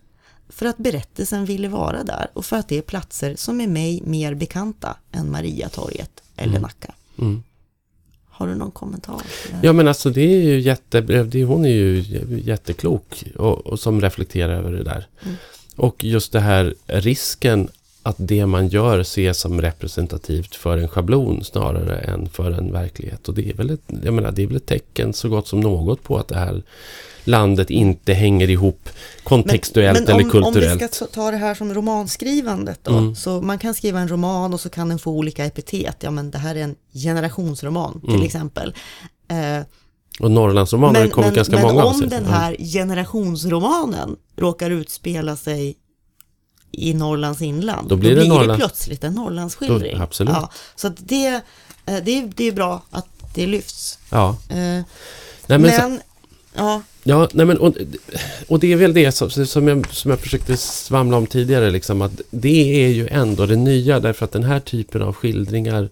för 0.50 0.66
att 0.66 0.78
berättelsen 0.78 1.46
ville 1.46 1.68
vara 1.68 2.04
där 2.04 2.28
och 2.34 2.46
för 2.46 2.56
att 2.56 2.68
det 2.68 2.78
är 2.78 2.82
platser 2.82 3.36
som 3.36 3.62
är 3.62 3.68
mig 3.68 4.02
mer 4.06 4.34
bekanta 4.34 4.98
än 5.12 5.32
Mariatorget 5.32 6.24
eller 6.36 6.60
Nacka. 6.60 6.94
Mm. 7.18 7.44
Har 8.30 8.48
du 8.48 8.56
någon 8.56 8.72
kommentar? 8.72 9.22
Ja 9.64 9.74
men 9.74 9.88
alltså 9.88 10.10
det 10.10 10.22
är 10.22 10.42
ju 10.42 10.60
jätte, 10.60 11.02
det, 11.02 11.44
hon 11.44 11.66
är 11.66 11.70
ju 11.70 12.04
jätteklok 12.46 13.24
och, 13.36 13.68
och 13.68 13.80
som 13.80 14.02
reflekterar 14.02 14.54
över 14.54 14.72
det 14.72 14.84
där. 14.84 15.08
Mm. 15.24 15.36
Och 15.76 16.04
just 16.04 16.32
det 16.32 16.40
här 16.40 16.76
risken 16.86 17.70
att 18.04 18.16
det 18.18 18.46
man 18.46 18.68
gör 18.68 19.00
ses 19.00 19.40
som 19.40 19.62
representativt 19.62 20.56
för 20.56 20.78
en 20.78 20.88
schablon 20.88 21.44
snarare 21.44 21.98
än 21.98 22.30
för 22.30 22.52
en 22.52 22.72
verklighet. 22.72 23.28
Och 23.28 23.34
det 23.34 23.50
är 23.50 23.54
väl 23.54 23.70
ett, 23.70 23.84
jag 24.04 24.14
menar, 24.14 24.32
det 24.32 24.44
är 24.44 24.48
väl 24.48 24.58
ett 24.58 24.66
tecken 24.66 25.14
så 25.14 25.30
gott 25.30 25.48
som 25.48 25.60
något 25.60 26.04
på 26.04 26.18
att 26.18 26.28
det 26.28 26.40
här 26.40 26.64
landet 27.24 27.70
inte 27.70 28.14
hänger 28.14 28.50
ihop 28.50 28.90
kontextuellt 29.24 30.10
eller 30.10 30.24
om, 30.24 30.30
kulturellt. 30.30 30.82
Om 30.82 30.88
vi 30.88 30.88
ska 30.96 31.06
ta 31.06 31.32
det 31.32 31.38
här 31.38 31.56
som 31.56 31.74
romanskrivandet 31.74 32.80
då, 32.84 32.92
Mm. 32.98 33.16
så 33.16 33.42
man 33.42 33.60
kan 33.60 33.74
skriva 33.74 34.00
en 34.00 34.08
roman 34.08 34.54
och 34.54 34.60
så 34.62 34.70
kan 34.70 34.90
den 34.90 35.00
få 35.00 35.12
olika 35.12 35.46
epitet. 35.46 35.96
Ja 36.00 36.12
men 36.12 36.32
det 36.32 36.38
här 36.38 36.56
är 36.56 36.64
en 36.64 36.76
generationsroman 36.94 38.02
till 38.02 38.10
Mm. 38.10 38.22
exempel. 38.26 38.74
Eh, 39.28 39.64
Och 40.20 40.32
Norrlandsromaner 40.32 41.00
har 41.00 41.06
det 41.08 41.12
kommit 41.14 41.34
ganska 41.34 41.56
men 41.56 41.64
många 41.64 41.84
om 41.84 42.00
sig. 42.00 42.08
den 42.08 42.24
Ja. 42.26 42.32
här 42.32 42.56
generationsromanen 42.60 44.16
råkar 44.38 44.70
utspela 44.72 45.36
sig 45.36 45.76
i 46.72 46.94
Norrlands 46.94 47.42
inland, 47.42 47.90
Då 47.90 47.96
blir 47.96 48.16
det 48.16 48.28
Norrland- 48.28 48.58
plötsligt 48.60 49.04
en 49.04 49.14
Norrlandsskildring. 49.14 49.98
Då- 49.98 50.04
absolut. 50.04 50.34
Ja, 50.34 50.50
så 50.76 50.90
det, 50.98 51.28
eh, 51.86 51.98
det, 52.04 52.18
är- 52.18 52.32
det 52.36 52.48
är 52.48 52.52
bra 52.52 52.82
att 52.92 53.08
det 53.36 53.48
lyfts. 53.48 54.00
Ja. 54.10 54.30
Eh, 54.50 54.56
Nej, 54.58 54.84
men 55.48 55.62
men, 55.62 55.98
så- 55.98 56.04
ja, 56.54 56.82
Ja, 57.04 57.30
nej 57.34 57.46
men, 57.46 57.58
och, 57.58 57.74
och 58.48 58.60
det 58.60 58.72
är 58.72 58.76
väl 58.76 58.94
det 58.94 59.12
som, 59.12 59.30
som, 59.30 59.68
jag, 59.68 59.94
som 59.94 60.12
jag 60.12 60.20
försökte 60.20 60.58
svamla 60.58 61.18
om 61.18 61.28
tidigare, 61.28 61.70
liksom, 61.70 62.02
att 62.02 62.22
det 62.30 62.86
är 62.86 62.90
ju 62.90 63.08
ändå 63.08 63.46
det 63.46 63.56
nya, 63.56 64.00
därför 64.00 64.26
att 64.26 64.32
den 64.32 64.44
här 64.44 64.60
typen 64.60 65.02
av 65.02 65.14
skildringar 65.14 65.90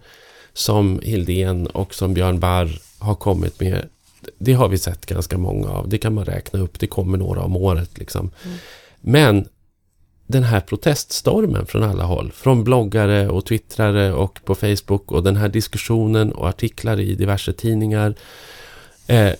som 0.54 1.00
Hildén 1.04 1.68
och 1.68 1.94
som 1.94 2.14
Björn 2.14 2.40
Barr 2.40 2.82
har 3.00 3.16
kommit 3.16 3.60
med, 3.60 3.90
det 4.38 4.54
har 4.54 4.68
vi 4.68 4.78
sett 4.78 5.06
ganska 5.06 5.38
många 5.38 5.70
av. 5.70 5.90
Det 5.90 5.98
kan 5.98 6.14
man 6.14 6.26
räkna 6.26 6.60
upp, 6.60 6.80
det 6.80 6.88
kommer 6.88 7.18
några 7.18 7.42
om 7.42 7.56
året. 7.56 7.98
Liksom. 7.98 8.32
Men 9.02 9.48
den 10.28 10.44
här 10.44 10.60
proteststormen 10.60 11.66
från 11.66 11.84
alla 11.84 12.04
håll, 12.04 12.32
från 12.32 12.64
bloggare 12.64 13.30
och 13.30 13.46
twittrare 13.46 14.14
och 14.14 14.40
på 14.46 14.56
Facebook 14.56 15.12
och 15.12 15.24
den 15.24 15.36
här 15.36 15.50
diskussionen 15.50 16.32
och 16.32 16.50
artiklar 16.50 17.00
i 17.00 17.16
diverse 17.16 17.54
tidningar. 17.54 18.16
Eh, 19.08 19.34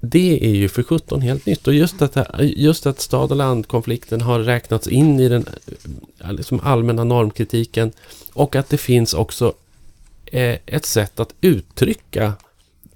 det 0.00 0.44
är 0.46 0.54
ju 0.54 0.68
för 0.68 0.82
17 0.82 1.20
helt 1.20 1.46
nytt 1.46 1.66
och 1.66 1.74
just 1.74 2.02
att, 2.02 2.16
just 2.40 2.86
att 2.86 3.00
stad 3.00 3.30
och 3.30 3.36
landkonflikten 3.36 4.20
har 4.20 4.38
räknats 4.38 4.88
in 4.88 5.20
i 5.20 5.28
den 5.28 5.46
eh, 6.18 6.32
liksom 6.32 6.60
allmänna 6.62 7.04
normkritiken 7.04 7.92
och 8.32 8.56
att 8.56 8.68
det 8.68 8.78
finns 8.78 9.14
också 9.14 9.54
eh, 10.26 10.58
ett 10.66 10.86
sätt 10.86 11.20
att 11.20 11.34
uttrycka 11.40 12.32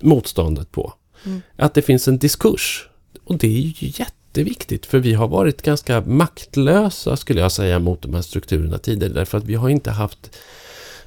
motståndet 0.00 0.72
på. 0.72 0.94
Mm. 1.24 1.42
Att 1.56 1.74
det 1.74 1.82
finns 1.82 2.08
en 2.08 2.18
diskurs. 2.18 2.88
Och 3.24 3.38
det 3.38 3.46
är 3.46 3.60
ju 3.60 3.72
jätteviktigt 3.78 4.86
för 4.86 4.98
vi 4.98 5.14
har 5.14 5.28
varit 5.28 5.62
ganska 5.62 6.00
maktlösa 6.00 7.16
skulle 7.16 7.40
jag 7.40 7.52
säga 7.52 7.78
mot 7.78 8.02
de 8.02 8.14
här 8.14 8.22
strukturerna 8.22 8.78
tidigare 8.78 9.12
därför 9.12 9.38
att 9.38 9.44
vi 9.44 9.54
har 9.54 9.68
inte 9.68 9.90
haft 9.90 10.36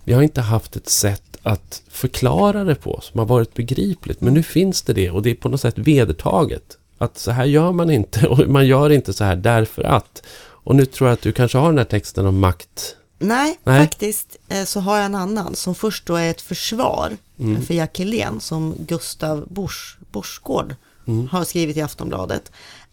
vi 0.06 0.14
har 0.14 0.22
inte 0.22 0.42
haft 0.42 0.76
ett 0.76 0.90
sätt 0.90 1.22
att 1.44 1.82
förklara 1.90 2.64
det 2.64 2.76
på 2.76 3.00
som 3.04 3.20
har 3.20 3.26
varit 3.26 3.54
begripligt. 3.54 4.22
Men 4.22 4.34
nu 4.34 4.44
finns 4.44 4.82
det 4.82 4.94
det 4.94 5.12
och 5.12 5.22
det 5.22 5.30
är 5.30 5.36
på 5.36 5.50
något 5.50 5.62
sätt 5.62 5.78
vedertaget. 5.78 6.78
Att 6.98 7.18
så 7.18 7.32
här 7.32 7.46
gör 7.46 7.72
man 7.72 7.90
inte 7.92 8.28
och 8.28 8.48
man 8.48 8.68
gör 8.68 8.90
inte 8.90 9.14
så 9.14 9.24
här 9.24 9.36
därför 9.36 9.84
att. 9.84 10.24
Och 10.66 10.76
nu 10.76 10.86
tror 10.86 11.10
jag 11.10 11.14
att 11.14 11.22
du 11.22 11.32
kanske 11.32 11.58
har 11.58 11.68
den 11.70 11.78
här 11.78 11.86
texten 11.86 12.26
om 12.26 12.40
makt. 12.40 12.96
Nej, 13.20 13.60
Nej. 13.64 13.88
faktiskt 13.88 14.38
eh, 14.50 14.64
så 14.64 14.80
har 14.80 14.96
jag 14.98 15.06
en 15.06 15.16
annan 15.16 15.56
som 15.56 15.76
först 15.76 16.06
då 16.06 16.16
är 16.16 16.30
ett 16.32 16.42
försvar 16.42 17.18
Mm. 17.40 17.62
för 17.62 17.74
Jack 17.74 18.00
Helén 18.00 18.40
som 18.40 18.76
Gustav 18.80 19.46
Bors, 19.50 19.98
Borsgård 20.12 20.76
Mm. 21.08 21.28
har 21.28 21.44
skrivit 21.44 21.78
i 21.78 21.82
Aftonbladet. 21.82 22.52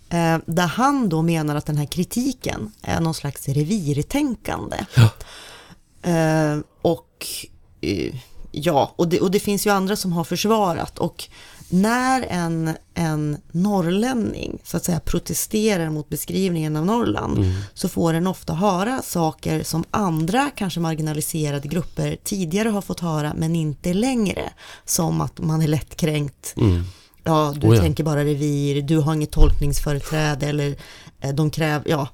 Eh, 0.09 0.39
där 0.47 0.67
han 0.67 1.09
då 1.09 1.23
menar 1.23 1.57
att 1.57 1.67
den 1.67 1.77
här 1.77 1.87
kritiken 1.87 2.73
är 2.83 3.01
någon 3.01 3.15
slags 3.15 3.49
revirtänkande. 3.49 4.77
Ja. 4.95 5.09
Eh, 7.81 8.15
ja, 8.51 8.93
och 8.97 9.09
det, 9.09 9.21
och 9.21 9.31
det 9.31 9.41
finns 9.41 9.67
ju 9.67 9.71
andra 9.71 9.97
som 9.97 10.13
har 10.13 10.25
försvarat 10.25 10.99
och 10.99 11.25
när 11.69 12.27
en, 12.31 12.71
en 12.95 13.37
norrlänning 13.53 14.59
så 14.65 14.77
att 14.77 14.85
säga 14.85 15.01
protesterar 15.01 15.91
mot 15.91 16.09
beskrivningen 16.09 16.77
av 16.77 16.87
Norrland 16.87 17.39
Mm. 17.39 17.53
så 17.75 17.89
får 17.89 18.13
den 18.13 18.27
ofta 18.27 18.55
höra 18.55 19.03
saker 19.03 19.63
som 19.63 19.85
andra 19.91 20.51
kanske 20.57 20.81
marginaliserade 20.81 21.69
grupper 21.69 22.17
tidigare 22.25 22.69
har 22.69 22.83
fått 22.83 23.01
höra 23.01 23.35
men 23.37 23.57
inte 23.57 23.95
längre. 23.95 24.51
Som 24.85 25.21
att 25.21 25.39
man 25.39 25.63
är 25.63 25.69
lättkränkt, 25.69 26.55
Mm. 26.57 26.85
ja 27.25 27.55
du 27.57 27.67
Oh 27.69 27.75
ja. 27.77 27.81
tänker 27.83 28.05
bara 28.05 28.25
revir, 28.25 28.83
du 28.83 28.99
har 28.99 29.15
inget 29.15 29.31
tolkningsföreträde 29.31 30.47
eller 30.47 30.77
eh, 31.21 31.35
de 31.35 31.51
kräver, 31.51 31.91
ja. 31.91 32.09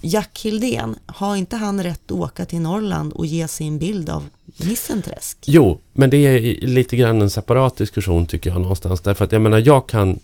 Jack 0.00 0.40
Hildén, 0.44 0.96
har 1.06 1.36
inte 1.36 1.56
han 1.56 1.82
rätt 1.82 2.00
att 2.06 2.10
åka 2.12 2.44
till 2.44 2.60
Norrland 2.60 3.12
och 3.12 3.26
ge 3.26 3.48
sin 3.48 3.78
bild 3.78 4.10
av 4.10 4.24
Nissenträsk? 4.56 5.38
Jo, 5.46 5.80
men 5.92 6.10
det 6.10 6.16
är 6.16 6.66
lite 6.66 6.96
grann 6.96 7.22
en 7.22 7.30
separat 7.30 7.76
diskussion 7.76 8.26
tycker 8.26 8.50
jag 8.50 8.60
någonstans. 8.60 9.00
Därför 9.00 9.24
att 9.24 9.32
jag 9.32 9.42
menar, 9.42 9.58
jag 9.58 9.88
kan 9.88 10.18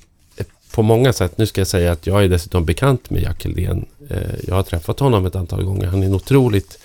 på 0.70 0.82
många 0.82 1.12
sätt, 1.12 1.38
nu 1.38 1.46
ska 1.46 1.60
jag 1.60 1.68
säga 1.68 1.92
att 1.92 2.06
jag 2.06 2.24
är 2.24 2.28
dessutom 2.28 2.64
bekant 2.64 3.10
med 3.10 3.22
Jack 3.22 3.44
Hildén. 3.44 3.86
Eh, 4.10 4.18
Jag 4.48 4.54
har 4.54 4.62
träffat 4.62 5.00
honom 5.00 5.26
ett 5.26 5.36
antal 5.36 5.64
gånger. 5.64 5.86
Han 5.86 6.02
är 6.02 6.06
en 6.06 6.14
otroligt, 6.14 6.78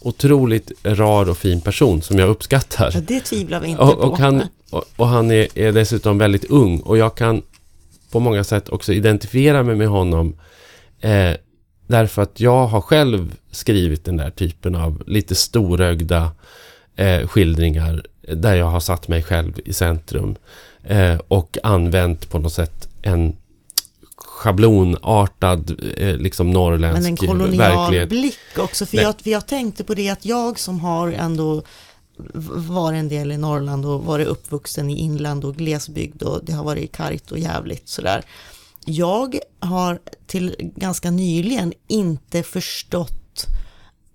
otroligt 0.00 0.72
rar 0.82 1.28
och 1.30 1.38
fin 1.38 1.60
person 1.60 2.02
som 2.02 2.18
jag 2.18 2.28
uppskattar. 2.28 2.90
Ja, 2.94 3.00
det 3.00 3.20
tvivlar 3.20 3.60
vi 3.60 3.68
inte 3.68 3.82
Och, 3.82 4.00
på. 4.00 4.08
och 4.08 4.18
han, 4.18 4.42
och, 4.70 4.84
och 4.96 5.06
han 5.08 5.30
är, 5.30 5.58
är 5.58 5.72
dessutom 5.72 6.18
väldigt 6.18 6.44
ung 6.44 6.80
och 6.80 6.98
jag 6.98 7.14
kan 7.14 7.42
på 8.10 8.20
många 8.20 8.44
sätt 8.44 8.68
också 8.68 8.92
identifiera 8.92 9.62
mig 9.62 9.76
med 9.76 9.88
honom 9.88 10.36
eh, 11.00 11.32
därför 11.90 12.22
att 12.22 12.40
jag 12.40 12.66
har 12.66 12.80
själv 12.80 13.34
skrivit 13.50 14.04
den 14.04 14.16
där 14.16 14.30
typen 14.30 14.74
av 14.74 15.02
lite 15.06 15.34
storögda 15.34 16.30
eh, 16.96 17.26
skildringar 17.28 18.06
där 18.34 18.54
jag 18.54 18.66
har 18.66 18.80
satt 18.80 19.08
mig 19.08 19.22
själv 19.22 19.60
i 19.64 19.72
centrum 19.72 20.36
eh, 20.84 21.18
och 21.28 21.58
använt 21.62 22.30
på 22.30 22.38
något 22.38 22.52
sätt 22.52 22.88
en 23.02 23.36
schablonartad 24.16 25.80
eh, 25.96 26.16
liksom 26.16 26.50
norrländsk 26.50 27.02
Men 27.02 27.10
en 27.10 27.16
kolonial 27.16 27.56
verklighet. 27.56 28.08
blick 28.08 28.58
också. 28.58 28.86
För 28.86 28.96
Nej. 28.96 29.04
jag, 29.04 29.20
för 29.20 29.30
jag 29.30 29.46
tänkte 29.46 29.84
på 29.84 29.94
det 29.94 30.08
att 30.08 30.24
jag 30.24 30.58
som 30.58 30.80
har 30.80 31.12
ändå 31.12 31.62
varit 32.54 32.98
en 32.98 33.08
del 33.08 33.32
i 33.32 33.36
Norrland 33.36 33.86
och 33.86 34.04
varit 34.04 34.26
uppvuxen 34.26 34.90
i 34.90 34.98
inland 34.98 35.44
och 35.44 35.56
glesbygd 35.56 36.22
och 36.22 36.44
det 36.44 36.52
har 36.52 36.64
varit 36.64 36.92
kargt 36.92 37.32
och 37.32 37.38
jävligt 37.38 37.88
sådär. 37.88 38.24
Jag 38.86 39.38
har 39.60 40.00
till 40.26 40.72
ganska 40.76 41.10
nyligen 41.10 41.72
inte 41.88 42.42
förstått 42.42 43.46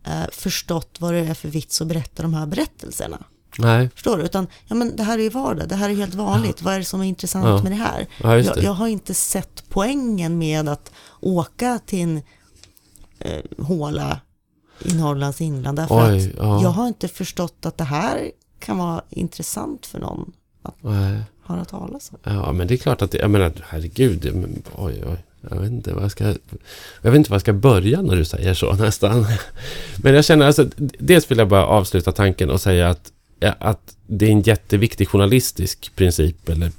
eh, 0.04 0.24
förstått 0.32 0.98
vad 1.00 1.14
det 1.14 1.20
är 1.20 1.34
för 1.34 1.50
vits 1.50 1.82
att 1.82 1.88
berätta 1.88 2.24
de 2.24 2.34
här 2.34 2.46
berättelserna. 2.46 3.24
Nej, 3.58 3.90
Förstår 3.90 4.18
du? 4.18 4.24
Utan, 4.24 4.48
ja 4.68 4.76
men 4.76 4.96
det 4.96 5.04
här 5.04 5.20
är 5.20 5.24
ju 5.24 5.30
vardag, 5.30 5.70
det 5.70 5.76
här 5.76 5.90
är 5.90 5.96
helt 5.96 6.14
vanligt, 6.14 6.62
vad 6.62 6.74
är 6.74 6.80
det 6.80 6.86
som 6.86 7.02
är 7.02 7.06
intressant 7.06 7.46
Ja. 7.46 7.64
med 7.64 7.72
det 7.72 7.76
här? 7.76 8.08
ja, 8.24 8.36
just 8.38 8.48
Jag, 8.48 8.58
det. 8.58 8.64
jag 8.64 8.74
har 8.74 8.88
inte 8.88 9.14
sett 9.14 9.64
poängen 9.70 10.38
med 10.38 10.70
att 10.70 10.92
åka 11.22 11.80
till 11.86 12.00
en 12.02 12.22
eh, 13.20 13.66
håla 13.66 14.20
i 14.86 14.94
Norrlands 14.94 15.42
inland. 15.42 15.78
Därför 15.78 16.12
Oj, 16.12 16.30
att 16.30 16.36
ja. 16.38 16.62
jag 16.62 16.70
har 16.70 16.88
inte 16.88 17.08
förstått 17.08 17.66
att 17.66 17.78
det 17.78 17.84
här 17.84 18.32
kan 18.60 18.78
vara 18.78 19.04
intressant 19.10 19.86
för 19.86 20.00
någon 20.00 20.32
att 20.62 20.84
Nej 20.84 21.22
höra 21.46 21.66
talas 21.66 22.12
om. 22.12 22.18
Ja, 22.34 22.52
men 22.52 22.68
det 22.68 22.74
är 22.74 22.78
klart 22.78 23.02
att 23.02 23.12
det, 23.12 23.18
jag 23.18 23.30
menar, 23.30 23.52
herregud, 23.68 24.36
men, 24.36 24.64
oj, 24.76 25.04
oj, 25.06 25.18
jag 25.50 25.60
vet 25.60 25.72
inte 25.72 25.94
vad 25.94 26.04
jag 26.04 26.12
ska, 26.12 26.24
jag 27.02 27.12
vet 27.12 27.16
inte 27.16 27.32
vad 27.32 27.36
jag 27.36 27.42
ska 27.42 27.54
börja 27.54 28.02
när 28.02 28.16
du 28.16 28.26
säger 28.26 28.54
så 28.54 28.74
nästan. 28.80 29.26
Men 30.04 30.14
jag 30.14 30.26
känner 30.26 30.46
alltså, 30.46 30.66
dels 31.00 31.32
vill 31.32 31.38
jag 31.38 31.48
bara 31.48 31.66
avsluta 31.66 32.12
tanken 32.12 32.50
och 32.50 32.62
säga 32.62 32.90
att, 32.90 33.12
att 33.60 33.96
det 34.08 34.26
är 34.26 34.32
en 34.32 34.42
jätteviktig 34.42 35.08
journalistisk 35.08 35.92
princip, 35.96 36.50
eller 36.50 36.72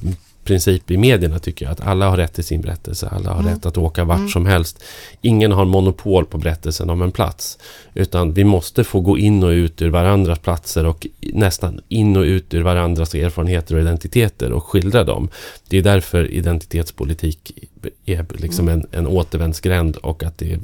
princip 0.47 0.91
i 0.91 0.97
medierna 0.97 1.39
tycker 1.39 1.65
jag, 1.65 1.73
att 1.73 1.81
alla 1.81 2.09
har 2.11 2.17
rätt 2.17 2.33
till 2.35 2.45
sin 2.45 2.61
berättelse, 2.61 3.09
alla 3.09 3.31
har 3.33 3.41
Mm. 3.41 3.55
rätt 3.55 3.67
att 3.67 3.79
åka 3.79 4.05
vart 4.05 4.19
Mm. 4.19 4.29
som 4.29 4.47
helst. 4.47 4.83
Ingen 5.21 5.53
har 5.53 5.65
monopol 5.65 6.25
på 6.27 6.39
berättelsen 6.39 6.91
om 6.91 7.03
en 7.03 7.13
plats, 7.13 7.59
utan 7.95 8.33
vi 8.33 8.45
måste 8.45 8.85
få 8.85 9.01
gå 9.01 9.19
in 9.19 9.43
och 9.45 9.51
ut 9.51 9.83
ur 9.83 9.91
varandras 9.91 10.39
platser 10.39 10.87
och 10.87 11.07
nästan 11.21 11.81
in 11.89 12.17
och 12.17 12.23
ut 12.23 12.55
ur 12.55 12.63
varandras 12.63 13.15
erfarenheter 13.15 13.75
och 13.75 13.81
identiteter 13.81 14.53
och 14.53 14.65
skildra 14.65 15.05
dem. 15.05 15.29
Det 15.69 15.79
är 15.79 15.83
därför 15.83 16.31
identitetspolitik 16.31 17.53
är 18.07 18.27
liksom 18.35 18.69
en, 18.69 18.87
en 18.93 19.07
återvändsgränd 19.07 19.97
och 19.97 20.23
att 20.23 20.39
det 20.39 20.53
är, 20.53 20.59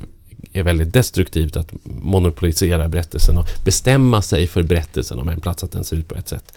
är 0.52 0.62
väldigt 0.62 0.92
destruktivt 0.92 1.56
att 1.56 1.72
monopolisera 1.84 2.88
berättelsen 2.88 3.38
och 3.38 3.46
bestämma 3.64 4.22
sig 4.22 4.46
för 4.46 4.62
berättelsen 4.62 5.18
om 5.18 5.28
en 5.28 5.40
plats, 5.40 5.64
att 5.64 5.72
den 5.72 5.84
ser 5.84 5.96
ut 5.96 6.08
på 6.08 6.14
ett 6.14 6.28
sätt. 6.28 6.52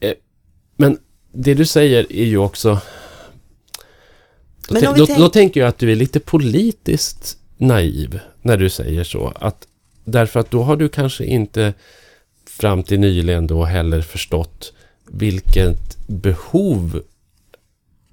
Eh, 0.00 0.12
Men 0.76 0.98
det 1.32 1.54
du 1.54 1.66
säger 1.66 2.12
är 2.12 2.24
ju 2.24 2.38
också... 2.38 2.80
Då, 4.68 4.92
då, 4.96 5.06
då 5.06 5.28
tänker 5.28 5.60
jag 5.60 5.68
att 5.68 5.78
du 5.78 5.92
är 5.92 5.96
lite 5.96 6.20
politiskt 6.20 7.38
naiv 7.56 8.20
när 8.42 8.56
du 8.56 8.70
säger 8.70 9.04
så. 9.04 9.32
Att, 9.40 9.66
därför 10.04 10.40
att 10.40 10.50
då 10.50 10.62
har 10.62 10.76
du 10.76 10.88
kanske 10.88 11.24
inte 11.24 11.74
fram 12.46 12.82
till 12.82 13.00
nyligen 13.00 13.46
då 13.46 13.64
heller 13.64 14.02
förstått 14.02 14.72
vilket 15.06 16.06
behov 16.06 17.02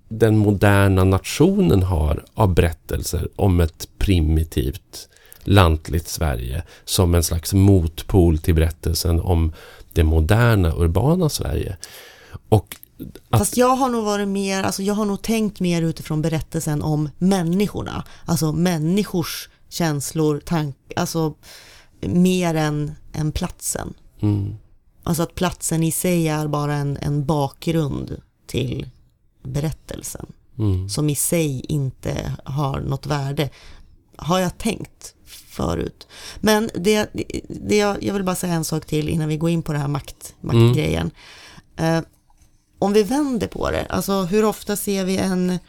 den 0.10 0.38
moderna 0.38 1.04
nationen 1.04 1.84
har 1.84 2.24
av 2.34 2.54
berättelser 2.54 3.28
om 3.36 3.60
ett 3.60 3.88
primitivt 3.98 5.10
lantligt 5.44 6.08
Sverige 6.08 6.64
som 6.86 7.16
en 7.16 7.24
slags 7.24 7.54
motpol 7.54 8.38
till 8.38 8.56
berättelsen 8.56 9.20
om 9.20 9.54
det 9.94 10.04
moderna 10.04 10.74
urbana 10.76 11.30
Sverige. 11.30 11.78
Och 12.50 12.76
att, 13.30 13.40
Fast 13.40 13.58
jag 13.58 13.76
har 13.76 13.90
nog 13.90 14.04
varit 14.06 14.28
mer, 14.28 14.64
alltså 14.64 14.84
jag 14.84 14.94
har 14.94 15.06
nog 15.06 15.22
tänkt 15.22 15.60
mer 15.60 15.82
utifrån 15.82 16.22
berättelsen 16.22 16.82
om 16.82 17.10
människorna. 17.18 18.04
Alltså 18.26 18.52
människors 18.52 19.50
känslor, 19.70 20.40
tankar, 20.40 20.94
alltså 20.96 21.34
mer 22.02 22.56
än, 22.56 22.92
än 23.14 23.32
platsen. 23.32 23.94
mm, 24.22 24.56
Alltså 25.04 25.24
att 25.24 25.36
platsen 25.36 25.84
i 25.84 25.92
sig 25.92 26.28
är 26.28 26.48
bara 26.48 26.76
en, 26.76 26.98
en 27.02 27.26
bakgrund 27.26 28.22
till 28.48 28.90
berättelsen. 29.44 30.26
mm, 30.58 30.90
Som 30.90 31.10
i 31.10 31.16
sig 31.16 31.60
inte 31.70 32.34
har 32.44 32.80
något 32.80 33.06
värde. 33.06 33.50
Har 34.16 34.40
jag 34.40 34.58
tänkt 34.58 35.14
förut. 35.26 36.08
Men 36.40 36.70
det, 36.76 37.10
det 37.50 37.78
jag, 37.78 38.04
jag 38.04 38.14
vill 38.14 38.24
bara 38.24 38.36
säga 38.36 38.54
en 38.54 38.64
sak 38.64 38.86
till 38.86 39.10
innan 39.10 39.28
vi 39.30 39.38
går 39.38 39.50
in 39.50 39.64
på 39.64 39.74
det 39.74 39.80
här 39.80 39.88
makt, 39.88 40.36
maktgrejen. 40.42 41.12
Eh, 41.76 42.00
om 42.80 42.94
vi 42.94 43.04
vänder 43.04 43.48
på 43.48 43.72
det, 43.72 43.86
alltså 43.90 44.22
hur 44.22 44.46
ofta 44.46 44.76
ser 44.76 45.06
vi 45.06 45.18
en, 45.18 45.60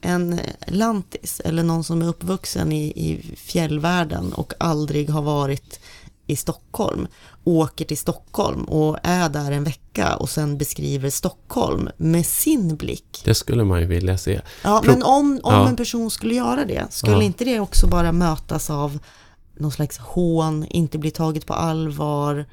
en 0.00 0.40
lantis 0.66 1.40
eller 1.44 1.62
någon 1.62 1.84
som 1.84 2.02
är 2.02 2.06
uppvuxen 2.08 2.72
i, 2.72 2.84
i 2.86 3.36
fjällvärlden 3.36 4.32
och 4.32 4.52
aldrig 4.60 5.10
har 5.10 5.22
varit 5.22 5.80
i 6.26 6.36
Stockholm, 6.36 7.06
åker 7.44 7.84
till 7.84 7.98
Stockholm 7.98 8.64
och 8.64 8.98
är 9.02 9.28
där 9.28 9.52
en 9.52 9.64
vecka 9.64 10.16
och 10.16 10.30
sen 10.30 10.58
beskriver 10.58 11.10
Stockholm 11.10 11.88
med 11.96 12.26
sin 12.26 12.76
blick. 12.76 13.22
det 13.24 13.34
skulle 13.34 13.64
man 13.64 13.80
ju 13.80 13.86
vilja 13.86 14.18
se. 14.18 14.40
Ja, 14.64 14.80
Pro- 14.84 14.92
men 14.92 15.02
om, 15.02 15.40
om 15.42 15.54
Ja. 15.54 15.68
en 15.68 15.76
person 15.76 16.10
skulle 16.10 16.34
göra 16.34 16.64
det, 16.64 16.86
skulle 16.90 17.12
Ja. 17.16 17.22
inte 17.22 17.44
det 17.44 17.60
också 17.60 17.86
bara 17.86 18.12
mötas 18.12 18.70
av 18.70 18.98
någon 19.56 19.72
slags 19.72 19.98
hån, 19.98 20.66
inte 20.70 20.98
bli 20.98 21.10
taget 21.10 21.46
på 21.46 21.54
allvar? 21.54 22.46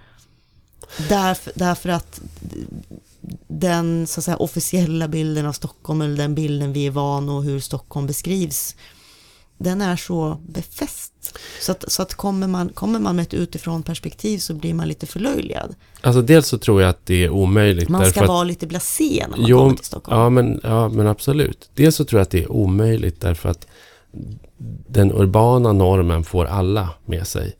Därför, 1.10 1.52
därför 1.56 1.89
att 1.89 2.22
den 3.48 4.08
så 4.08 4.20
att 4.20 4.24
säga, 4.24 4.38
officiella 4.38 5.08
bilden 5.08 5.46
av 5.46 5.54
Stockholm, 5.54 6.02
eller 6.02 6.18
den 6.18 6.36
bilden 6.36 6.74
vi 6.74 6.88
är 6.88 6.92
van 6.92 7.30
och 7.30 7.44
hur 7.44 7.60
Stockholm 7.60 8.08
beskrivs, 8.08 8.76
den 9.58 9.82
är 9.82 9.96
så 9.96 10.38
befäst. 10.48 11.12
Så 11.62 11.72
att, 11.72 11.92
så 11.92 12.02
att 12.02 12.14
kommer, 12.14 12.48
man, 12.48 12.70
kommer 12.70 13.00
man 13.00 13.16
med 13.16 13.24
ett 13.24 13.34
utifrån 13.34 13.84
perspektiv 13.84 14.38
så 14.40 14.54
blir 14.54 14.74
man 14.74 14.88
lite 14.88 15.06
förlöjligad. 15.06 15.76
Alltså 16.02 16.22
dels 16.22 16.48
så 16.48 16.58
tror 16.58 16.82
jag 16.82 16.90
att 16.90 17.06
det 17.06 17.24
är 17.24 17.30
omöjligt. 17.30 17.90
Man 17.90 18.06
ska 18.06 18.22
att, 18.22 18.28
vara 18.28 18.44
lite 18.44 18.68
blasé 18.68 19.26
när 19.30 19.38
man 19.38 19.48
Jo, 19.48 19.58
kommer 19.58 19.76
till 19.76 19.86
Stockholm. 19.86 20.22
Ja 20.22 20.30
men, 20.30 20.60
ja, 20.64 20.90
men 20.90 21.08
absolut. 21.08 21.70
Dels 21.74 21.96
så 21.96 22.06
tror 22.06 22.20
jag 22.20 22.24
att 22.24 22.32
det 22.32 22.44
är 22.44 22.52
omöjligt 22.52 23.22
därför 23.22 23.50
att 23.50 23.68
den 24.88 25.12
urbana 25.12 25.72
normen 25.72 26.24
får 26.24 26.46
alla 26.46 26.90
med 27.06 27.28
sig. 27.28 27.56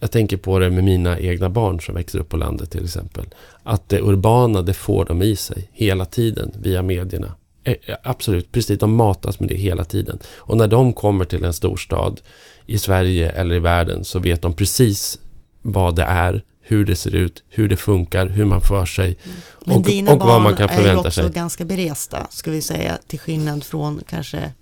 Jag 0.00 0.10
tänker 0.10 0.36
på 0.36 0.58
det 0.58 0.70
med 0.70 0.84
mina 0.84 1.18
egna 1.18 1.48
barn 1.48 1.80
som 1.80 1.94
växer 1.94 2.18
upp 2.18 2.28
på 2.28 2.36
landet 2.36 2.70
till 2.70 2.84
exempel. 2.84 3.24
Att 3.62 3.88
det 3.88 4.00
urbana, 4.00 4.62
det 4.62 4.72
får 4.74 5.04
de 5.04 5.22
i 5.22 5.36
sig 5.36 5.70
hela 5.72 6.04
tiden 6.04 6.52
via 6.62 6.82
medierna. 6.82 7.34
Eh, 7.64 7.74
eh, 7.86 7.96
Absolut, 8.02 8.52
precis. 8.52 8.78
De 8.78 8.94
matas 8.94 9.40
med 9.40 9.48
det 9.48 9.54
hela 9.56 9.84
tiden. 9.84 10.18
Och 10.36 10.56
när 10.56 10.68
de 10.68 10.92
kommer 10.92 11.24
till 11.24 11.44
en 11.44 11.52
storstad 11.52 12.20
i 12.66 12.78
Sverige 12.78 13.30
eller 13.30 13.54
i 13.54 13.58
världen 13.58 14.04
så 14.04 14.18
vet 14.18 14.42
de 14.42 14.52
precis 14.52 15.18
vad 15.62 15.96
det 15.96 16.02
är, 16.02 16.42
hur 16.60 16.84
det 16.84 16.96
ser 16.96 17.14
ut, 17.14 17.42
hur 17.48 17.68
det 17.68 17.76
funkar, 17.76 18.26
hur 18.26 18.44
man 18.44 18.60
för 18.60 18.86
sig 18.86 19.18
Men 19.64 19.76
och, 19.76 19.82
dina 19.82 20.12
och 20.12 20.18
barn 20.18 20.28
vad 20.28 20.42
man 20.42 20.56
kan 20.56 20.68
är 20.68 20.72
ju 20.72 20.78
förvänta 20.78 21.00
också 21.00 21.22
sig. 21.22 21.30
ganska 21.30 21.64
beresta, 21.64 22.26
ska 22.30 22.50
vi 22.50 22.62
säga, 22.62 22.98
till 23.06 23.18
skillnad 23.18 23.64
från 23.64 24.00
kanske 24.08 24.52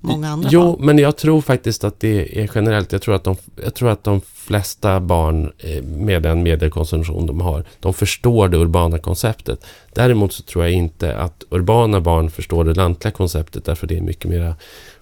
många 0.00 0.28
andra 0.28 0.48
Jo, 0.52 0.62
barn. 0.62 0.86
men 0.86 0.98
jag 0.98 1.16
tror 1.16 1.40
faktiskt 1.40 1.84
att 1.84 2.00
det 2.00 2.40
är 2.42 2.50
generellt. 2.54 2.92
Jag 2.92 3.02
tror 3.02 3.14
att 3.14 3.24
de, 3.24 3.36
jag 3.64 3.74
tror 3.74 3.90
att 3.90 4.04
de 4.04 4.20
flesta 4.20 5.00
barn 5.00 5.52
eh, 5.58 5.82
med 5.82 6.22
den 6.22 6.42
mediekonsumtion 6.42 7.26
de 7.26 7.40
har, 7.40 7.64
de 7.80 7.94
förstår 7.94 8.48
det 8.48 8.56
urbana 8.56 8.98
konceptet. 8.98 9.64
Däremot 9.94 10.32
så 10.32 10.42
tror 10.42 10.64
jag 10.64 10.72
inte 10.72 11.16
att 11.16 11.44
urbana 11.50 12.00
barn 12.00 12.30
förstår 12.30 12.64
det 12.64 12.74
lantliga 12.74 13.12
konceptet 13.12 13.64
därför 13.64 13.86
det 13.86 13.96
är 13.96 14.00
mycket 14.00 14.30
mer 14.30 14.54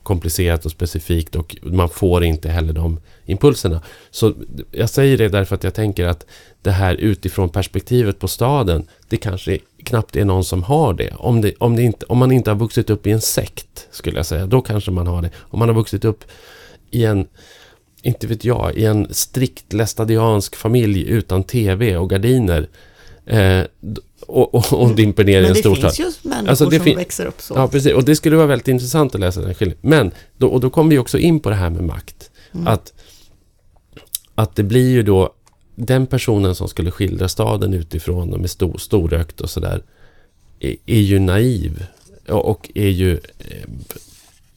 komplicerat 0.04 0.64
och 0.64 0.70
specifikt 0.70 1.36
och 1.36 1.56
man 1.62 1.88
får 1.88 2.24
inte 2.24 2.48
heller 2.48 2.72
de 2.72 3.00
impulserna. 3.24 3.82
Så 4.10 4.34
jag 4.70 4.90
säger 4.90 5.18
det 5.18 5.28
därför 5.28 5.54
att 5.54 5.64
jag 5.64 5.74
tänker 5.74 6.06
att 6.06 6.26
det 6.62 6.70
här 6.70 6.94
utifrån 6.94 7.48
perspektivet 7.48 8.18
på 8.18 8.28
staden, 8.28 8.86
det 9.08 9.16
kanske 9.16 9.58
knappt 9.84 10.16
är 10.16 10.24
någon 10.24 10.44
som 10.44 10.62
har 10.62 10.94
det. 10.94 11.14
Om, 11.14 11.40
det, 11.40 11.54
om, 11.58 11.76
det 11.76 11.82
inte, 11.82 12.06
om 12.06 12.18
man 12.18 12.32
inte 12.32 12.50
har 12.50 12.56
vuxit 12.56 12.90
upp 12.90 13.06
i 13.06 13.10
en 13.10 13.20
sekt, 13.20 13.88
skulle 13.90 14.16
jag 14.16 14.26
säga, 14.26 14.46
då 14.46 14.60
kanske 14.62 14.90
man 14.90 15.06
har 15.06 15.22
det. 15.22 15.30
Om 15.36 15.58
man 15.58 15.68
har 15.68 15.74
vuxit 15.74 16.04
upp 16.04 16.24
i 16.90 17.04
en, 17.04 17.26
inte 18.02 18.26
vet 18.26 18.44
jag, 18.44 18.74
i 18.74 18.84
en 18.84 19.14
strikt 19.14 19.72
lästadiansk 19.72 20.56
familj 20.56 21.08
utan 21.08 21.42
tv 21.42 21.96
och 21.96 22.10
gardiner 22.10 22.68
eh, 23.26 23.62
och, 24.26 24.54
och, 24.54 24.72
och 24.72 24.96
dimper 24.96 25.24
ner 25.24 25.38
i 25.38 25.40
Men 25.40 25.48
en 25.48 25.54
det 25.54 25.60
storstad. 25.60 25.94
finns 25.94 26.18
ju 26.24 26.28
människor 26.28 26.50
Alltså, 26.50 26.66
det 26.66 26.80
som 26.80 26.96
växer 26.96 27.26
upp 27.26 27.40
så. 27.40 27.54
Ja, 27.54 27.68
precis. 27.68 27.92
Och 27.92 28.04
det 28.04 28.16
skulle 28.16 28.36
vara 28.36 28.46
väldigt 28.46 28.68
intressant 28.68 29.14
att 29.14 29.20
läsa 29.20 29.40
den 29.40 29.54
skillnaden. 29.54 29.80
Men, 29.82 30.10
då, 30.38 30.48
och 30.48 30.60
då 30.60 30.70
kommer 30.70 30.90
vi 30.90 30.98
också 30.98 31.18
in 31.18 31.40
på 31.40 31.50
det 31.50 31.56
här 31.56 31.70
med 31.70 31.84
makt. 31.84 32.30
Mm. 32.52 32.66
Att, 32.66 32.92
att 34.34 34.56
det 34.56 34.62
blir 34.62 34.90
ju 34.90 35.02
då 35.02 35.34
den 35.74 36.06
personen 36.06 36.54
som 36.54 36.68
skulle 36.68 36.90
skildra 36.90 37.28
staden 37.28 37.74
utifrån 37.74 38.32
och 38.32 38.40
med 38.40 38.50
stor, 38.50 38.78
storökt 38.78 39.40
och 39.40 39.50
sådär 39.50 39.82
är, 40.60 40.76
är 40.86 41.00
ju 41.00 41.18
naiv 41.18 41.86
och, 42.28 42.70
är 42.74 42.88
ju 42.88 43.12
eh, 43.38 43.68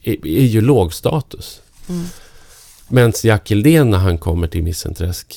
är, 0.04 0.28
är 0.28 0.46
ju 0.46 0.62
låg 0.62 0.94
status. 0.94 1.62
Mm. 1.90 2.06
Medan 2.88 3.14
Jack 3.24 3.52
Hildén 3.52 3.90
när 3.90 3.98
han 3.98 4.18
kommer 4.18 4.48
till 4.48 4.64
Missenträsk 4.64 5.36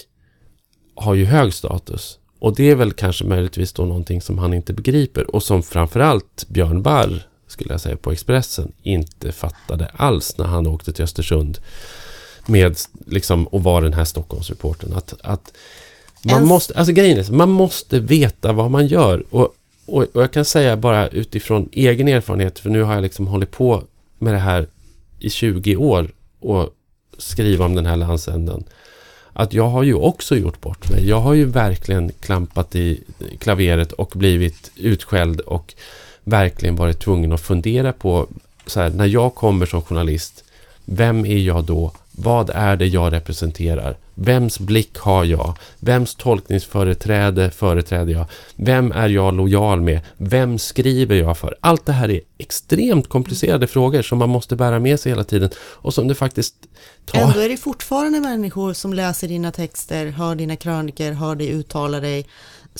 har 0.94 1.14
ju 1.14 1.24
hög 1.24 1.54
status. 1.54 2.18
Och 2.40 2.56
det 2.56 2.70
är 2.70 2.74
väl 2.74 2.92
kanske 2.92 3.24
möjligtvis 3.24 3.72
då 3.72 3.84
någonting 3.84 4.20
som 4.20 4.38
han 4.38 4.54
inte 4.54 4.72
begriper 4.72 5.34
och 5.34 5.42
som 5.42 5.62
framförallt 5.62 6.48
Björn 6.48 6.82
Barr, 6.82 7.26
skulle 7.46 7.74
jag 7.74 7.80
säga, 7.80 7.96
på 7.96 8.12
Expressen 8.12 8.72
inte 8.82 9.32
fattade 9.32 9.90
alls 9.96 10.38
när 10.38 10.44
han 10.44 10.66
åkte 10.66 10.92
till 10.92 11.04
Östersund 11.04 11.58
med 12.46 12.76
liksom 13.06 13.46
och 13.46 13.62
var 13.62 13.82
den 13.82 13.92
här 13.92 14.04
Stockholmsreportern 14.04 14.92
att, 14.92 15.14
att 15.22 15.52
man 16.22 16.46
måste, 16.46 16.78
alltså 16.78 16.92
grejen 16.92 17.18
är, 17.18 17.32
man 17.32 17.50
måste 17.50 18.00
veta 18.00 18.52
vad 18.52 18.70
man 18.70 18.86
gör 18.86 19.24
och, 19.30 19.54
och, 19.86 20.02
och 20.12 20.22
jag 20.22 20.32
kan 20.32 20.44
säga 20.44 20.76
bara 20.76 21.08
utifrån 21.08 21.68
egen 21.72 22.08
erfarenhet, 22.08 22.58
för 22.58 22.70
nu 22.70 22.82
har 22.82 22.94
jag 22.94 23.02
liksom 23.02 23.26
hållit 23.26 23.50
på 23.50 23.82
med 24.18 24.34
det 24.34 24.38
här 24.38 24.66
i 25.18 25.30
20 25.30 25.76
år 25.76 26.10
och 26.40 26.68
skriva 27.18 27.64
om 27.64 27.74
den 27.74 27.86
här 27.86 27.96
landsändan. 27.96 28.64
Att 29.32 29.52
jag 29.52 29.68
har 29.68 29.82
ju 29.82 29.94
också 29.94 30.36
gjort 30.36 30.60
bort 30.60 30.90
mig. 30.90 31.08
Jag 31.08 31.20
har 31.20 31.34
ju 31.34 31.44
verkligen 31.44 32.12
klampat 32.20 32.76
i 32.76 33.00
klaveret 33.38 33.92
och 33.92 34.12
blivit 34.14 34.70
utskälld 34.76 35.40
och 35.40 35.74
verkligen 36.24 36.76
varit 36.76 36.98
tvungen 36.98 37.32
att 37.32 37.40
fundera 37.40 37.92
på 37.92 38.26
så 38.66 38.80
här, 38.80 38.90
när 38.90 39.06
jag 39.06 39.34
kommer 39.34 39.66
som 39.66 39.82
journalist, 39.82 40.44
vem 40.84 41.26
är 41.26 41.38
jag 41.38 41.64
då? 41.64 41.92
Vad 42.12 42.50
är 42.50 42.76
det 42.76 42.86
jag 42.86 43.12
representerar? 43.12 43.96
Vems 44.14 44.58
blick 44.58 44.98
har 44.98 45.24
jag? 45.24 45.58
Vems 45.78 46.14
tolkningsföreträde 46.14 47.50
företräder 47.50 48.12
jag? 48.12 48.26
Vem 48.56 48.92
är 48.92 49.08
jag 49.08 49.34
lojal 49.34 49.80
med? 49.80 50.00
Vem 50.16 50.58
skriver 50.58 51.16
jag 51.16 51.38
för? 51.38 51.56
Allt 51.60 51.86
det 51.86 51.92
här 51.92 52.10
är 52.10 52.20
extremt 52.38 53.08
komplicerade 53.08 53.66
frågor 53.66 54.02
som 54.02 54.18
man 54.18 54.28
måste 54.28 54.56
bära 54.56 54.78
med 54.78 55.00
sig 55.00 55.12
hela 55.12 55.24
tiden 55.24 55.50
och 55.58 55.94
som 55.94 56.08
det 56.08 56.14
faktiskt 56.14 56.54
tar... 57.06 57.20
Ändå 57.20 57.40
är 57.40 57.48
det 57.48 57.56
fortfarande 57.56 58.20
människor 58.20 58.72
som 58.72 58.92
läser 58.92 59.28
dina 59.28 59.52
texter, 59.52 60.06
hör 60.06 60.34
dina 60.34 60.56
kröniker, 60.56 61.12
hör 61.12 61.34
dig 61.34 61.48
uttala 61.48 62.00
dig, 62.00 62.26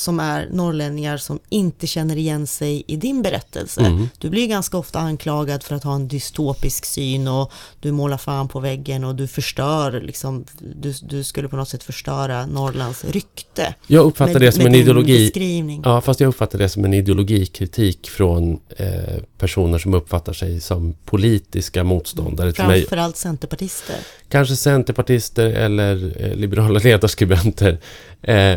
som 0.01 0.21
är 0.21 0.49
norrlänningar 0.53 1.17
som 1.17 1.39
inte 1.49 1.87
känner 1.87 2.17
igen 2.17 2.47
sig 2.47 2.85
i 2.87 2.97
din 2.97 3.23
berättelse. 3.23 3.81
Mm. 3.81 4.09
Du 4.19 4.31
blir 4.31 4.47
ganska 4.47 4.79
ofta 4.79 4.99
anklagad 4.99 5.63
för 5.63 5.75
att 5.75 5.85
ha 5.85 5.95
en 5.95 6.09
dystopisk 6.09 6.85
syn 6.85 7.29
och 7.29 7.53
du 7.81 7.93
målar 7.93 8.17
fan 8.17 8.49
på 8.49 8.61
väggen 8.61 9.05
och 9.05 9.15
du 9.15 9.27
förstör, 9.29 10.01
liksom, 10.01 10.45
du, 10.59 10.95
du 11.03 11.25
skulle 11.25 11.49
på 11.49 11.57
något 11.57 11.69
sätt 11.69 11.83
förstöra 11.83 12.47
Norrlands 12.47 13.05
rykte. 13.05 13.75
Jag 13.87 14.07
uppfattar 14.07 14.33
med- 14.33 14.43
det 14.43 14.53
som 14.53 14.67
en 14.67 14.75
ideologi. 14.75 15.81
Ja, 15.85 16.01
fast 16.01 16.21
jag 16.21 16.29
uppfattar 16.29 16.59
det 16.59 16.69
som 16.69 16.85
en 16.85 16.95
ideologikritik 16.95 18.11
från 18.11 18.61
eh, 18.77 18.89
personer 19.39 19.79
som 19.79 19.95
uppfattar 19.95 20.33
sig 20.33 20.61
som 20.61 20.95
politiska 21.05 21.85
motståndare 21.85 22.53
till 22.53 22.65
mig. 22.65 22.81
Framförallt 22.81 23.17
centerpartister. 23.17 23.97
Kanske 24.29 24.57
centerpartister 24.57 25.47
eller 25.47 26.25
eh, 26.25 26.35
liberala 26.35 26.79
ledarskribenter. 26.85 27.79
Eh, 28.23 28.57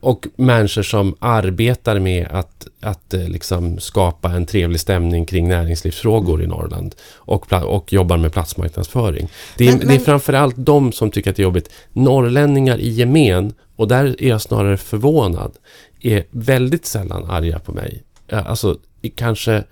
och 0.00 0.26
människor 0.36 0.82
som 0.82 1.14
arbetar 1.18 1.98
med 1.98 2.28
att, 2.30 2.66
att 2.80 3.14
eh, 3.14 3.28
liksom 3.28 3.78
skapa 3.78 4.30
en 4.30 4.46
trevlig 4.46 4.80
stämning 4.80 5.26
kring 5.26 5.48
näringslivsfrågor 5.48 6.42
i 6.42 6.46
Norrland. 6.46 6.94
Och, 7.14 7.52
och 7.52 7.92
jobbar 7.92 8.16
med 8.16 8.32
platsmarknadsföring. 8.32 9.28
Det 9.58 9.64
är, 9.68 9.70
Men- 9.70 9.78
det 9.78 9.84
är 9.84 9.88
men- 9.88 10.00
framförallt 10.00 10.54
de 10.58 10.92
som 10.92 11.10
tycker 11.10 11.30
att 11.30 11.36
det 11.36 11.42
är 11.42 11.44
jobbigt. 11.44 11.70
Norrlänningar 11.92 12.78
i 12.78 12.88
gemen, 12.88 13.54
och 13.76 13.88
där 13.88 14.16
är 14.22 14.28
jag 14.28 14.40
snarare 14.42 14.76
förvånad, 14.76 15.52
är 16.00 16.24
väldigt 16.30 16.86
sällan 16.86 17.30
arga 17.30 17.58
på 17.58 17.72
mig. 17.72 18.02
Alltså 18.32 18.78
kanske, 19.14 19.64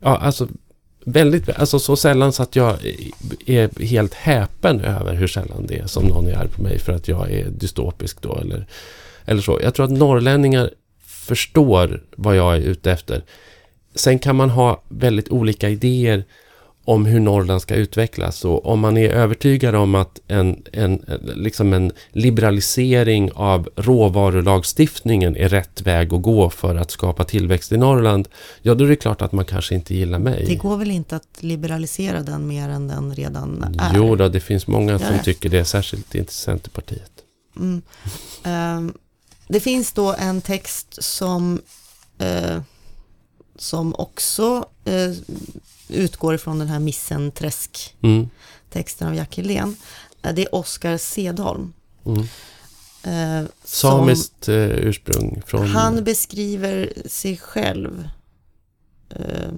ja 0.00 0.16
alltså 0.16 0.48
väldigt, 1.04 1.48
alltså 1.48 1.78
så 1.78 1.96
sällan 1.96 2.32
så 2.32 2.42
att 2.42 2.56
jag 2.56 2.76
är 3.46 3.84
helt 3.84 4.14
häpen 4.14 4.80
över 4.80 5.14
hur 5.14 5.26
sällan 5.26 5.66
det 5.66 5.78
är 5.78 5.86
som 5.86 6.04
någon 6.04 6.26
är 6.28 6.36
arg 6.36 6.48
på 6.48 6.62
mig 6.62 6.78
för 6.78 6.92
att 6.92 7.08
jag 7.08 7.30
är 7.32 7.46
dystopisk 7.50 8.22
då 8.22 8.38
eller, 8.38 8.66
eller 9.24 9.42
så. 9.42 9.58
Jag 9.62 9.74
tror 9.74 9.86
att 9.86 9.92
norrlänningar 9.92 10.70
förstår 11.06 12.02
vad 12.16 12.36
jag 12.36 12.56
är 12.56 12.60
ute 12.60 12.92
efter. 12.92 13.24
Sen 13.94 14.18
kan 14.18 14.36
man 14.36 14.50
ha 14.50 14.82
väldigt 14.88 15.28
olika 15.28 15.68
idéer 15.68 16.24
om 16.84 17.06
hur 17.06 17.20
Norrland 17.20 17.62
ska 17.62 17.74
utvecklas 17.74 18.44
och 18.44 18.66
om 18.66 18.80
man 18.80 18.96
är 18.96 19.10
övertygad 19.10 19.74
om 19.74 19.94
att 19.94 20.20
en, 20.28 20.62
en, 20.72 21.04
liksom 21.22 21.72
en 21.72 21.92
liberalisering 22.10 23.32
av 23.32 23.68
råvarulagstiftningen 23.76 25.36
är 25.36 25.48
rätt 25.48 25.82
väg 25.82 26.14
att 26.14 26.22
gå 26.22 26.50
för 26.50 26.76
att 26.76 26.90
skapa 26.90 27.24
tillväxt 27.24 27.72
i 27.72 27.76
Norrland, 27.76 28.28
ja 28.62 28.74
då 28.74 28.84
är 28.84 28.88
det 28.88 28.96
klart 28.96 29.22
att 29.22 29.32
man 29.32 29.44
kanske 29.44 29.74
inte 29.74 29.94
gillar 29.94 30.18
mig. 30.18 30.44
Det 30.48 30.56
går 30.56 30.76
väl 30.76 30.90
inte 30.90 31.16
att 31.16 31.38
liberalisera 31.40 32.22
den 32.22 32.46
mer 32.46 32.68
än 32.68 32.88
den 32.88 33.14
redan 33.14 33.76
är? 33.78 33.92
Jo 33.94 34.16
då, 34.16 34.28
det 34.28 34.40
finns 34.40 34.66
många 34.66 34.98
som 34.98 35.18
tycker 35.24 35.48
det, 35.48 35.64
särskilt 35.64 36.14
inte 36.14 36.32
Centerpartiet. 36.32 37.12
Mm. 37.56 37.82
Ehm, 38.44 38.92
det 39.52 39.60
finns 39.60 39.92
då 39.92 40.14
en 40.18 40.40
text 40.40 41.02
som, 41.02 41.60
eh, 42.18 42.60
som 43.56 43.94
också 43.94 44.68
eh, 44.84 45.12
utgår 45.88 46.34
ifrån 46.34 46.58
den 46.58 46.68
här 46.68 46.78
Missenträsk-texten 46.78 49.06
Mm. 49.06 49.12
av 49.12 49.16
Jack 49.16 49.36
Helén. 49.36 49.76
Eh, 50.22 50.34
det 50.34 50.42
är 50.42 50.54
Oskar 50.54 50.96
Sedholm. 50.98 51.72
Mm. 52.06 52.20
eh, 53.02 53.42
som- 53.64 53.90
Samiskt 53.90 54.48
eh, 54.48 54.54
ursprung 54.70 55.42
från... 55.46 55.66
Han 55.66 56.04
beskriver 56.04 56.92
sig 57.06 57.36
själv 57.36 58.08
eh, 59.10 59.52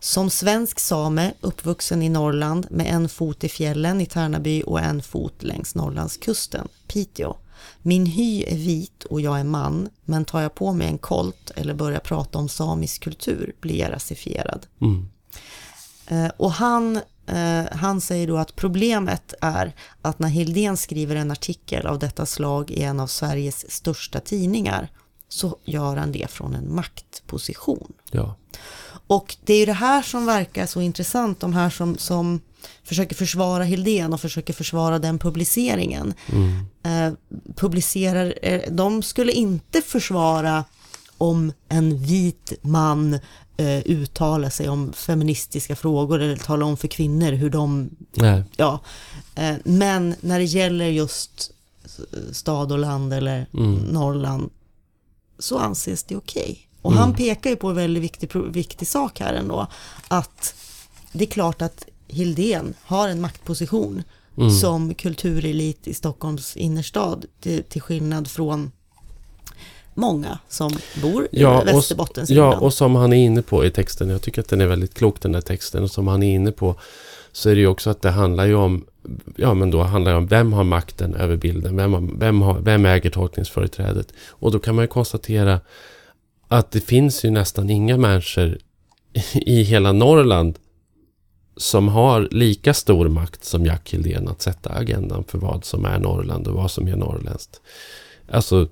som 0.00 0.30
svensk 0.30 0.80
same 0.80 1.32
uppvuxen 1.40 2.02
i 2.02 2.08
Norrland 2.08 2.66
med 2.70 2.86
en 2.94 3.08
fot 3.08 3.44
i 3.44 3.48
fjällen 3.48 4.00
i 4.00 4.06
Tärnaby 4.06 4.62
och 4.62 4.80
en 4.80 5.02
fot 5.02 5.42
längs 5.42 5.74
Norrlandskusten, 5.74 6.68
Piteå. 6.88 7.36
Min 7.82 8.06
hy 8.06 8.44
är 8.46 8.56
vit 8.56 9.04
och 9.04 9.20
jag 9.20 9.40
är 9.40 9.44
man, 9.44 9.88
men 10.04 10.24
tar 10.24 10.40
jag 10.40 10.54
på 10.54 10.72
mig 10.72 10.86
en 10.86 10.98
kolt 10.98 11.50
eller 11.56 11.74
börjar 11.74 12.00
prata 12.00 12.38
om 12.38 12.48
samisk 12.48 13.02
kultur 13.02 13.54
blir 13.60 13.78
jag 13.78 13.92
rasifierad. 13.92 14.66
Mm. 14.80 15.08
Eh, 16.06 16.32
och 16.36 16.52
han 16.52 16.96
eh, 17.26 17.64
han 17.72 18.00
säger 18.00 18.26
då 18.26 18.36
att 18.36 18.56
problemet 18.56 19.34
är 19.40 19.74
att 20.02 20.18
när 20.18 20.28
Hildén 20.28 20.76
skriver 20.76 21.16
en 21.16 21.30
artikel 21.30 21.86
av 21.86 21.98
detta 21.98 22.26
slag 22.26 22.70
i 22.70 22.82
en 22.82 23.00
av 23.00 23.06
Sveriges 23.06 23.70
största 23.70 24.20
tidningar 24.20 24.88
så 25.28 25.58
gör 25.64 25.96
han 25.96 26.12
det 26.12 26.30
från 26.30 26.54
en 26.54 26.74
maktposition. 26.74 27.92
Ja. 28.10 28.34
Och 29.06 29.36
det 29.44 29.54
är 29.54 29.58
ju 29.58 29.66
det 29.66 29.72
här 29.72 30.02
som 30.02 30.26
verkar 30.26 30.66
så 30.66 30.80
intressant, 30.80 31.40
de 31.40 31.52
här 31.52 31.70
som, 31.70 31.98
som 31.98 32.40
försöker 32.84 33.16
försvara 33.16 33.64
Hildén 33.64 34.12
och 34.12 34.20
försöker 34.20 34.52
försvara 34.52 34.98
den 34.98 35.18
publiceringen. 35.18 36.14
Eh, 36.82 37.12
publicerar, 37.56 38.34
eh, 38.42 38.60
de 38.70 39.02
skulle 39.02 39.32
inte 39.32 39.82
försvara 39.82 40.64
om 41.18 41.52
en 41.68 41.98
vit 41.98 42.52
man 42.62 43.14
eh, 43.56 43.78
uttalar 43.84 44.50
sig 44.50 44.68
om 44.68 44.92
feministiska 44.92 45.76
frågor 45.76 46.20
eller 46.20 46.36
talar 46.36 46.66
om 46.66 46.76
för 46.76 46.88
kvinnor 46.88 47.32
hur 47.32 47.50
de, 47.50 47.90
Nej. 48.12 48.42
ja. 48.56 48.80
Eh, 49.34 49.56
men 49.64 50.14
när 50.20 50.38
det 50.38 50.44
gäller 50.44 50.86
just 50.86 51.50
stad 52.32 52.72
och 52.72 52.78
land 52.78 53.12
eller 53.12 53.46
Norrland 53.92 54.50
så 55.38 55.58
anses 55.58 56.02
det 56.02 56.16
okej. 56.16 56.68
Och 56.82 56.92
han 56.92 57.14
pekar 57.14 57.50
ju 57.50 57.56
på 57.56 57.68
en 57.68 57.76
väldigt 57.76 58.02
viktig, 58.02 58.30
viktig 58.36 58.88
sak 58.88 59.20
här 59.20 59.34
ändå, 59.34 59.66
att 60.08 60.54
det 61.12 61.24
är 61.24 61.28
klart 61.28 61.62
att 61.62 61.84
Hildén 62.14 62.74
har 62.82 63.08
en 63.08 63.20
maktposition 63.20 64.02
som 64.60 64.94
kulturelit 64.94 65.88
i 65.88 65.94
Stockholms 65.94 66.56
innerstad, 66.56 67.26
till, 67.40 67.62
till 67.62 67.82
skillnad 67.82 68.28
från 68.28 68.70
många 69.94 70.38
som 70.48 70.72
bor 71.02 71.24
i 71.24 71.28
Ja, 71.40 71.60
och, 71.60 71.66
Västerbottens 71.66 72.30
ja, 72.30 72.44
inland. 72.46 72.62
och 72.62 72.74
som 72.74 72.94
han 72.94 73.12
är 73.12 73.16
inne 73.16 73.42
på 73.42 73.64
i 73.64 73.70
texten, 73.70 74.08
jag 74.08 74.22
tycker 74.22 74.40
att 74.40 74.48
den 74.48 74.60
är 74.60 74.66
väldigt 74.66 74.94
klok 74.94 75.20
den 75.20 75.34
här 75.34 75.40
texten, 75.40 75.82
och 75.82 75.90
som 75.90 76.08
han 76.08 76.22
är 76.22 76.34
inne 76.34 76.52
på 76.52 76.76
så 77.32 77.50
är 77.50 77.54
det 77.54 77.60
ju 77.60 77.66
också 77.66 77.90
att 77.90 78.02
det 78.02 78.10
handlar 78.10 78.46
ju 78.46 78.54
om, 78.54 78.84
ja 79.36 79.54
men 79.54 79.70
då 79.70 79.82
handlar 79.82 80.12
det 80.12 80.18
om 80.18 80.26
vem 80.26 80.52
har 80.52 80.64
makten 80.64 81.14
över 81.14 81.36
bilden, 81.36 81.76
vem, 81.76 81.92
har, 81.92 82.18
vem, 82.18 82.42
har, 82.42 82.60
vem 82.60 82.86
äger 82.86 83.10
tolkningsföreträdet? 83.10 84.12
Och 84.28 84.52
då 84.52 84.58
kan 84.58 84.74
man 84.74 84.82
ju 84.82 84.88
konstatera 84.88 85.60
att 86.48 86.70
det 86.70 86.80
finns 86.80 87.24
ju 87.24 87.30
nästan 87.30 87.70
inga 87.70 87.96
människor 87.96 88.58
i 89.34 89.62
hela 89.62 89.92
Norrland 89.92 90.58
som 91.56 91.88
har 91.88 92.28
lika 92.30 92.74
stor 92.74 93.08
makt 93.08 93.44
som 93.44 93.66
Jack 93.66 93.90
Hildén 93.94 94.28
att 94.28 94.42
sätta 94.42 94.70
agendan 94.70 95.24
för 95.24 95.38
vad 95.38 95.64
som 95.64 95.84
är 95.84 95.98
Norrland 95.98 96.46
och 96.46 96.54
vad 96.54 96.70
som 96.70 96.88
är 96.88 96.96
norrländskt. 96.96 97.60
Alltså, 98.30 98.68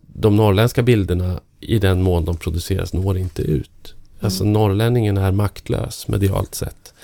de 0.00 0.36
norrländska 0.36 0.82
bilderna 0.82 1.40
i 1.60 1.78
den 1.78 2.02
mån 2.02 2.24
de 2.24 2.36
produceras 2.36 2.92
når 2.92 3.18
inte 3.18 3.42
ut. 3.42 3.94
Alltså 4.20 4.44
norrlänningen 4.44 5.16
är 5.16 5.32
maktlös 5.32 6.08
medialt 6.08 6.54
sett. 6.54 6.94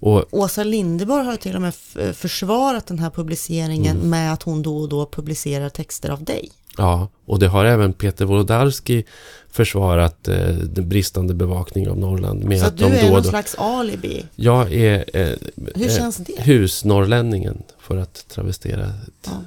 Och 0.00 0.24
Åsa 0.30 0.64
Linderborg 0.64 1.24
har 1.24 1.36
till 1.36 1.56
och 1.56 1.62
med 1.62 1.74
försvarat 2.14 2.86
den 2.86 2.98
här 2.98 3.10
publiceringen 3.10 3.96
Mm. 3.96 4.10
med 4.10 4.32
att 4.32 4.42
hon 4.42 4.62
då 4.62 4.76
och 4.76 4.88
då 4.88 5.06
publicerar 5.06 5.68
texter 5.68 6.10
av 6.10 6.24
dig. 6.24 6.50
Ja, 6.78 7.08
och 7.26 7.38
det 7.38 7.48
har 7.48 7.64
även 7.64 7.92
Peter 7.92 8.24
Wolodarski 8.24 9.04
försvarat 9.52 10.28
eh, 10.28 10.48
den 10.48 10.88
bristande 10.88 11.34
bevakning 11.34 11.88
av 11.88 11.98
Norrland 11.98 12.44
med 12.44 12.58
Så 12.60 12.66
att 12.66 12.72
att 12.72 12.78
du 12.78 12.84
de 12.84 12.92
är 12.92 13.02
då 13.06 13.14
någon 13.14 13.24
slags 13.24 13.54
alibi. 13.58 14.24
Jag 14.36 14.72
är 14.72 15.04
eh, 15.16 15.36
Hur 15.74 15.86
eh, 15.86 15.96
känns 15.96 16.16
det? 16.16 16.42
husnorrlänningen, 16.42 17.62
för 17.78 17.96
att 17.96 18.28
travestera 18.28 18.84
ett, 18.84 19.26
Ja. 19.26 19.42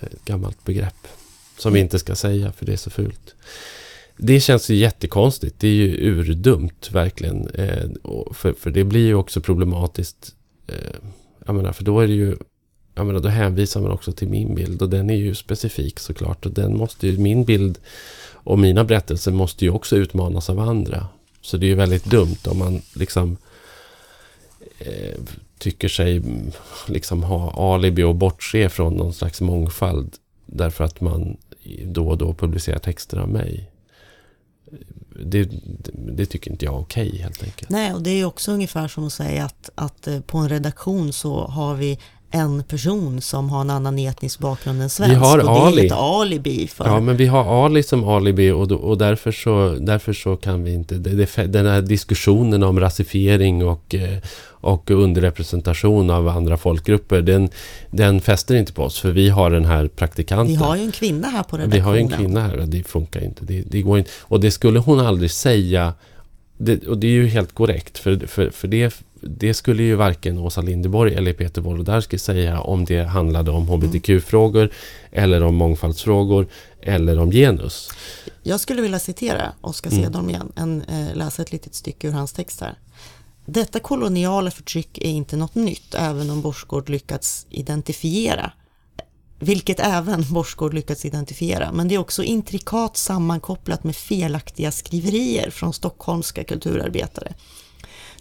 ett 0.00 0.24
gammalt 0.24 0.64
begrepp. 0.64 1.06
Som 1.58 1.72
vi 1.72 1.80
inte 1.80 1.98
ska 1.98 2.14
säga, 2.14 2.52
för 2.52 2.66
det 2.66 2.72
är 2.72 2.76
så 2.76 2.90
fult. 2.90 3.34
Det 4.16 4.40
känns 4.40 4.70
ju 4.70 4.74
jättekonstigt. 4.74 5.60
Det 5.60 5.68
är 5.68 5.72
ju 5.72 5.96
urdumt, 6.10 6.90
verkligen. 6.92 7.48
Eh, 7.48 7.88
för, 8.32 8.52
för 8.52 8.70
det 8.70 8.84
blir 8.84 9.06
ju 9.06 9.14
också 9.14 9.40
problematiskt. 9.40 10.34
Eh, 10.66 10.74
jag 11.46 11.54
menar, 11.54 11.72
för 11.72 11.84
då 11.84 12.00
är 12.00 12.06
det 12.06 12.14
ju... 12.14 12.36
Jag 12.94 13.06
menar, 13.06 13.20
då 13.20 13.28
hänvisar 13.28 13.80
man 13.80 13.90
också 13.90 14.12
till 14.12 14.28
min 14.28 14.54
bild 14.54 14.82
och 14.82 14.90
den 14.90 15.10
är 15.10 15.14
ju 15.14 15.34
specifik 15.34 15.98
såklart. 15.98 16.46
Och 16.46 16.52
den 16.52 16.76
måste 16.76 17.06
ju, 17.06 17.18
min 17.18 17.44
bild 17.44 17.78
och 18.32 18.58
mina 18.58 18.84
berättelser 18.84 19.32
måste 19.32 19.64
ju 19.64 19.70
också 19.70 19.96
utmanas 19.96 20.50
av 20.50 20.60
andra. 20.60 21.06
Så 21.40 21.56
det 21.56 21.66
är 21.66 21.68
ju 21.68 21.74
väldigt 21.74 22.04
dumt 22.04 22.38
om 22.46 22.58
man 22.58 22.82
liksom 22.94 23.36
eh, 24.78 25.18
tycker 25.58 25.88
sig 25.88 26.16
mm, 26.16 26.50
liksom 26.88 27.22
ha 27.22 27.74
alibi 27.74 28.02
och 28.02 28.14
bortse 28.14 28.68
från 28.68 28.94
någon 28.94 29.14
slags 29.14 29.40
mångfald 29.40 30.14
därför 30.46 30.84
att 30.84 31.00
man 31.00 31.36
då 31.84 32.08
och 32.08 32.18
då 32.18 32.34
publicerar 32.34 32.78
texter 32.78 33.18
av 33.18 33.28
mig. 33.28 33.70
Det, 35.24 35.48
det, 35.92 36.26
tycker 36.26 36.50
inte 36.50 36.64
jag 36.64 36.74
är 36.74 36.80
okej 36.80 37.18
helt 37.18 37.42
enkelt. 37.42 37.70
Nej, 37.70 37.94
och 37.94 38.02
det 38.02 38.10
är 38.10 38.24
också 38.24 38.52
ungefär 38.52 38.88
som 38.88 39.06
att 39.06 39.12
säga 39.12 39.44
att, 39.44 39.70
att 39.74 40.06
eh, 40.06 40.20
på 40.20 40.38
en 40.38 40.48
redaktion 40.48 41.12
så 41.12 41.46
har 41.46 41.74
vi 41.74 41.98
en 42.34 42.62
person 42.62 43.20
som 43.20 43.50
har 43.50 43.60
en 43.60 43.70
annan 43.70 43.98
etnisk 43.98 44.38
bakgrund 44.38 44.82
än 44.82 44.90
svensk. 44.90 45.16
har 45.16 45.38
och 45.38 45.44
det 45.44 45.50
är 45.50 45.66
Ali. 45.66 45.86
ett 45.86 45.92
alibi 45.92 46.66
för... 46.66 46.86
Ja, 46.86 47.00
men 47.00 47.16
vi 47.16 47.26
har 47.26 47.64
Ali 47.64 47.82
som 47.82 48.08
alibi 48.08 48.50
och, 48.50 48.68
då, 48.68 48.76
och 48.76 48.98
därför, 48.98 49.32
så, 49.32 49.76
därför 49.80 50.12
så 50.12 50.36
kan 50.36 50.64
vi 50.64 50.74
inte... 50.74 50.94
Det, 50.94 51.10
det, 51.10 51.46
den 51.46 51.66
här 51.66 51.82
diskussionen 51.82 52.62
om 52.62 52.80
rasifiering 52.80 53.66
och, 53.66 53.94
eh, 53.94 54.18
och 54.46 54.90
underrepresentation 54.90 56.10
av 56.10 56.28
andra 56.28 56.56
folkgrupper, 56.56 57.22
den, 57.22 57.48
den 57.90 58.20
fäster 58.20 58.54
inte 58.54 58.72
på 58.72 58.82
oss 58.82 59.00
för 59.00 59.10
vi 59.10 59.28
har 59.28 59.50
den 59.50 59.64
här 59.64 59.88
praktikanten. 59.88 60.46
vi 60.46 60.54
har 60.54 60.76
ju 60.76 60.82
en 60.82 60.92
kvinna 60.92 61.28
här 61.28 61.42
på 61.42 61.56
redaktionen. 61.56 61.70
Vi 61.70 61.80
har 61.80 61.94
ju 61.94 62.00
en 62.00 62.08
kvinna 62.08 62.40
här 62.40 62.58
och 62.58 62.68
det 62.68 62.82
funkar 62.88 63.24
inte. 63.24 63.44
Det, 63.44 63.62
det 63.62 63.82
går 63.82 63.98
inte. 63.98 64.10
Och 64.20 64.40
det 64.40 64.50
skulle 64.50 64.78
hon 64.78 65.00
aldrig 65.00 65.30
säga. 65.30 65.94
Det, 66.58 66.86
och 66.86 66.98
det 66.98 67.06
är 67.06 67.10
ju 67.10 67.26
helt 67.26 67.54
korrekt. 67.54 67.98
För, 67.98 68.26
för, 68.26 68.50
för 68.50 68.68
det, 68.68 68.94
det 69.26 69.54
skulle 69.54 69.82
ju 69.82 69.94
varken 69.94 70.38
Åsa 70.38 70.60
Linderborg 70.60 71.14
eller 71.14 71.32
Peter 71.32 71.62
Wolodarski 71.62 72.18
säga 72.18 72.60
om 72.60 72.84
det 72.84 73.04
handlade 73.04 73.50
om 73.50 73.68
hbtq-frågor 73.68 74.70
eller 75.12 75.42
om 75.42 75.54
mångfaldsfrågor 75.54 76.46
eller 76.82 77.18
om 77.18 77.30
genus. 77.30 77.90
Jag 78.42 78.60
skulle 78.60 78.82
vilja 78.82 78.98
citera 78.98 79.52
Oskar 79.60 79.90
Mm. 79.90 80.04
Sedholm 80.04 80.30
igen, 80.30 80.52
en, 80.56 80.82
eh, 80.82 81.14
läsa 81.14 81.42
ett 81.42 81.52
litet 81.52 81.74
stycke 81.74 82.08
ur 82.08 82.12
hans 82.12 82.32
text 82.32 82.60
här. 82.60 82.78
Detta 83.46 83.80
koloniala 83.80 84.50
förtryck 84.50 84.98
är 84.98 85.10
inte 85.10 85.36
något 85.36 85.54
nytt, 85.54 85.94
även 85.94 86.30
om 86.30 86.42
Borsgård 86.42 86.88
lyckats 86.88 87.46
identifiera 87.50 88.52
vilket 89.38 89.80
även 89.80 90.24
Borsgård 90.30 90.74
lyckats 90.74 91.04
identifiera, 91.04 91.72
men 91.72 91.88
det 91.88 91.94
är 91.94 91.98
också 91.98 92.22
intrikat 92.22 92.96
sammankopplat 92.96 93.84
med 93.84 93.96
felaktiga 93.96 94.72
skriverier 94.72 95.50
från 95.50 95.72
stockholmska 95.72 96.44
kulturarbetare. 96.44 97.34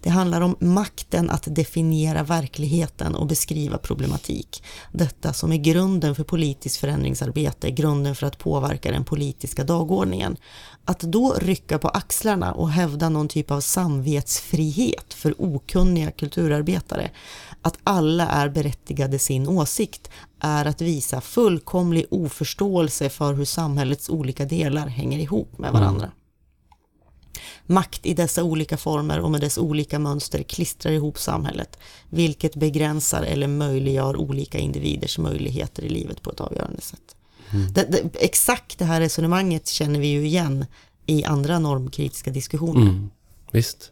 Det 0.04 0.10
handlar 0.10 0.42
om 0.42 0.56
makten 0.60 1.30
att 1.30 1.56
definiera 1.56 2.24
verkligheten 2.24 3.16
och 3.16 3.28
beskriva 3.28 3.78
problematik. 3.78 4.64
Detta 4.92 5.34
som 5.34 5.52
är 5.52 5.58
grunden 5.58 6.16
för 6.16 6.24
politiskt 6.24 6.78
förändringsarbete, 6.78 7.72
grunden 7.72 8.16
för 8.16 8.28
att 8.28 8.38
påverka 8.38 8.92
den 8.92 9.06
politiska 9.06 9.64
dagordningen. 9.64 10.38
Att 10.86 11.00
då 11.00 11.34
rycka 11.34 11.80
på 11.80 11.88
axlarna 11.88 12.54
och 12.54 12.70
hävda 12.70 13.10
någon 13.10 13.28
typ 13.28 13.52
av 13.52 13.62
samvetsfrihet 13.62 15.14
för 15.14 15.36
okunniga 15.38 16.12
kulturarbetare, 16.12 17.12
att 17.62 17.78
alla 17.84 18.28
är 18.28 18.50
berättigade 18.50 19.20
sin 19.20 19.48
åsikt, 19.48 20.10
är 20.40 20.66
att 20.66 20.82
visa 20.82 21.22
fullkomlig 21.22 22.06
oförståelse 22.12 23.10
för 23.10 23.34
hur 23.34 23.46
samhällets 23.46 24.10
olika 24.10 24.46
delar 24.46 24.88
hänger 24.88 25.20
ihop 25.20 25.58
med 25.58 25.72
varandra. 25.72 26.06
Mm. 26.06 26.18
Makt 27.66 28.06
i 28.06 28.14
dessa 28.14 28.44
olika 28.44 28.78
former 28.78 29.20
och 29.20 29.32
med 29.32 29.42
dess 29.42 29.58
olika 29.58 30.00
mönster 30.00 30.44
klistrar 30.44 30.92
ihop 30.92 31.20
samhället, 31.20 31.78
vilket 32.10 32.56
begränsar 32.56 33.24
eller 33.24 33.48
möjliggör 33.48 34.16
olika 34.16 34.58
individers 34.58 35.18
möjligheter 35.18 35.84
i 35.84 35.90
livet 35.90 36.22
på 36.22 36.32
ett 36.32 36.42
avgörande 36.42 36.82
sätt. 36.82 37.16
Det, 37.76 37.92
det, 37.92 38.24
exakt 38.24 38.80
det 38.80 38.86
här 38.86 39.02
resonemanget 39.02 39.68
känner 39.68 40.00
vi 40.00 40.08
ju 40.08 40.26
igen 40.26 40.66
i 41.06 41.24
andra 41.24 41.60
normkritiska 41.60 42.32
diskussioner. 42.32 42.82
Mm, 42.82 43.10
visst. 43.52 43.92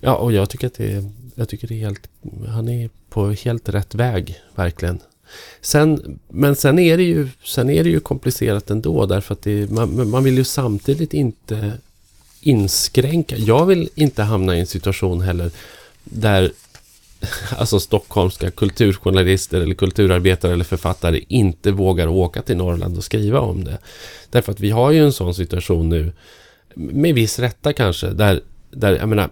Ja, 0.00 0.16
och 0.16 0.32
jag 0.32 0.50
tycker 0.50 0.66
att 0.66 0.74
det 0.74 0.92
är, 0.92 1.10
jag 1.34 1.48
tycker 1.48 1.68
det 1.68 1.74
är 1.74 1.84
helt... 1.84 2.08
Han 2.48 2.68
är 2.68 2.90
på 3.10 3.30
helt 3.30 3.68
rätt 3.68 3.94
väg, 3.94 4.40
verkligen. 4.54 5.00
Sen, 5.60 6.18
men 6.28 6.56
sen 6.56 6.78
är, 6.78 6.96
det 6.96 7.02
ju, 7.02 7.28
sen 7.44 7.70
är 7.70 7.84
det 7.84 7.90
ju 7.90 8.00
komplicerat 8.00 8.70
ändå 8.70 9.06
därför 9.06 9.34
att 9.34 9.42
det, 9.42 9.70
man, 9.70 10.10
man 10.10 10.24
vill 10.24 10.36
ju 10.36 10.44
samtidigt 10.44 11.14
inte 11.14 11.72
inskränka. 12.40 13.36
Jag 13.36 13.66
vill 13.66 13.88
inte 13.94 14.22
hamna 14.22 14.56
i 14.56 14.60
en 14.60 14.66
situation 14.66 15.20
heller 15.20 15.50
där 16.04 16.52
alltså 17.58 17.80
stockholmska 17.80 18.50
kulturjournalister 18.50 19.60
eller 19.60 19.74
kulturarbetare 19.74 20.52
eller 20.52 20.64
författare 20.64 21.24
inte 21.28 21.72
vågar 21.72 22.06
åka 22.06 22.42
till 22.42 22.56
Norrland 22.56 22.96
och 22.96 23.04
skriva 23.04 23.40
om 23.40 23.64
det. 23.64 23.78
Därför 24.30 24.52
att 24.52 24.60
vi 24.60 24.70
har 24.70 24.90
ju 24.90 25.04
en 25.04 25.12
sån 25.12 25.34
situation 25.34 25.88
nu, 25.88 26.12
med 26.74 27.14
viss 27.14 27.38
rätta 27.38 27.72
kanske, 27.72 28.10
där, 28.10 28.40
där 28.70 28.96
jag 28.96 29.08
menar, 29.08 29.30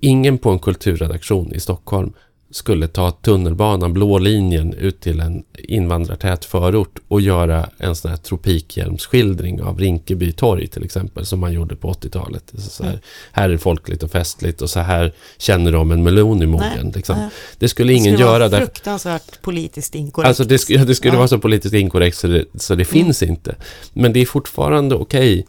ingen 0.00 0.38
på 0.38 0.50
en 0.50 0.58
kulturredaktion 0.58 1.54
i 1.54 1.60
Stockholm 1.60 2.12
skulle 2.56 2.88
ta 2.88 3.10
tunnelbanan, 3.10 3.92
blå 3.92 4.18
linjen, 4.18 4.72
ut 4.74 5.00
till 5.00 5.20
en 5.20 5.44
invandrartät 5.68 6.44
förort 6.44 6.98
och 7.08 7.20
göra 7.20 7.68
en 7.78 7.96
sån 7.96 8.10
här 8.10 8.18
tropikhjälmsskildring 8.18 9.62
av 9.62 9.78
Rinkeby 9.78 10.32
torg 10.32 10.66
till 10.66 10.84
exempel, 10.84 11.26
som 11.26 11.40
man 11.40 11.52
gjorde 11.52 11.76
på 11.76 11.92
80-talet. 11.92 12.52
Så 12.58 12.84
här, 12.84 13.00
här 13.32 13.44
är 13.44 13.48
det 13.52 13.58
folkligt 13.58 14.02
och 14.02 14.10
festligt 14.10 14.62
och 14.62 14.70
så 14.70 14.80
här 14.80 15.12
känner 15.38 15.72
de 15.72 15.90
en 15.90 16.02
melon 16.02 16.42
i 16.42 16.46
mogen. 16.46 16.92
Liksom. 16.94 17.28
Det 17.58 17.68
skulle 17.68 17.92
ingen 17.92 18.04
det 18.04 18.10
skulle 18.18 18.28
göra. 18.30 18.38
vara 18.38 18.48
Där, 18.48 18.58
fruktansvärt 18.58 19.42
politiskt 19.42 19.94
inkorrekt. 19.94 20.28
alltså 20.28 20.44
det, 20.44 20.56
sk- 20.56 20.84
det 20.84 20.94
skulle 20.94 21.12
Ja. 21.14 21.18
vara 21.18 21.28
så 21.28 21.38
politiskt 21.38 21.74
inkorrekt 21.74 22.16
så 22.16 22.26
det, 22.26 22.44
så 22.54 22.74
det 22.74 22.84
finns 22.84 23.22
inte. 23.22 23.54
Men 23.92 24.12
det 24.12 24.20
är 24.20 24.26
fortfarande 24.26 24.94
okej 24.94 25.46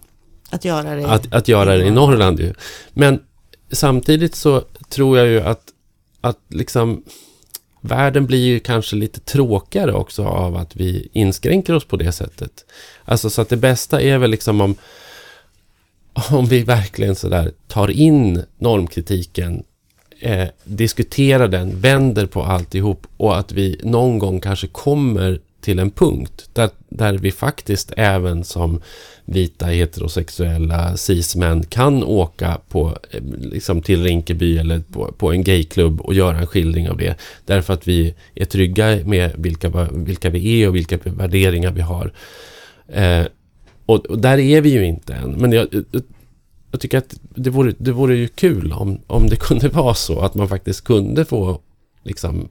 Att 0.50 0.66
göra 0.66 0.96
det. 0.96 1.08
att, 1.08 1.34
att 1.34 1.48
göra 1.48 1.78
det 1.78 1.86
i 1.86 1.92
Norrland 1.92 2.40
ju. 2.40 2.54
Men 2.94 3.20
samtidigt 3.72 4.36
så 4.36 4.64
tror 4.90 5.18
jag 5.18 5.28
ju 5.28 5.42
att, 5.42 5.62
att 6.22 6.40
liksom 6.48 7.04
världen 7.82 8.26
blir 8.26 8.46
ju 8.46 8.60
kanske 8.60 8.96
lite 8.96 9.20
tråkigare 9.20 9.94
också 9.94 10.24
av 10.26 10.56
att 10.56 10.76
vi 10.76 11.10
inskränker 11.14 11.74
oss 11.74 11.86
på 11.86 11.98
det 11.98 12.12
sättet. 12.12 12.66
Alltså 13.06 13.30
så 13.30 13.42
att 13.42 13.50
det 13.50 13.58
bästa 13.58 14.02
är 14.02 14.18
väl 14.18 14.32
liksom 14.32 14.62
om 14.62 14.76
om 16.32 16.46
vi 16.46 16.64
verkligen 16.64 17.16
sådär 17.16 17.52
tar 17.68 17.92
in 17.92 18.44
normkritiken, 18.58 19.64
eh, 20.20 20.48
diskuterar 20.64 21.48
den, 21.48 21.80
vänder 21.80 22.26
på 22.26 22.44
alltihop 22.44 23.08
och 23.18 23.38
att 23.38 23.52
vi 23.52 23.80
någon 23.84 24.20
gång 24.20 24.40
kanske 24.40 24.68
kommer 24.68 25.40
till 25.68 25.80
en 25.80 25.92
punkt 25.92 26.50
där, 26.54 26.70
där 26.90 27.18
vi 27.18 27.32
faktiskt 27.32 27.94
även 27.98 28.44
som 28.44 28.82
vita 29.26 29.66
heterosexuella 29.66 30.98
cis-män 30.98 31.64
kan 31.64 32.04
åka 32.04 32.62
på, 32.70 32.98
eh, 33.12 33.24
liksom 33.40 33.82
till 33.82 34.04
Rinkeby 34.04 34.58
eller 34.58 34.80
på, 34.80 35.12
på 35.12 35.32
en 35.32 35.44
gayklubb 35.44 36.02
och 36.02 36.14
göra 36.14 36.38
en 36.38 36.48
skildring 36.48 36.90
av 36.90 36.98
det. 36.98 37.16
Därför 37.46 37.74
att 37.74 37.88
vi 37.88 38.16
är 38.36 38.46
trygga 38.46 39.00
med 39.06 39.32
vilka, 39.38 39.90
vilka 39.92 40.30
vi 40.30 40.62
är 40.62 40.68
och 40.68 40.76
vilka 40.76 40.98
värderingar 41.04 41.72
vi 41.72 41.82
har. 41.82 42.12
Eh, 42.88 43.26
och, 43.86 44.06
och 44.06 44.20
där 44.20 44.38
är 44.38 44.62
vi 44.62 44.70
ju 44.70 44.86
inte 44.86 45.14
än. 45.14 45.32
Men 45.32 45.52
jag, 45.52 45.68
jag, 45.72 46.04
jag 46.72 46.82
tycker 46.82 46.98
att 46.98 47.20
det 47.36 47.50
vore, 47.50 47.74
det 47.78 47.92
vore 47.92 48.16
ju 48.16 48.28
kul 48.28 48.74
om, 48.74 49.00
om 49.08 49.30
det 49.30 49.36
kunde 49.48 49.70
vara 49.70 49.94
så 49.94 50.20
att 50.20 50.36
man 50.36 50.50
faktiskt 50.50 50.84
kunde 50.84 51.26
få 51.26 51.62
liksom 52.04 52.50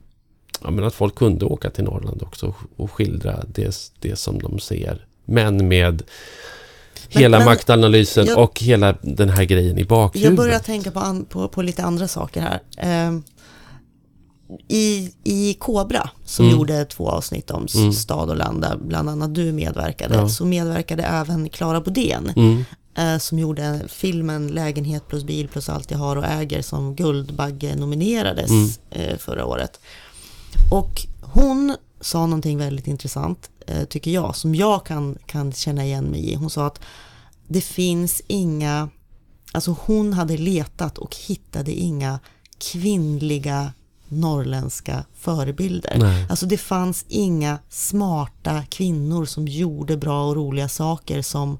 Ja, 0.63 0.69
men 0.71 0.83
att 0.83 0.93
folk 0.93 1.15
kunde 1.15 1.45
åka 1.45 1.69
till 1.69 1.83
Norrland 1.83 2.23
också 2.23 2.53
och 2.77 2.91
skildra 2.91 3.43
det, 3.47 3.75
det 3.99 4.15
som 4.15 4.39
de 4.39 4.59
ser. 4.59 5.05
Men 5.25 5.67
med 5.67 5.93
Men- 5.93 7.21
hela 7.21 7.37
men 7.37 7.45
maktanalysen 7.45 8.25
jag- 8.25 8.37
och 8.43 8.59
hela 8.61 8.95
den 9.01 9.29
här 9.29 9.43
grejen 9.43 9.77
i 9.77 9.85
bakhuvudet. 9.85 10.29
Jag 10.29 10.35
börjar 10.37 10.59
tänka 10.59 10.91
på, 10.91 10.99
an, 10.99 11.25
på, 11.25 11.47
på 11.47 11.61
lite 11.61 11.83
andra 11.83 12.07
saker 12.07 12.41
här. 12.41 12.59
Ehm, 12.77 13.23
I, 14.67 15.11
I 15.23 15.53
Kobra, 15.53 16.09
som 16.25 16.45
Mm. 16.45 16.57
gjorde 16.57 16.85
två 16.85 17.09
avsnitt 17.09 17.51
om 17.51 17.67
Mm. 17.75 17.93
stad 17.93 18.29
och 18.29 18.35
land, 18.37 18.61
där 18.61 18.77
bland 18.77 19.09
annat 19.09 19.35
du 19.35 19.51
medverkade, 19.51 20.15
Ja. 20.15 20.29
så 20.29 20.45
medverkade 20.45 21.03
även 21.03 21.49
Klara 21.49 21.81
Bodén, 21.81 22.31
Mm, 22.35 22.63
eh, 22.97 23.17
som 23.19 23.39
gjorde 23.39 23.79
filmen 23.87 24.47
Lägenhet 24.47 25.07
plus 25.07 25.23
bil 25.23 25.47
plus 25.47 25.69
allt 25.69 25.91
jag 25.91 25.97
har 25.97 26.15
och 26.15 26.25
äger, 26.25 26.61
som 26.61 26.95
Guldbagge 26.95 27.75
nominerades 27.75 28.49
Mm. 28.51 28.69
eh, 28.91 29.17
förra 29.17 29.45
året. 29.45 29.79
Och 30.71 31.05
hon 31.21 31.75
sa 32.01 32.25
någonting 32.25 32.57
väldigt 32.57 32.87
intressant, 32.87 33.49
eh, 33.67 33.83
tycker 33.83 34.11
jag, 34.11 34.35
som 34.35 34.55
jag 34.55 34.85
kan, 34.85 35.17
kan 35.25 35.53
känna 35.53 35.85
igen 35.85 36.05
mig 36.05 36.31
i. 36.31 36.35
Hon 36.35 36.49
sa 36.49 36.67
att 36.67 36.79
det 37.47 37.61
finns 37.61 38.21
inga, 38.27 38.89
alltså 39.51 39.75
hon 39.81 40.13
hade 40.13 40.37
letat 40.37 40.97
och 40.97 41.15
hittade 41.15 41.71
inga 41.71 42.19
kvinnliga 42.57 43.73
norrländska 44.07 45.03
förebilder. 45.13 45.97
Nej. 45.99 46.25
Alltså 46.29 46.45
det 46.45 46.57
fanns 46.57 47.05
inga 47.07 47.59
smarta 47.69 48.63
kvinnor 48.69 49.25
som 49.25 49.47
gjorde 49.47 49.97
bra 49.97 50.25
och 50.25 50.35
roliga 50.35 50.69
saker 50.69 51.21
som 51.21 51.57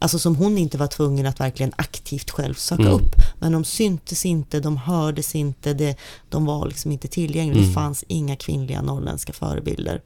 Alltså 0.00 0.18
som 0.18 0.36
hon 0.36 0.58
inte 0.58 0.78
var 0.78 0.86
tvungen 0.86 1.26
att 1.26 1.40
verkligen 1.40 1.72
aktivt 1.76 2.30
själv 2.30 2.54
söka 2.54 2.82
Mm. 2.82 2.94
upp. 2.94 3.10
Men 3.38 3.52
de 3.52 3.64
syntes 3.64 4.26
inte, 4.26 4.60
de 4.60 4.76
hördes 4.76 5.34
inte, 5.34 5.74
det, 5.74 5.96
de 6.28 6.44
var 6.46 6.66
liksom 6.66 6.92
inte 6.92 7.08
tillgängliga. 7.08 7.58
Mm. 7.58 7.68
Det 7.68 7.74
fanns 7.74 8.04
inga 8.08 8.36
kvinnliga 8.36 8.82
norrländska 8.82 9.32
förebilder. 9.32 10.02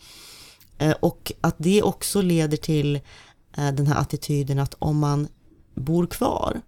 Eh, 0.78 0.95
och 1.01 1.32
att 1.40 1.55
det 1.59 1.82
också 1.82 2.22
leder 2.22 2.57
till 2.57 2.97
eh, 3.57 3.72
den 3.72 3.86
här 3.86 4.01
attityden 4.01 4.59
att 4.59 4.74
om 4.78 4.99
man 4.99 5.28
bor 5.74 6.07
kvar 6.07 6.61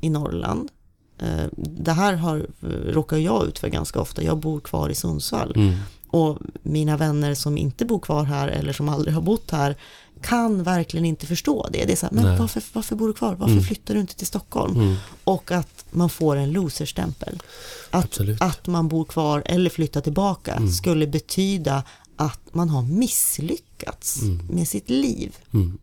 i 0.00 0.10
Norrland, 0.10 0.70
eh, 1.18 1.46
det 1.56 1.92
här 1.92 2.14
har, 2.14 2.46
råkar 2.92 3.16
jag 3.16 3.46
ut 3.46 3.58
för 3.58 3.68
ganska 3.68 4.00
ofta, 4.00 4.22
jag 4.22 4.38
bor 4.38 4.60
kvar 4.60 4.88
i 4.88 4.94
Sundsvall. 4.94 5.52
mm, 5.56 5.74
Och 6.08 6.38
mina 6.62 6.96
vänner 6.96 7.34
som 7.34 7.58
inte 7.58 7.84
bor 7.84 7.98
kvar 7.98 8.24
här 8.24 8.48
eller 8.48 8.72
som 8.72 8.88
aldrig 8.88 9.14
har 9.14 9.22
bott 9.22 9.50
här 9.50 9.76
kan 10.24 10.62
verkligen 10.62 11.04
inte 11.06 11.26
förstå 11.26 11.68
det. 11.72 11.84
Det 11.84 11.92
är 11.92 11.96
så 11.96 12.06
här, 12.06 12.12
men 12.12 12.24
Nej. 12.24 12.38
varför, 12.38 12.62
varför 12.72 12.96
bor 12.96 13.08
du 13.08 13.14
kvar? 13.14 13.34
Varför 13.34 13.52
Mm. 13.52 13.64
flyttar 13.64 13.94
du 13.94 14.00
inte 14.00 14.14
till 14.16 14.26
Stockholm? 14.26 14.74
mm. 14.80 14.94
Och 15.24 15.50
att 15.52 15.84
man 15.90 16.10
får 16.10 16.36
en 16.36 16.52
loserstämpel. 16.52 17.42
Att, 17.90 18.04
Absolut. 18.04 18.40
att 18.42 18.66
man 18.66 18.88
bor 18.88 19.04
kvar 19.04 19.42
eller 19.46 19.70
flyttar 19.70 20.00
tillbaka 20.00 20.52
Mm. 20.54 20.68
skulle 20.72 21.06
betyda 21.06 21.82
att 22.16 22.40
man 22.54 22.68
har 22.68 22.82
misslyckats 22.82 24.22
Mm. 24.22 24.46
med 24.50 24.68
sitt 24.68 24.90
liv. 24.90 25.36
Mm. 25.54 25.78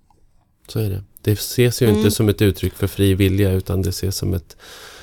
Så 0.68 0.80
är 0.80 0.89
det. 0.89 1.04
Det 1.22 1.32
ses 1.32 1.82
ju 1.82 1.86
Mm. 1.88 1.98
inte 1.98 2.12
som 2.12 2.30
ett 2.30 2.42
uttryck 2.42 2.74
för 2.76 2.88
fri 2.88 3.14
vilja 3.14 3.52
utan 3.52 3.82
det 3.82 3.89
ses 3.89 4.16
som 4.18 4.34
ett... 4.34 4.56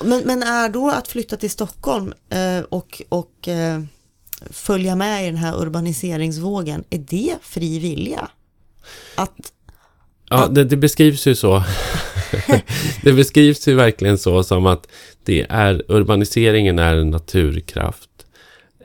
Men, 0.03 0.21
men 0.25 0.43
är 0.43 0.69
då 0.69 0.89
att 0.89 1.07
flytta 1.07 1.37
till 1.37 1.49
Stockholm 1.49 2.13
eh, 2.29 2.59
och, 2.69 3.01
och 3.09 3.47
eh, 3.47 3.81
följa 4.51 4.95
med 4.95 5.23
i 5.23 5.25
den 5.25 5.37
här 5.37 5.61
urbaniseringsvågen, 5.61 6.83
är 6.89 6.97
det 6.99 7.35
fri 7.41 7.79
vilja? 7.79 8.29
Att, 9.15 9.53
Ja, 10.31 10.47
det, 10.47 10.63
det 10.63 10.77
beskrivs 10.77 11.27
ju 11.27 11.35
så. 11.35 11.63
det 13.03 13.13
beskrivs 13.13 13.67
ju 13.67 13.75
verkligen 13.75 14.17
så 14.17 14.43
som 14.43 14.65
att 14.65 14.87
det 15.23 15.45
är 15.49 15.83
urbaniseringen 15.87 16.79
är 16.79 16.95
en 16.95 17.09
naturkraft. 17.09 18.09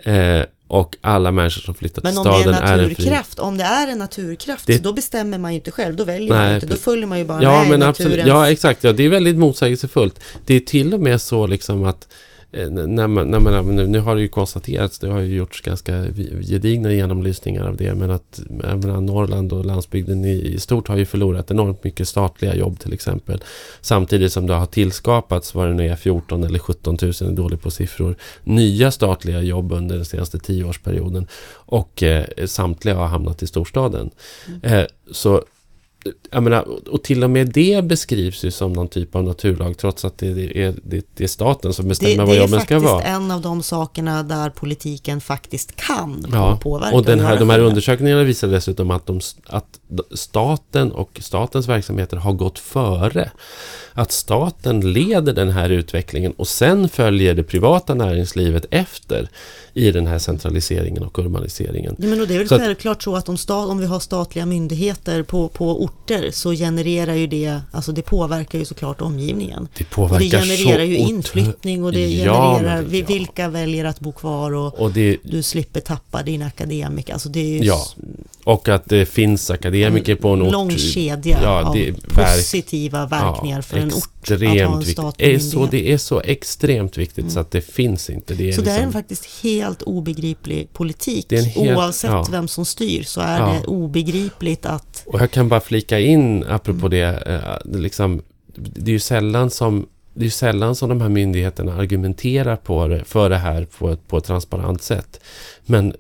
Eh, 0.03 0.41
och 0.69 0.97
alla 1.01 1.31
människor 1.33 1.61
som 1.63 1.75
flyttar 1.75 2.03
till 2.03 2.11
men 2.11 2.19
om 2.19 2.25
det 2.25 2.31
är 2.31 2.41
staden 2.43 2.55
en 2.63 2.69
är 2.69 2.79
en 2.79 2.79
fri... 2.79 2.89
naturkraft, 3.05 3.39
om 3.39 3.59
det 3.59 3.65
är 3.65 3.89
en 3.89 3.99
naturkraft, 3.99 4.67
Det- 4.67 4.83
då 4.83 4.93
bestämmer 4.93 5.39
man 5.39 5.53
ju 5.53 5.57
inte 5.59 5.71
själv, 5.71 5.97
då 5.97 6.05
väljer 6.05 6.29
man 6.29 6.39
Nej, 6.39 6.49
ju 6.49 6.55
inte, 6.55 6.67
då 6.67 6.77
följer 6.77 7.07
man 7.07 7.19
ju 7.19 7.25
bara 7.25 7.43
Ja, 7.43 7.61
med 7.61 7.71
men 7.71 7.83
i 7.83 7.85
absolut. 7.85 8.11
naturens... 8.11 8.29
Ja, 8.29 8.51
exakt. 8.51 8.85
Ja, 8.85 8.93
det 8.93 9.03
är 9.05 9.09
väldigt 9.09 9.37
motsägelsefullt. 9.37 10.21
Det 10.47 10.55
är 10.55 10.61
till 10.61 10.95
och 10.95 11.01
med 11.01 11.23
så 11.23 11.47
liksom 11.47 11.85
att 11.85 12.09
när 12.55 13.07
man, 13.07 13.31
när 13.31 13.41
man, 13.41 13.77
nu, 13.77 13.87
nu 13.87 14.01
har 14.01 14.15
det 14.15 14.23
ju 14.23 14.29
konstaterats, 14.29 14.99
det 14.99 15.09
har 15.09 15.21
ju 15.21 15.37
gjorts 15.37 15.61
ganska 15.61 16.05
gedigna 16.43 16.93
genomlysningar 16.93 17.65
av 17.65 17.77
det, 17.77 17.95
men 17.95 18.11
att 18.11 18.41
menar, 18.49 19.01
Norrland 19.01 19.53
och 19.53 19.65
landsbygden 19.65 20.25
i, 20.25 20.57
stort 20.59 20.89
har 20.89 20.97
ju 20.97 21.07
förlorat 21.07 21.51
enormt 21.51 21.85
mycket 21.85 22.09
statliga 22.09 22.55
jobb 22.55 22.79
till 22.79 22.93
exempel. 22.93 23.43
Samtidigt 23.81 24.33
som 24.33 24.47
det 24.47 24.55
har 24.55 24.67
tillskapats, 24.67 25.55
vad 25.55 25.69
det 25.69 25.75
nu 25.75 25.89
är, 25.89 25.97
14 25.97 26.45
eller 26.45 26.59
17 26.59 26.99
000, 27.03 27.11
är 27.11 27.31
dålig 27.31 27.61
på 27.61 27.71
siffror, 27.71 28.17
nya 28.45 28.91
statliga 28.91 29.43
jobb 29.43 29.73
under 29.73 29.97
den 29.97 30.05
senaste 30.05 30.39
tioårsperioden. 30.39 31.27
Och 31.53 32.03
eh, 32.03 32.27
samtliga 32.47 32.95
har 32.95 33.07
hamnat 33.07 33.43
i 33.43 33.47
storstaden. 33.47 34.11
Eh, 34.63 34.85
så 35.11 35.43
jag 36.31 36.43
menar, 36.43 36.89
och 36.89 37.03
till 37.03 37.25
och 37.25 37.31
med 37.31 37.53
det 37.53 37.85
beskrivs 37.85 38.45
ju 38.45 38.51
som 38.51 38.73
någon 38.73 38.89
typ 38.89 39.15
av 39.15 39.25
naturlag 39.25 39.77
trots 39.77 40.05
att 40.05 40.19
det 40.19 40.27
är, 40.27 40.75
det, 40.83 41.07
det 41.15 41.25
är 41.25 41.29
staten 41.29 41.73
som 41.73 41.85
det, 41.85 41.89
bestämmer 41.89 42.17
det 42.17 42.25
vad 42.25 42.37
är 42.37 42.41
jobben 42.41 42.61
ska 42.61 42.75
faktiskt 42.75 42.93
vara. 42.93 43.03
en 43.03 43.31
av 43.31 43.41
de 43.41 43.63
sakerna 43.63 44.23
där 44.23 44.51
politiken 44.51 45.21
faktiskt 45.21 45.77
kan 45.77 46.27
Ja, 46.33 46.59
påverka. 46.63 46.97
och 46.97 47.05
den 47.05 47.21
här, 47.21 47.39
de 47.39 47.51
här 47.51 47.59
undersökningarna 47.59 48.23
visar 48.23 48.49
dessutom 48.49 48.91
att, 48.91 49.07
de, 49.07 49.21
att 49.47 49.81
staten 50.15 50.93
och 50.93 51.19
statens 51.23 51.69
verksamheter 51.69 52.17
har 52.17 52.33
gått 52.33 52.59
före. 52.59 53.31
Att 53.97 54.13
staten 54.13 54.93
leder 54.93 55.33
den 55.33 55.51
här 55.51 55.71
utvecklingen 55.71 56.33
och 56.37 56.49
sen 56.49 56.89
följer 56.89 57.35
det 57.35 57.43
privata 57.43 57.95
näringslivet 57.95 58.67
efter 58.71 59.29
i 59.75 59.91
den 59.91 60.07
här 60.07 60.19
centraliseringen 60.19 61.03
och 61.03 61.19
urbaniseringen. 61.19 61.97
Ja, 61.99 62.07
men 62.07 62.21
och 62.21 62.27
det 62.29 62.35
är 62.35 62.39
väl 62.39 62.49
Så 62.49 62.55
att- 62.55 62.61
självklart 62.61 63.03
så 63.03 63.17
att 63.17 63.29
om, 63.29 63.37
sta- 63.37 63.67
om 63.67 63.79
vi 63.79 63.87
har 63.87 64.01
statliga 64.01 64.47
myndigheter 64.47 65.23
på, 65.23 65.49
på 65.49 65.85
orter 65.85 66.31
så 66.33 66.53
genererar 66.53 67.15
ju 67.15 67.27
det, 67.27 67.61
alltså 67.73 67.93
det 67.93 68.03
påverkar 68.03 68.59
ju 68.59 68.65
såklart 68.65 69.01
omgivningen. 69.01 69.69
Det 69.79 69.85
Och 69.85 69.91
påverkar 69.91 70.19
det 70.41 70.47
genererar 70.47 70.79
så 70.79 70.85
ju 70.85 70.97
inflyttning 70.97 71.85
och 71.85 71.93
det 71.93 72.07
Ja, 72.09 72.55
genererar 72.57 72.83
vi- 72.83 73.01
ja. 73.01 73.07
vilka 73.09 73.49
väljer 73.49 73.85
att 73.85 74.01
bo 74.01 74.13
kvar 74.13 74.55
och 74.55 74.81
Och 74.81 74.93
det, 74.93 75.17
du 75.23 75.43
slipper 75.43 75.81
tappa 75.81 76.23
din 76.23 76.43
akademiker. 76.43 77.13
Alltså 77.13 77.29
det 77.29 77.41
är 77.41 77.59
ju 77.59 77.65
Ja, 77.65 77.85
och 78.45 78.69
att 78.69 78.85
det 78.89 79.07
finns 79.07 79.51
akademiker 79.51 79.84
på 80.17 80.29
en 80.29 80.43
ort. 80.43 80.53
lång 80.53 80.71
kedja 80.71 81.39
Ja, 81.43 81.65
av 81.65 81.75
det 81.75 81.91
verk- 81.91 82.15
positiva 82.15 83.07
verkningar 83.07 83.63
för 83.63 83.77
en 83.79 83.89
ort 83.93 84.31
att 84.31 84.31
ha 84.31 84.37
extremt 84.37 84.61
en 84.73 84.79
viktigt. 84.79 84.93
statlig 84.99 85.29
Det 85.29 85.35
är, 85.35 85.39
så, 85.39 85.67
det 85.67 85.93
är 85.93 85.99
så 85.99 86.21
extremt 86.21 86.97
viktigt 86.99 87.33
så 87.33 87.41
att 87.41 87.51
det 87.51 87.61
finns 87.61 88.11
inte. 88.11 88.35
Det 88.35 88.49
är 88.49 88.53
Så 88.53 88.61
det 88.61 88.71
är 88.71 88.75
liksom- 88.75 88.87
en 88.87 88.93
faktiskt 88.93 89.43
helt 89.43 89.83
obegriplig 89.83 90.73
politik. 90.73 91.33
Helt- 91.33 91.57
Oavsett 91.57 92.11
ja. 92.11 92.27
vem 92.31 92.49
som 92.49 92.65
styr 92.65 93.03
så 93.03 93.21
är 93.21 93.39
Ja. 93.41 93.47
det 93.61 93.67
obegripligt 93.67 94.67
att 94.67 95.03
Och 95.07 95.21
jag 95.21 95.31
kan 95.31 95.49
bara 95.49 95.61
flika 95.61 95.99
in, 96.01 96.45
apropå 96.45 96.87
Mm. 96.87 96.91
det, 96.91 97.33
eh, 97.73 97.81
liksom, 97.81 98.23
det 98.57 98.91
är 98.91 98.93
ju 98.93 98.99
sällan 99.01 99.51
som 99.51 99.87
det 100.17 100.27
är 100.27 100.31
sällan 100.31 100.77
som 100.77 100.89
de 100.89 101.01
här 101.01 101.09
myndigheterna 101.09 101.75
argumenterar 101.77 102.57
på 102.57 102.87
det, 102.89 103.05
för 103.05 103.31
det 103.31 103.37
här 103.39 103.65
på 103.79 103.91
ett, 103.91 104.09
på 104.09 104.19
ett 104.19 104.25
transparent 104.25 104.83
sätt. 104.83 105.21
Men 105.67 105.95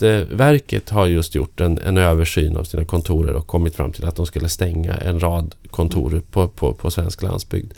Skatteverket 0.00 0.90
har 0.90 1.06
just 1.06 1.34
gjort 1.34 1.60
en, 1.60 1.78
en 1.78 1.96
översyn 1.96 2.56
av 2.56 2.64
sina 2.64 2.84
kontorer 2.84 3.34
och 3.34 3.46
kommit 3.46 3.74
fram 3.74 3.92
till 3.92 4.04
att 4.04 4.16
de 4.16 4.26
skulle 4.26 4.48
stänga 4.48 4.94
en 4.94 5.20
rad 5.20 5.54
kontor 5.70 6.22
på, 6.30 6.48
på, 6.48 6.74
på 6.74 6.90
svensk 6.90 7.22
landsbygd. 7.22 7.72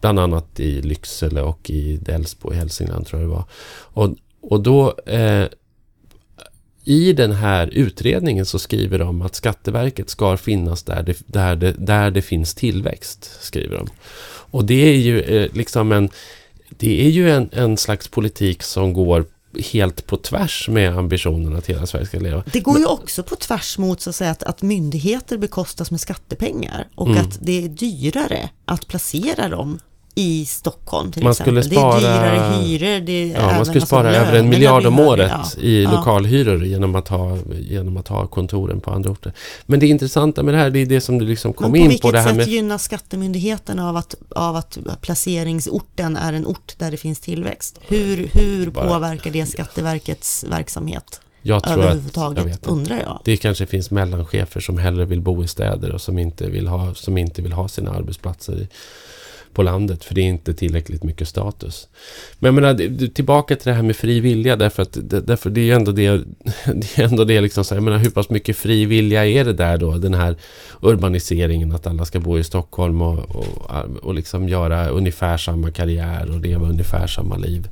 Bland 0.00 0.18
annat 0.18 0.60
i 0.60 0.82
Lycksele 0.82 1.42
och 1.42 1.70
i 1.70 1.96
Delsbo 1.96 2.52
i 2.52 2.56
Hälsingland 2.56 3.06
tror 3.06 3.22
jag 3.22 3.30
det 3.30 3.34
var. 3.34 3.44
Och, 3.80 4.14
och 4.40 4.60
då 4.60 4.94
eh, 5.06 5.44
i 6.84 7.12
den 7.12 7.32
här 7.32 7.70
utredningen 7.72 8.46
så 8.46 8.58
skriver 8.58 8.98
de 8.98 9.22
att 9.22 9.34
Skatteverket 9.34 10.10
ska 10.10 10.36
finnas 10.36 10.82
där 10.82 11.02
det, 11.02 11.16
där 11.26 11.56
det, 11.56 11.72
där 11.72 12.10
det 12.10 12.22
finns 12.22 12.54
tillväxt. 12.54 13.30
skriver 13.40 13.76
de. 13.76 13.88
Och 14.50 14.64
det 14.64 14.88
är 14.88 14.96
ju 14.96 15.20
eh, 15.20 15.52
liksom 15.52 15.92
en, 15.92 16.10
det 16.70 17.06
är 17.06 17.10
ju 17.10 17.30
en, 17.30 17.48
en 17.52 17.76
slags 17.76 18.08
politik 18.08 18.62
som 18.62 18.92
går 18.92 19.24
helt 19.72 20.06
på 20.06 20.16
tvärs 20.16 20.68
med 20.68 20.98
ambitionen 20.98 21.56
att 21.56 21.66
hela 21.66 21.86
Sverige 21.86 22.06
ska 22.06 22.18
leva. 22.18 22.42
Det 22.52 22.60
går 22.60 22.78
ju 22.78 22.86
också 22.86 23.22
på 23.22 23.36
tvärs 23.36 23.78
mot 23.78 24.00
så 24.00 24.10
att, 24.10 24.16
säga, 24.16 24.30
att, 24.30 24.42
att 24.42 24.62
myndigheter 24.62 25.38
bekostas 25.38 25.90
med 25.90 26.00
skattepengar 26.00 26.88
och 26.94 27.06
Mm. 27.06 27.18
att 27.20 27.38
det 27.40 27.64
är 27.64 27.68
dyrare 27.68 28.50
att 28.64 28.88
placera 28.88 29.48
dem 29.48 29.78
i 30.18 30.46
Stockholm 30.46 31.12
till 31.12 31.22
Man 31.22 31.30
exempel. 31.32 31.62
skulle 31.64 31.76
spara- 31.76 32.00
Det 32.00 32.06
är 32.06 32.22
dyrare 32.22 32.62
hyror. 32.62 33.00
Det 33.00 33.26
Ja, 33.28 33.52
man 33.56 33.66
skulle 33.66 33.86
spara 33.86 34.14
över 34.16 34.38
en 34.38 34.48
miljard 34.48 34.86
om 34.86 35.00
året 35.00 35.30
Ja. 35.56 35.60
i 35.62 35.82
Ja. 35.82 35.90
lokalhyror 35.90 36.64
genom 36.64 36.94
att, 36.94 37.08
ha, 37.08 37.38
genom 37.58 37.96
att 37.96 38.08
ha 38.08 38.26
kontoren 38.26 38.80
på 38.80 38.90
andra 38.90 39.10
orter. 39.10 39.32
Men 39.66 39.80
det 39.80 39.86
intressanta 39.86 40.42
med 40.42 40.54
det 40.54 40.58
här, 40.58 40.70
det 40.70 40.78
är 40.78 40.86
det 40.86 41.00
som 41.00 41.18
du 41.18 41.26
liksom 41.26 41.52
kom 41.52 41.70
på 41.70 41.76
in 41.76 41.82
vilket 41.88 42.02
på 42.02 42.10
det 42.10 42.18
här 42.20 42.28
sätt 42.28 42.36
med... 42.36 42.48
gynnas 42.48 42.82
skattemyndigheterna 42.82 43.88
av 43.88 43.96
att, 43.96 44.14
av 44.36 44.56
att 44.56 44.78
placeringsorten 45.00 46.16
är 46.16 46.32
en 46.32 46.46
ort 46.46 46.74
där 46.78 46.90
det 46.90 46.96
finns 46.96 47.20
tillväxt? 47.20 47.78
Hur, 47.88 48.28
hur 48.32 48.70
Bara- 48.70 48.88
påverkar 48.88 49.30
det 49.30 49.46
Skatteverkets 49.46 50.44
verksamhet 50.50 51.20
Jag 51.42 51.62
tror 51.62 51.72
att, 51.72 51.78
jag 51.78 51.84
överhuvudtaget, 51.86 52.44
vet 52.46 52.52
inte. 52.52 52.70
undrar 52.70 52.96
jag. 53.00 53.20
Det 53.24 53.36
kanske 53.36 53.66
finns 53.66 53.90
mellanchefer 53.90 54.60
som 54.60 54.78
hellre 54.78 55.04
vill 55.04 55.20
bo 55.20 55.44
i 55.44 55.48
städer 55.48 55.92
och 55.92 56.00
som 56.00 56.18
inte 56.18 56.46
vill 56.50 56.66
ha, 56.68 56.94
som 56.94 57.18
inte 57.18 57.42
vill 57.42 57.52
ha 57.52 57.68
sina 57.68 57.90
arbetsplatser 57.90 58.52
i, 58.52 58.68
på 59.58 59.62
landet 59.62 60.04
för 60.04 60.14
det 60.14 60.20
är 60.20 60.24
inte 60.24 60.54
tillräckligt 60.54 61.04
mycket 61.04 61.28
status. 61.28 61.88
Men 62.38 62.54
jag 62.54 62.62
menar, 62.62 63.08
tillbaka 63.08 63.56
till 63.56 63.68
det 63.68 63.74
här 63.74 63.82
med 63.82 63.96
fri 63.96 64.20
vilja 64.20 64.56
därför 64.56 64.82
att 64.82 64.92
det, 64.92 65.20
därför 65.20 65.50
det 65.50 65.60
är 65.60 65.64
ju 65.64 65.72
ändå 65.72 65.92
det, 65.92 66.08
det 66.74 66.98
är 66.98 67.04
ändå 67.04 67.24
det 67.24 67.40
liksom 67.40 67.64
så 67.64 67.74
här, 67.74 67.76
jag 67.76 67.84
menar, 67.84 67.98
hur 67.98 68.10
pass 68.10 68.30
mycket 68.30 68.56
fri 68.56 68.84
vilja 68.84 69.26
är 69.26 69.44
det 69.44 69.52
där 69.52 69.78
då? 69.78 69.98
Den 69.98 70.14
här 70.14 70.36
urbaniseringen 70.82 71.72
att 71.72 71.86
alla 71.86 72.04
ska 72.04 72.20
bo 72.20 72.38
i 72.38 72.44
Stockholm 72.44 73.02
och, 73.02 73.18
och, 73.36 73.96
och 74.02 74.14
liksom 74.14 74.48
göra 74.48 74.88
ungefär 74.88 75.36
samma 75.36 75.70
karriär 75.70 76.30
och 76.30 76.40
leva 76.40 76.68
ungefär 76.68 77.06
samma 77.06 77.36
liv. 77.36 77.68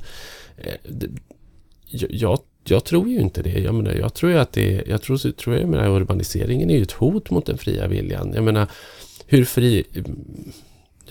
Eh, 0.57 0.73
jag, 2.11 2.39
jag, 2.63 2.83
tror 2.83 3.09
ju 3.09 3.19
inte 3.19 3.41
det. 3.41 3.59
Jag, 3.59 3.75
menar, 3.75 3.91
jag 3.93 4.13
tror 4.13 4.31
ju 4.31 4.37
att 4.37 4.53
det 4.53 4.83
jag 4.87 5.01
tror, 5.01 5.17
tror 5.17 5.31
tror 5.31 5.55
jag 5.55 5.69
menar, 5.69 5.89
urbaniseringen 5.89 6.69
är 6.69 6.75
ju 6.75 6.83
ett 6.83 6.91
hot 6.91 7.29
mot 7.29 7.45
den 7.45 7.57
fria 7.57 7.87
viljan. 7.87 8.33
Jag 8.33 8.43
menar, 8.43 8.67
hur 9.27 9.45
fri, 9.45 9.83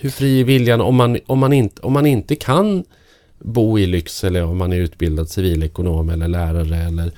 hur 0.00 0.10
fri 0.10 0.40
är 0.40 0.44
viljan 0.44 0.80
om 0.80 0.94
man, 0.96 1.18
om, 1.26 1.38
man 1.38 1.52
inte, 1.52 1.82
om 1.82 1.92
man 1.92 2.06
inte 2.06 2.36
kan 2.36 2.84
bo 3.38 3.78
i 3.78 3.86
Lycksele 3.86 4.42
om 4.42 4.58
man 4.58 4.72
är 4.72 4.76
utbildad 4.76 5.28
civilekonom 5.30 6.08
eller 6.10 6.28
lärare 6.28 6.76
eller 6.76 7.12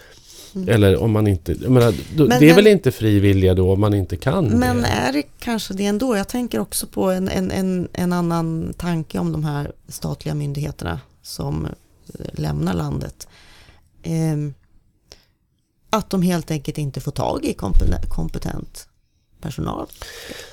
Eller 0.68 0.96
om 1.02 1.12
man 1.12 1.26
inte... 1.26 1.54
Menar, 1.54 1.94
då, 2.16 2.24
Mm. 2.24 2.28
Men- 2.28 2.40
det 2.40 2.44
är 2.46 2.48
men- 2.48 2.56
väl 2.56 2.66
inte 2.66 2.90
fri 2.92 3.20
vilja 3.20 3.54
då 3.54 3.72
om 3.72 3.80
man 3.80 3.94
inte 3.94 4.16
kan 4.16 4.44
Men 4.44 4.76
det? 4.82 4.88
är 4.88 5.12
det 5.12 5.22
kanske 5.38 5.74
det 5.74 5.86
ändå? 5.86 6.16
Jag 6.16 6.28
tänker 6.28 6.58
också 6.58 6.86
på 6.86 7.10
en, 7.10 7.28
en, 7.28 7.50
en, 7.50 7.88
en 7.92 8.12
annan 8.12 8.74
tanke 8.78 9.18
om 9.18 9.32
de 9.32 9.44
här 9.44 9.72
statliga 9.88 10.34
myndigheterna 10.34 11.00
som 11.22 11.64
eh, 11.64 11.70
lämnar 12.32 12.74
landet. 12.74 13.28
Ehm, 14.02 14.54
att 15.90 16.10
de 16.10 16.22
helt 16.22 16.50
enkelt 16.50 16.78
inte 16.78 17.00
får 17.00 17.12
tag 17.12 17.44
i 17.44 17.54
kompetent 18.08 18.88
personal 19.40 19.86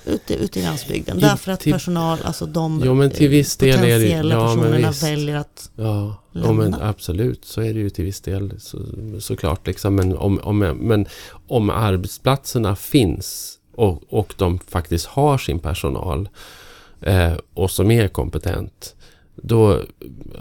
ute, 0.05 0.33
ute 0.35 0.59
i 0.59 0.63
landsbygden. 0.63 1.17
Jo, 1.21 1.27
Därför 1.27 1.51
att 1.51 1.59
till- 1.59 1.73
personal, 1.73 2.19
alltså 2.23 2.45
de 2.45 2.81
Jo, 2.85 2.93
men 2.93 3.11
till 3.11 3.29
viss 3.29 3.57
del 3.57 3.69
är 3.69 3.81
det- 3.81 3.93
potentiella 3.95 4.35
ja, 4.35 4.47
personerna 4.55 4.89
visst. 4.89 5.03
väljer 5.03 5.35
att 5.35 5.69
Ja, 5.75 6.15
ja 6.31 6.51
men 6.53 6.71
lämna. 6.71 6.89
absolut. 6.89 7.45
Så 7.45 7.61
är 7.61 7.73
det 7.73 7.79
ju 7.79 7.89
till 7.89 8.05
viss 8.05 8.21
del 8.21 8.53
så, 8.59 8.77
såklart. 9.19 9.67
Liksom. 9.67 9.95
Men, 9.95 10.17
om, 10.17 10.39
om, 10.43 10.59
men 10.59 11.05
om 11.47 11.69
arbetsplatserna 11.69 12.75
finns 12.75 13.59
och, 13.75 14.03
och 14.13 14.33
de 14.37 14.59
faktiskt 14.59 15.05
har 15.05 15.37
sin 15.37 15.59
personal 15.59 16.29
eh, 17.01 17.33
och 17.53 17.71
som 17.71 17.91
är 17.91 18.07
kompetent 18.07 18.95
då, 19.35 19.81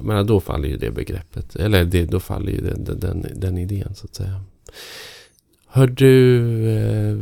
menar, 0.01 0.24
då 0.24 0.40
faller 0.40 0.68
ju 0.68 0.76
det 0.76 0.90
begreppet. 0.90 1.57
Eller 1.57 1.84
det, 1.84 2.05
då 2.05 2.20
faller 2.20 2.53
ju 2.53 2.61
den, 2.61 2.84
den, 2.84 3.01
den, 3.01 3.26
den 3.34 3.59
idén 3.59 3.95
så 3.95 4.05
att 4.07 4.14
säga. 4.14 4.40
Hör 5.66 5.86
du, 5.86 6.40
eh, 6.70 7.16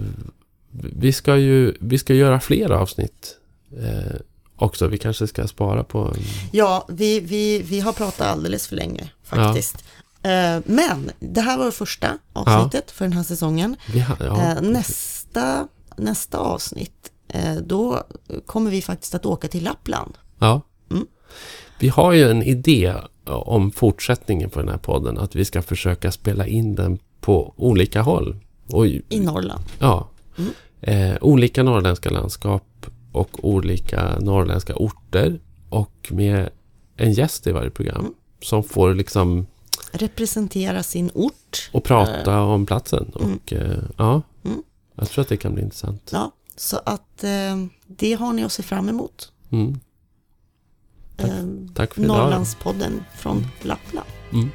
vi 0.73 1.13
ska 1.13 1.37
ju 1.37 1.75
vi 1.81 1.99
ska 1.99 2.15
göra 2.15 2.41
fler 2.41 2.71
avsnitt 2.71 3.37
eh, 3.79 4.17
också. 4.57 4.87
Vi 4.87 4.99
kanske 4.99 5.27
ska 5.27 5.47
spara 5.47 5.85
på 5.85 6.15
Ja, 6.53 6.87
vi, 6.89 7.21
vi, 7.21 7.63
vi 7.63 7.81
har 7.81 7.93
pratat 7.93 8.27
alldeles 8.27 8.67
för 8.67 8.77
länge 8.77 9.11
faktiskt. 9.23 9.85
Eh, 10.23 10.61
Men 10.65 11.11
det 11.21 11.41
här 11.41 11.59
var 11.59 11.65
det 11.65 11.73
första 11.73 12.19
avsnittet 12.33 12.91
för 12.91 13.05
den 13.05 13.13
här 13.13 13.23
säsongen. 13.23 13.77
Har, 14.09 14.27
ja, 14.27 14.43
Eh, 14.53 14.63
nästa, 14.63 15.69
nästa 15.97 16.39
avsnitt, 16.39 17.11
eh, 17.29 17.55
då 17.57 18.03
kommer 18.47 18.71
vi 18.71 18.83
faktiskt 18.83 19.15
att 19.15 19.27
åka 19.27 19.49
till 19.49 19.65
Lappland. 19.65 20.19
ja. 20.39 20.61
Mm. 20.91 21.07
Vi 21.79 21.89
har 21.89 22.13
ju 22.13 22.31
en 22.31 22.43
idé 22.43 22.95
om 23.25 23.71
fortsättningen 23.71 24.51
på 24.51 24.59
den 24.61 24.69
här 24.69 24.79
podden. 24.79 25.19
Att 25.19 25.35
vi 25.37 25.45
ska 25.45 25.63
försöka 25.63 26.13
spela 26.13 26.47
in 26.47 26.75
den 26.75 26.99
på 27.21 27.55
olika 27.57 28.03
håll. 28.03 28.37
Och, 28.71 28.87
I 28.87 29.03
Norrland. 29.21 29.65
ja, 29.79 30.09
Mm. 30.39 30.51
eh, 30.81 31.17
olika 31.21 31.63
norrländska 31.63 32.11
landskap 32.11 32.87
och 33.13 33.45
olika 33.45 34.19
norrländska 34.21 34.75
orter. 34.77 35.41
Och 35.69 36.09
med 36.11 36.51
en 36.97 37.13
gäst 37.13 37.47
i 37.47 37.53
varje 37.53 37.71
program. 37.71 38.01
Mm. 38.01 38.15
Som 38.43 38.65
får 38.65 38.95
liksom 38.95 39.47
Representera 39.93 40.83
sin 40.83 41.11
ort. 41.15 41.71
och 41.73 41.85
prata 41.85 42.41
om 42.41 42.67
platsen. 42.67 43.13
Mm. 43.21 43.33
Och 43.35 43.53
eh, 43.53 43.79
ja, 43.97 44.23
Mm. 44.45 44.63
jag 44.95 45.09
tror 45.11 45.23
att 45.23 45.29
det 45.29 45.37
kan 45.37 45.55
bli 45.55 45.63
intressant. 45.63 46.11
Ja, 46.13 46.33
så 46.57 46.81
att 46.87 47.25
eh, 47.25 47.65
det 47.87 48.13
har 48.13 48.33
ni 48.33 48.45
att 48.45 48.53
se 48.53 48.63
fram 48.63 48.89
emot. 48.89 49.33
Mm. 49.51 49.81
Tack- 51.17 51.31
Eh, 51.31 51.45
Tack 51.75 51.95
för 51.95 52.03
idag. 52.03 52.17
Norrlandspodden 52.17 53.05
från 53.17 53.47
Lappland. 53.63 54.07
Mm. 54.33 54.49